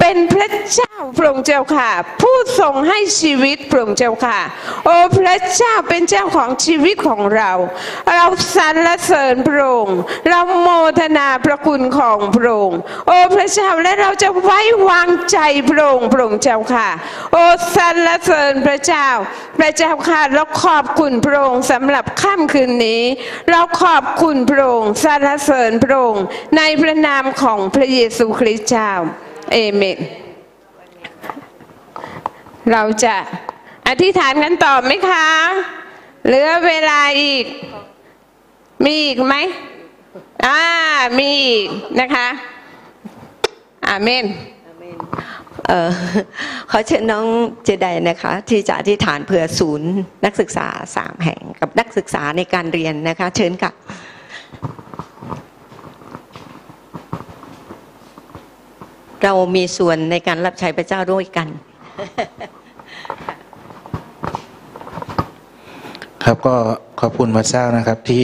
[0.00, 1.90] เป็นพระเจ้าพระองค์เจ้าค่ะ
[2.22, 4.38] ผู้ทรงให้ชีวิตพระองค์เจ้าค่ะ
[4.84, 7.50] โอ้พระเจ้าเป็นเจ้าของชีวิตของเรา
[8.14, 8.26] เรา
[8.56, 9.98] สรรเสริญพระองค์
[10.28, 10.68] เราโม
[11.00, 15.38] ทนาพระคุณของพระองค์โอ้พระเจ้าและเราจะไว้วางใจ
[15.70, 16.88] พระองค์พระองค์เจ้าค่ะ
[17.32, 17.44] โอ้
[17.76, 19.08] สรรเสริญพระเจ้า
[19.58, 23.02] พระเจ้าค่ะเราขอบคุณพระองค์สำหรับค่ำคืนนี้
[23.50, 26.24] เราขอบคุณพระองค์สรรเสริญพระองค์
[26.56, 28.92] ในพระนามของพระเยซูคริสต์เจ้า
[29.52, 29.98] เอเมน
[32.72, 33.16] เราจะ
[33.88, 35.26] อธิษฐานกันต่อไหมคะ
[36.26, 37.44] เหลือเวลาอีก
[38.84, 39.34] มีอีกไหม
[40.46, 40.60] อ่า
[41.18, 41.66] มีอีก
[42.00, 42.28] นะคะ
[43.88, 44.24] อาเมน
[45.66, 45.90] เออ
[46.70, 47.26] ขอเชิญน้อง
[47.64, 49.90] เจไดนะคะ ที่จะอธิษฐานเผื่อศูนย์
[50.24, 50.66] นักศึกษา
[50.96, 53.72] สามแห่งกับนักศึกษาในการเรียนนะคะ เชิญค่ะ
[59.22, 61.48] เรามีส่วนในการรับใช้พระเจ้าด้วยกัน
[66.24, 66.54] ครับก็
[67.00, 68.22] ขอบคุณพระเจ้านะครับที่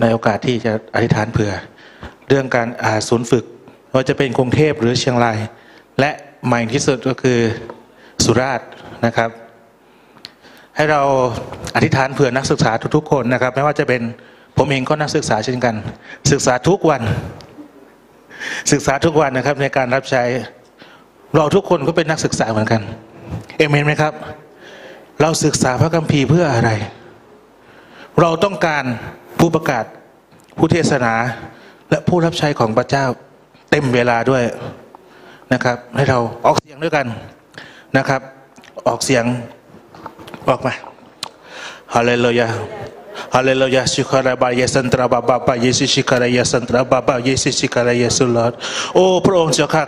[0.00, 1.52] ในโอกาสที่จะอธิษฐานเผื่อ
[2.28, 2.68] เรื่องการ
[3.08, 3.44] ศูนย์ฝึก
[3.92, 5.38] ว่าจะเป็นกรุงเทพหรือเชียงราย
[6.00, 6.10] และ
[6.46, 7.38] ใหม่ที่สุดก็คือ
[8.24, 8.68] สุราษฎร์
[9.06, 9.30] นะครับ
[10.76, 11.00] ให้เรา
[11.74, 14.02] อธิษฐานเผื่อนักศึกษาทุกๆคนนะครับ ไม่ว่าจะเป็น
[14.58, 15.74] ผมเองก็นักศึกษาเช่นกัน
[16.32, 17.02] ศึกษาทุกวัน
[18.72, 20.22] ศึกษาทุกวันนะครับในการรับใช้
[21.36, 22.82] เราทุกคนก็เป็นนักศึกษาเหมือนกัน
[23.56, 24.12] เอเมนไหมครับ
[25.20, 26.70] เราศึกษาพระคัมภีร์เพื่ออะไร
[28.20, 28.84] เราต้องการ
[29.38, 29.84] ผู้ประกาศ
[30.58, 31.14] ผู้เทศนา
[31.90, 33.06] และผู้รับใช้ของพระเจ้า
[33.74, 34.44] เต็มเวลาด้วย
[35.52, 37.06] นะครับ ให้เราออกเสียงด้วยกัน
[37.96, 38.20] นะครับ
[38.88, 39.24] ออกเสียง
[40.48, 40.72] ออกมา
[41.94, 42.48] ฮาเลลูยา
[43.34, 48.52] ฮาเลลูยาชิคาราบาเยสันตราบาบาบาเยซิชิคาราเยสันตราบาบาเยซิชิคาราเยสุลอด
[48.94, 49.84] โอ้พระองค์เจ้าค่ะ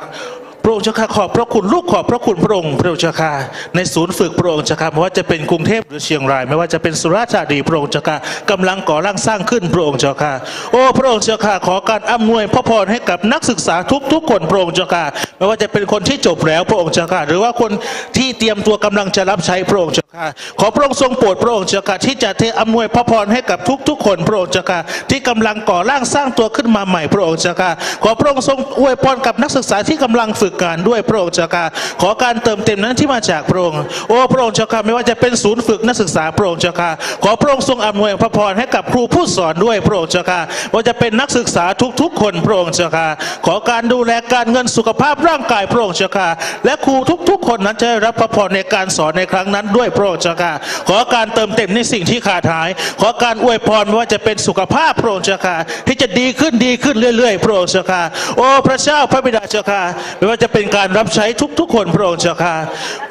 [0.64, 3.32] พระองค์เจ้าข้าขอบพระคุณลูกขอบพระคุณพระองค์พระองค์เจ้าข้า
[3.76, 8.16] ในศูนย์ฝึกพระองค์เจ้าข้าไม่ว่าจะเป็นกรุงเทพหรือเชียงราย ไม่ว่าจะเป็นสุราษฎร์ธานีพระองค์เจ้าข้า
[8.50, 10.32] กำลังก่อร่างสร้างขึ้นพระองค์เจ้าข้า
[10.72, 15.04] โอ้พระองค์เจ้าข้าขอการอำนวยพระพรให้กับนักศึกษาทุกทุกคนพระองค์เจ้าข้า
[15.38, 17.70] ไม่ว่าจะเป็นคนที่จบแล้วพระองค์เจ้าข้าหรือว่าคน
[18.16, 20.26] ที่เตรียมตัวกำลังจะรับใช้พระองค์เจ้าข้า
[20.60, 24.78] ขอพระองค์ทรงโปรดพระองค์เจ้าข้าที่จะเทอำนวยพระพรให้กับทุกทุกคนพระองค์เจ้าข้า
[25.10, 27.70] ที่กำลังก่อร่างสร้างตัวขึ้นมาใหม่พระองค์เจ้าข้า
[28.02, 31.64] ขอพระองค์ทรงอวยพรกับนักศึกษาที่กำลังฝึกงานด้วยพระองค์เจ้าข้า
[32.02, 36.90] ขอการเติมเต็มนั้นที่มาจากพระองค์โอ้พระองค์เจ้าข้าไม่ว่าจะเป็นศูนย์ฝึกนักศึกษาพระองค์เจ้าข้า
[37.24, 40.40] ขอพระองค์ทรงอำนวยพระพรให้กับครูผู้สอนด้วยพระองค์เจ้าข้า
[40.72, 41.64] ว่าจะเป็นนักศึกษา
[42.00, 43.06] ทุกๆ คนพระองค์เจ้าข้า
[43.46, 46.28] ขอการดูแลการเงินสุขภาพร่างกายพระองค์เจ้าข้า
[46.64, 46.94] และครู
[47.30, 50.52] ทุกๆ คนนั้นจะได้รับพระพรในการสอนในครั้งนั้นด้วยพระองค์เจ้าข้า
[50.88, 52.68] ขอการเติมเต็มในสิ่งที่ขาดหาย
[53.00, 55.56] ขอการอวยพรไม่ว่าจะเป็นสุขภาพพระองค์เจ้าข้า
[55.86, 58.02] ที่จะดีขึ้นดีขึ้นเรื่อยๆ พระองค์เจ้าข้า
[58.38, 59.82] โอ้พระเจ้าพระบิดาเจ้าข้า
[60.18, 61.26] ไม่ว่าจะจะเป็นการรับใช้
[61.60, 62.54] ทุกๆคนพระองค์เจ้าข้า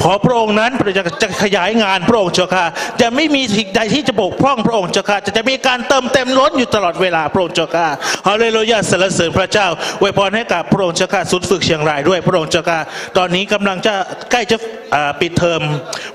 [0.01, 2.65] ขอพระองค์นั้นจะจะขยายงานพระองค์เจ้าข้า
[3.01, 7.87] จะไม่มีสิ่งใดที่จะบกพร่องพระองค์เจ้าข้าจะจะมีการเติมเต็มล้นอยู่ตลอดเวลาพระองค์เจ้าข้า
[8.27, 9.67] ฮาเลลูยาสรรเสริญพระเจ้า
[10.01, 12.79] อวยพรให้กับพระองค์เจ้าข้าศูนย์ฝึกเชียงรายด้วยพระองค์เจ้าข้า
[13.17, 13.93] ตอนนี้กำลังจะ
[14.31, 14.57] ใกล้จะ
[15.19, 15.61] ปิดเทอม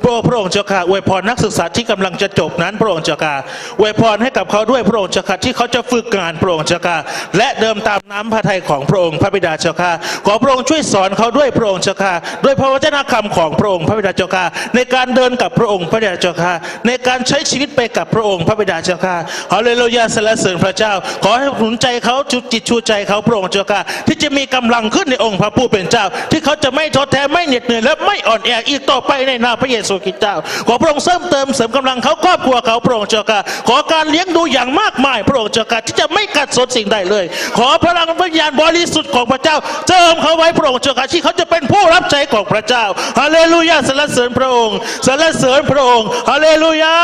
[0.02, 3.34] พระพระองค์เจ้าข้าอวยพรนักศึกษาที่กำลังจะจบนั้นพระองค์เจ้าข้า
[3.80, 6.96] อวยพรให้กับเขาด้วยพระองค์เจ้าข้าที่เขาจะฝึกงานพระองค์เจ้าข้า
[7.38, 9.92] และเดิมตามน้ำพระทัยของพระองค์พระบิดาเจ้าข้า
[10.26, 12.12] ขอพระองค์ช่วยสอนเขาด้วยพระองค์เจ้าข้า
[12.44, 14.44] ด้วยพระวจนะคำของพระองค์พระบิดาเจ้าข้า
[14.74, 16.52] ในการเดินกับพระองค์พระบิดาเจ้าข้า
[16.86, 19.16] ในการใช้ชีวิตไปกับพระองค์พระบิดาเจ้าข้า
[19.52, 20.92] ฮาเลลูยาสรรเสริญพระเจ้า
[21.24, 30.34] ขอให้หนุนใจเขาจุดจิตชูใจเขาพระองค์เจ้าข้าที่จะมีกำลังขึ้นในองค์พระผู้เป็นเจ้า ที่เขาจะไม่ท้อแท้ไม่เหน็ดเหนื่อยและไม่อ่อนแออีกต่อไปในนามพระเยซูคริสต์เจ้า
[30.66, 37.24] ขอพระองค์เสริมเติมเสริมกำลังเขาครอบครัวเขาพระองค์เจ้าข้าขอการเลี้ยงดูอย่างมากมายพระองค์เจ้าข้าที่จะไม่ขัดสนสิ่งใดเลย
[37.58, 39.56] ขอพลังวิญญาณบริสุทธิ์ของพระเจ้า
[39.88, 42.84] เจิมเขาไว้พระองค์เจ้าข้าที่เขาจะเป็นผู้รับใช้ของพระเจ้า
[43.20, 46.96] ฮาเลลูยาสรรเสริญพระองค์สรรเสริญพระองค์ฮาเลลูยา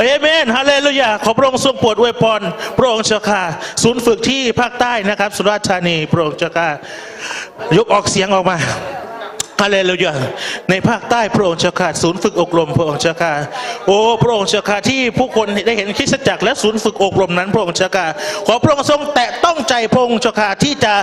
[0.00, 2.40] เอเมนฮาเลลูยาขอพระองค์ทรงโปรดอวยพร
[2.78, 3.42] พระองค์เจ้าข่า
[3.82, 6.70] ศูนย์ฝึกที่ภาคใต้นะครับ สุราษฎร์ธานีพระองค์เจ้าข่า
[7.76, 8.58] ยกออกเสียงออกมา
[9.62, 10.14] ฮาเลลูยา
[10.70, 13.32] ในภาคใต้พระองค์เจ้าข้าศูนย์ฝึกอบรมพระองค์เจ้าข้า
[13.86, 18.06] โอ้พระองค์เจ้าข้าที่ผู้คนได้เห็นคริสตจักรและศูนย์ฝึกอบรมนั้นพระองค์เจ้าข้า
[18.46, 20.94] ขอพระองค์ทรงแตะต้องใจพระองค์เจ้าข้าที่จะ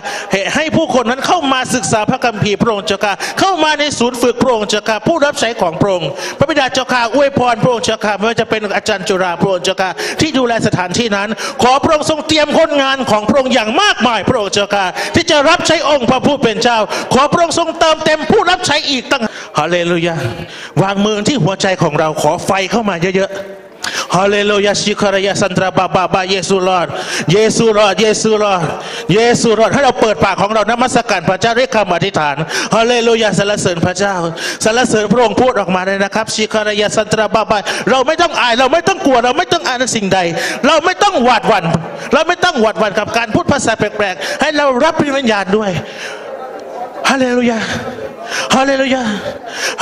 [0.56, 6.10] ให้ผู้คนนั้นเข้ามาศึกษาพระคัมภีร์พระองค์เจ้าข้าเข้ามาในศูนย์ฝึกพระองค์เจ้าข้าผู้รับใช้ของพระองค์
[6.40, 9.90] พระบิดาเจ้าข้าอวยพรพระองค์เจ้าข้าไม่ว่าจะเป็นอาจารย์จุฬาพระองค์เจ้าข้า
[10.22, 11.30] ที่ดูแลสถานที่นั้น
[11.64, 16.80] ขอพระองค์ทรงเตรียมคนงานของพระองค์อย่างมากมายพระองค์เจ้าข้าที่จะรับใช้องค์พระผู้เป็นเจ้า
[17.14, 19.22] ขอพระองค์ทรงเติมเต็มผู้รับใช้อีกตั้ง
[19.60, 20.16] ฮาเลลูยา
[20.82, 23.66] วางมือที่หัวใจของเราขอไฟเข้ามาเยอะๆ
[24.16, 26.88] ฮาเลลูยาชิคารยาสันตราบาบาบาเยซูรอด
[27.34, 28.64] เยซูรอดเยซูรอด
[29.14, 32.36] เยซูรอดให้เราเปิดปากของเรานมัสการพระเจ้าด้วยคำอธิษฐาน
[32.76, 34.16] ฮาเลลูยาสรรเสริญพระเจ้า
[34.64, 37.58] สรรเสริญพระองค์พูดออกมาเลยนะครับชิคารยาสันตราบาบา
[37.90, 40.20] เราไม่ต้องอาย เราไม่ต้องกลัวเราไม่ต้องอายในสิ่งใด
[40.68, 41.66] เราไม่ต้องหวาดหวั่น
[42.14, 45.72] เราไม่ต้องหวาดหวั่นกับการพูดภาษาแปลกๆ ให้เรารับพระวิญญาณด้วย
[47.10, 47.60] ฮาเลลูยา
[48.56, 49.04] ฮาเลลูยา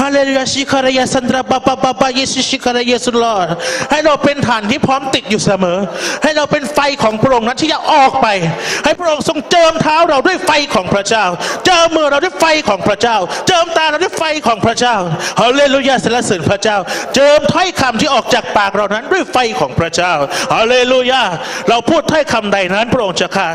[0.02, 3.48] ฮาเลลูยาชิคารยาสันตราบาบาบาบาเยสุชิคารยาสุลอด
[3.92, 5.80] ให้เราเป็นฐานที่พร้อมติดอยู่เสมอ
[6.24, 8.28] ให้เราเป็นไฟของพระองค์นั้นที่จะออกไป
[8.84, 11.26] ให้พระองค์ทรงเจิมเท้าเราด้วยไฟของพระเจ้า
[11.66, 13.18] เจิมมือเราด้วยไฟของพระเจ้า
[13.48, 14.96] เจิมตาเราด้วยไฟของพระเจ้า
[15.42, 16.78] ฮาเลลูยาสรรเสริญพระเจ้า
[17.16, 20.14] เจิมถ้อยคำที่ออกจากปากเรานั้นด้วยไฟของพระเจ้า
[20.56, 21.24] ฮาเลลูยา
[21.70, 23.50] เราพูดถ้อยคำใดนั้น พระองค์จะค่ะ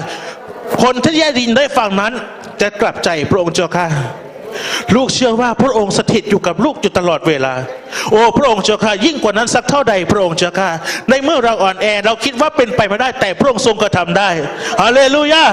[0.82, 2.14] คนที่ได้ยินได้ฟังนั้น
[2.62, 3.86] จะกลับใจพระองค์เจ้าค่ะ
[4.94, 7.54] ลูกเชื่อว่าพระองค์สถิตอยู่กับลูกอยู่ตลอดเวลา
[8.10, 10.70] โอ้พระองค์เจ้าค่ะยิ่งกว่านั้นสักเท่าใดพระองค์เจ้าค่ะ
[11.08, 14.30] ในเมื่อเราอ่อนแอเราคิดว่าเป็นไปไม่ได้ แต่พระองค์ทรงกระทำได้
[14.80, 15.44] ฮาเลลูยา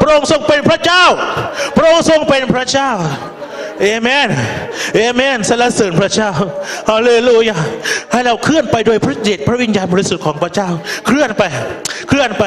[0.00, 1.04] พระองค์ทรงเป็นพระเจ้า
[1.76, 2.90] พระองค์ทรงเป็นพระเจ้า
[3.82, 4.28] เอเมน
[4.96, 6.30] เอเมนสรรเสริญพระเจ้า
[6.90, 7.56] ฮาเลลูยา
[8.12, 10.68] ให้เราเคลื่อนไปโดยพระเดชพระวิญญาณบริสุทธิ์ของพระเจ้า
[11.06, 11.42] เคลื่อนไป
[12.08, 12.44] เคลื่อนไป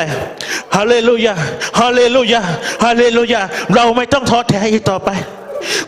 [0.75, 1.35] ฮาเลลูยา
[1.79, 2.41] ฮาเลลูยา
[2.83, 3.41] ฮาเลลูยา
[3.75, 5.09] เราไม่ต้องท้อแท้อีกต่อไป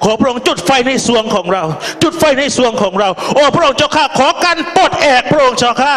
[0.04, 1.64] ขอพระองค์จุดไฟในสวงของเรา
[2.04, 5.96] จุดไฟในสวงของเรา โอ้พระองค์เจ้าข้าขอการปลดแอกพระองค์เจ้าข้า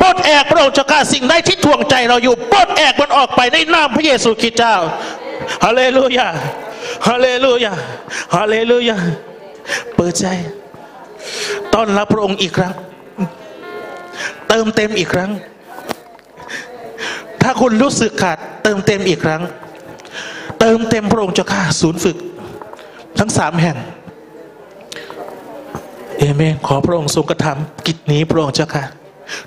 [0.00, 4.76] ปลดแอกพระองค์เจ้าข้าสิ่งใดที่ทวงใจเราอยู่ปลดแอกมันออกไปในนามพระเยซูคริสต์เจ้า
[5.64, 6.28] ฮาเลลูยา
[7.08, 7.72] ฮาเลลูยา
[8.36, 8.96] ฮาเลลูยา
[9.96, 10.26] เปิดใจ
[11.74, 12.74] ต้อนรับพระองค์อีกครั้ง
[14.48, 15.30] เติมเต็มอีกครั้ง
[17.42, 19.42] ถ้าคุณรู้สึกขาด เติมเต็มอีกครั้ง
[20.60, 22.16] เติมเต็มพระองค์เจ้าข้าศูนย์ฝึก
[23.18, 23.76] ทั้งสามแห่ง
[26.18, 28.84] เอเมน ขอพระองค์ทรงกระทำกิจนี้พระองค์เจ้าค่ะ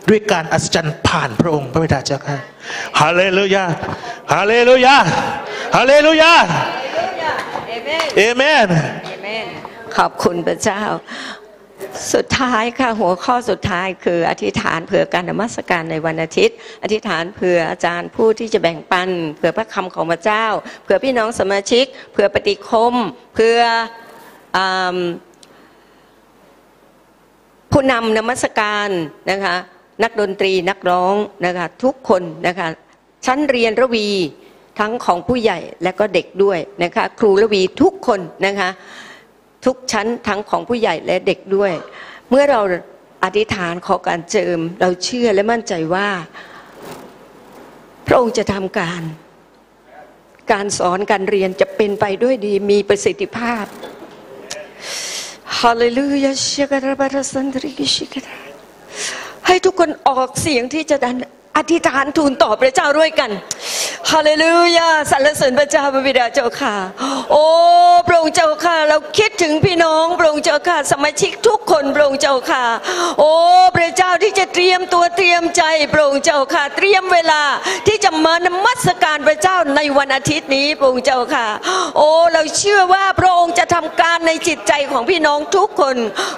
[0.10, 2.38] ด้วยการอัศจรรย์ผ่านพระองค์พระบิดาเจ้าค่ะ
[3.00, 3.66] ฮาเลลูยา
[4.34, 4.96] ฮาเลลูยา
[5.76, 6.34] ฮาเลลูยา
[8.18, 8.68] เอเมน
[9.98, 10.82] ขอบคุณพระเจ้า
[12.14, 20.46] สุดท้ายค่ะหัวข้อสุดท้ายคืออธิษฐานเผื่อการนมัสการในวันอาทิตย์ อธิษฐานเผื่ออาจารย์ผู้ที่จะแบ่งปันเผื่อพระคำของพระเจ้า
[20.84, 22.96] เผื่อพี่น้องสมาชิกเผื่อปฏิคม
[23.34, 23.60] เผื่อ
[24.58, 24.60] อ
[27.72, 28.90] ผู้นำนมัสการ
[29.32, 29.56] นะคะ
[30.04, 31.16] นักดนตรีนักร้อง
[31.46, 32.68] นะคะทุกคนนะคะ
[33.26, 34.10] ชั้นเรียนระวี
[34.80, 38.70] ทั้งของผู้ใหญ่และก็เด็กด้วยนะคะครูระวีทุกคนนะคะ
[39.68, 41.74] ทุกชั้นทั้งของผู้ใหญ่และเด็กด้วย
[42.30, 42.62] เมื่อเรา
[43.24, 46.10] อธิษฐานขอการเจิม เราเชื่อและมั่นใจว่า
[48.08, 49.02] พระองค์จะทำการ
[50.52, 53.66] การสอนการเรียนจะเป็นไปด้วยดีมีประสิทธิภาพ
[55.60, 58.40] ฮาเลลูยาเชกราบาราสันตริกิชิกรา
[59.48, 61.16] ให้ทุกคนออกเสียงที่จะดัน
[61.58, 63.30] อธิษฐานทูลต่อพระเจ้าด้วยกัน
[64.12, 66.76] ฮาเลลูยาสรรเสริญพระเจ้าพระบิดาเจ้าค่ะ
[67.32, 67.46] โอ้
[68.08, 72.64] พระองค์เจ้าค่ะ เราคิดถึงพี่น้องพระองค์เจ้าค่ะ สมาชิกทุกคนพระองค์เจ้าค่ะ
[73.20, 73.34] โอ้
[73.78, 75.64] พระเจ้าที่จะเตรียมตัวเตรียมใจ
[75.94, 77.42] พระองค์เจ้าค่ะ เตรียมเวลา
[77.88, 81.48] ที่จะมานมัสการพระเจ้าในวันอาทิตย์นี้พระองค์เจ้าค่ะ
[81.98, 85.96] โอ้เราเชื่อว่าพระองค์จะทำการในจิตใจของพี่น้องทุกคน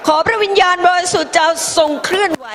[0.08, 2.48] ขอพระวิญญาณบริสุทธิ์เจ้าทรงเคลื่อนไหว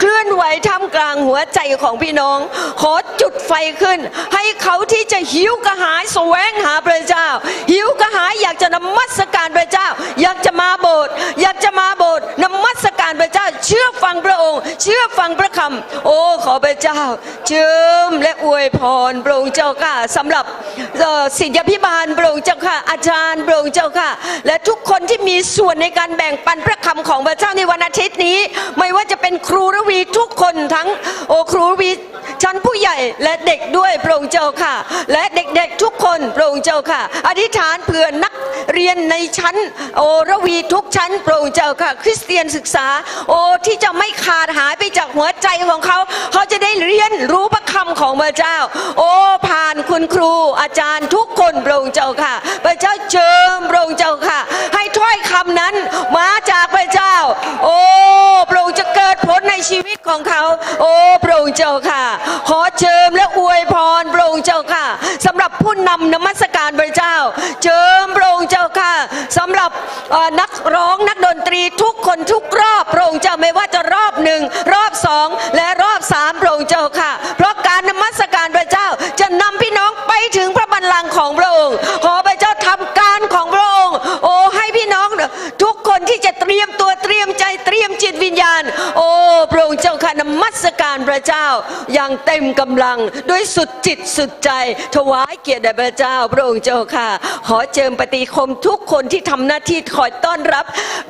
[0.00, 2.38] เคลื่อนไหวท่ามกลางหัวใจของพี่น้อง
[2.80, 3.52] ขอจุดไฟ
[3.82, 3.98] ขึ้น
[4.34, 7.26] ให้เขาที่จะหิวกระหายแสวงหาพระเจ้า
[7.70, 9.88] หิวกระหายอยากจะนมัสการพระเจ้า
[10.22, 17.00] อยากจะมาโบสถ์อยากจะมาโบสถ์นมัสการพระเจ้า เชื่อฟังพระองค์ เชื่อฟังพระคำโอ้ขอพระเจ้า
[17.48, 17.70] เจิ
[18.08, 18.80] มและอวยพ
[19.10, 20.44] รพระองค์เจ้าค่ะสำหรับ
[21.38, 24.10] ศิษยพิบาลพระองค์เจ้าค่ะอาจารย์พระองค์เจ้าค่ะ
[24.46, 28.38] และทุกคนที่มีส่วนในการแบ่งปันพระคำของพระเจ้าในวันอาทิตย์นี้
[28.78, 30.88] ไม่ว่าจะเป็นครูระวีทุกคนทั้ง
[31.30, 31.90] โอครูรวี
[32.42, 34.74] ชั้นผู้ใหญ่และเด็กด้วยพระองค์เจ้าค่ะ
[35.12, 38.34] และเด็กๆทุกคนพระองค์เจ้าค่ะ อธิษฐานเผื่อนัก
[38.72, 39.56] เรียนในชั้น
[39.96, 42.86] โอระวีทุกชั้นพระองค์เจ้าค่ะ คริสเตียนศึกษา
[43.30, 43.34] โอ
[43.66, 45.98] ที่จะไม่ขาดหายไปจากหัวใจของเขา
[46.32, 48.56] เขาจะได้เรียนรู้พระคำของพระเจ้า
[48.98, 49.04] โอ
[49.48, 54.38] ผ่านคุณครูอาจารย์ทุกคนพระองค์เจ้าค่ะ พระเจ้าเจิมพระองค์เจ้าค่ะ
[54.74, 55.74] ให้ถ้อยคำนั้น
[56.18, 57.14] มาจากพระเจ้า
[57.64, 57.70] โอ
[59.68, 60.42] ชีวิตของเขา
[60.80, 60.94] โอ้
[61.24, 62.04] พระองค์เจ้าค่ะ
[62.48, 64.84] ขอเจิมและอวยพรพระองค์เจ้าค่ะ
[65.26, 67.16] สำหรับผู้นำนมัสการพระเจ้า
[67.62, 68.92] เจิมพระองค์เจ้าค่ะ
[69.38, 69.70] สำหรับ
[70.40, 74.40] นักร้องนักดนตรีทุกคนทุกรอบพระองค์เจ้าไม่ว่าจะรอบหนึ่ง
[74.72, 78.86] รอบสองและรอบสามพระองค์เจ้าค่ะ เพราะการนมัสการพระเจ้า
[79.20, 82.15] จะนำพี่น้องไปถึงพระบัลลังก์ของพระองค์ขอ
[84.86, 85.12] พี่น้อง
[85.62, 88.62] ทุกคนที่จะเตรียมตัวเตรียมใจเตรียมจิตวิญญาณ
[88.96, 89.10] โอ้
[89.52, 91.46] พระองค์เจ้าค่ะนมัสการพระเจ้า
[91.94, 92.98] อย่างเต็มกำลัง
[93.30, 94.50] ด้วยสุดจิตสุดใจ
[94.94, 97.08] ถวายเกียรติแด่พระเจ้า พระองค์เจ้าค่ะ
[97.48, 100.64] ขอเจิมปฏิคมทุกคนที่ทำหน้าที่คอยต้อนรับ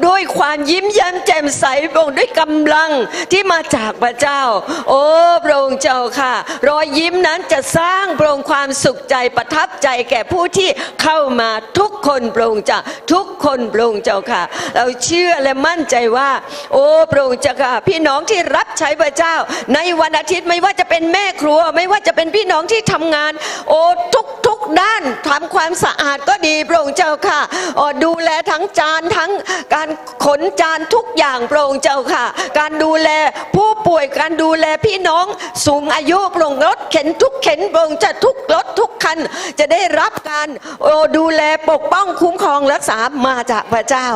[0.07, 2.91] ด้วยความยิ้มแย้มแจ่มใสพระองค์ด้วยกำลัง
[3.33, 4.43] ที่มาจากพระเจ้า
[4.89, 5.05] โอ้
[5.45, 6.35] พระองค์เจ้าค่ะ
[6.69, 10.69] รอยยิ้มนั้นจะสร้างพระองค์ความสุขใจประทับใจแก่ผู้ที่
[11.03, 12.79] เข้ามาทุกคนพระองค์จ้า
[13.13, 14.43] ทุกคนพระองค์เจ้าค่ะ
[14.77, 16.31] เราเชื่อและมั่นใจว่า
[16.73, 19.35] โอ้พระองค์เจ้าค่ะ พี่น้องที่รับใช้พระเจ้า
[19.75, 23.33] ในวันอาทิตย์ไม่ว่าจะเป็นแม่ครัว ไม่ว่าจะเป็นพี่น้องที่ทำงาน
[23.69, 23.83] โอ้
[24.15, 27.41] ทุกทุกด้านทำความสะอาดก็ดีพระองค์เจ้าค่ะ
[27.79, 29.31] อ๋อดูแลทั้งจานทั้ง
[29.75, 29.89] การ
[30.25, 32.25] ขนจานทุกอย่างพระองค์เจ้าค่ะ
[32.59, 33.11] การดูแล
[33.57, 35.27] ผู้ป่วยการดูแลพี่น้อง
[35.67, 39.19] สูงอายุพระองค์รถเข็นทุกเข็นพระองค์จะทุกรถทุกคัน
[39.59, 40.49] จะได้รับการ
[40.83, 44.09] โอ้ดูแลปกป้องคุ้มครองรักษามาจากพระเจ้า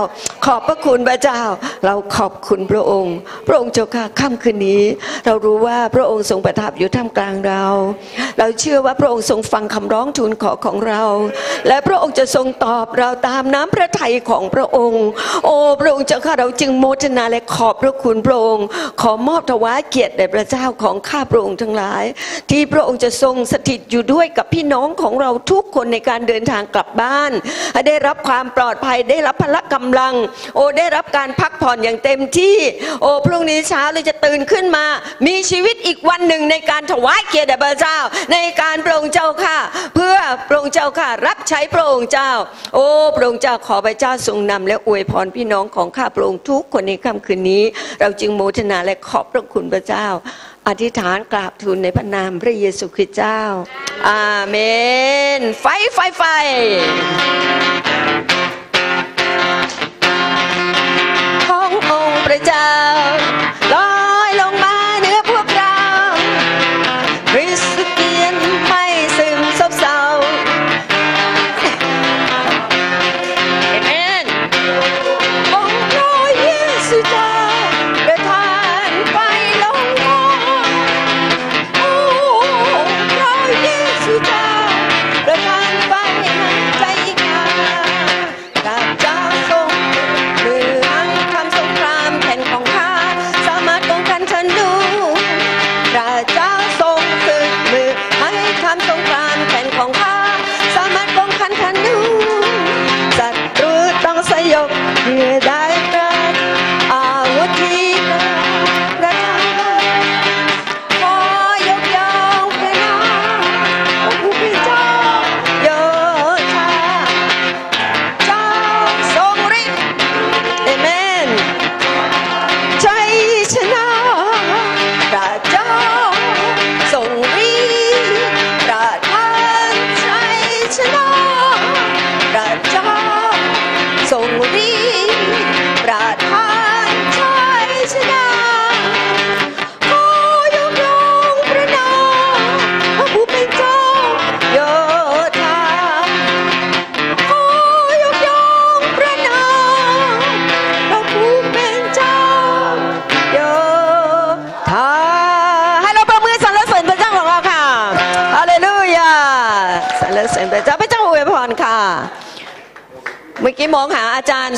[0.44, 1.40] ขอบพระคุณพระเจ้า
[1.84, 3.14] เราขอบคุณพระองค์
[3.48, 4.82] พระองค์เจ้าค่ะค่ำคืนนี้
[5.26, 7.64] เรารู้ว่าพระองค์ทรงประทับอยู่ท่ามกลางเรา
[8.38, 11.02] เราเชื่อว่าพระองค์ทรงฟังคำร้องทูลขอของเรา
[11.68, 15.04] และพระองค์จะทรงตอบเราตามน้ำพระทัยของพระองค์
[15.44, 18.66] โอ้พระองค์เจ้าค่ะเราจึงโมทนาและขอบพระคุณพระองค์
[19.00, 22.04] ขอมอบถวายเกียรติแด่พระเจ้าของข้าพระองค์ทั้งหลาย
[22.50, 27.32] ที่พระองค์จะทรงสถิตอยู่ด้วยกับพี่น้องของเราทุกคนในการเดินทางกลับบ้าน
[27.72, 30.14] ให้ได้รับความปลอดภัยได้รับพละกำลัง
[30.54, 32.56] โอ้ได้รับการพักผ่อนอย่างเต็มที่
[33.02, 34.86] โอ้พรุ่งนี้เช้าเราจะตื่นขึ้นมา
[35.26, 37.98] มีชีวิตอีกวันหนึ่งในการถวายเกียรติแด่พระเจ้า
[38.32, 39.58] ในการพรองเจ้าค่ะ
[39.94, 40.16] เพื่อ
[40.48, 42.30] พรองเจ้าค่ะ รับใช้พระองค์เจ้า
[42.74, 47.62] โอ้พระองค์เจ้าขอพระเจ้าทรงนำและอวยพรพี่น้องของข้าพระองค์ทุกคนในค่ำคืนนี้
[48.00, 50.06] เราจึงโมทนาและขอบพระคุณพระเจ้า
[50.68, 53.40] อธิษฐานกราบทูลในพระนามพระเยซูคริสต์เจ้า
[54.10, 54.56] อาเม
[55.38, 56.22] น ไฟ ไฟ ไฟ
[61.88, 62.10] ของ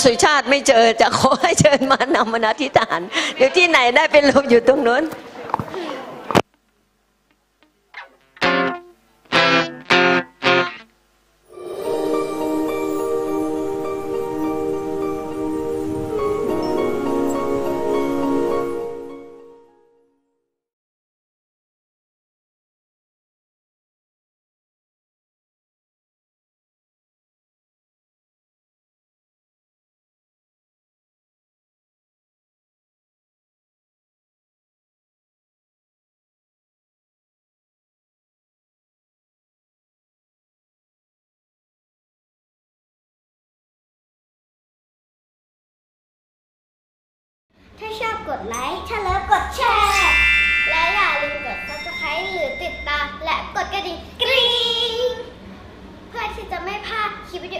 [0.05, 3.01] สุชาติไม่เจอจะขอให้เชิญมานำมนาธิฐาน
[3.37, 5.03] เดี๋ยวที่ไหนได้เป็นลมอยู่ตรงนู้น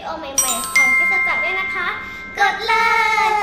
[0.05, 1.87] โอใหม่ๆ ของกิจจักรด้วยนะคะ
[2.39, 3.42] กดเลค่ะบ๊ายบา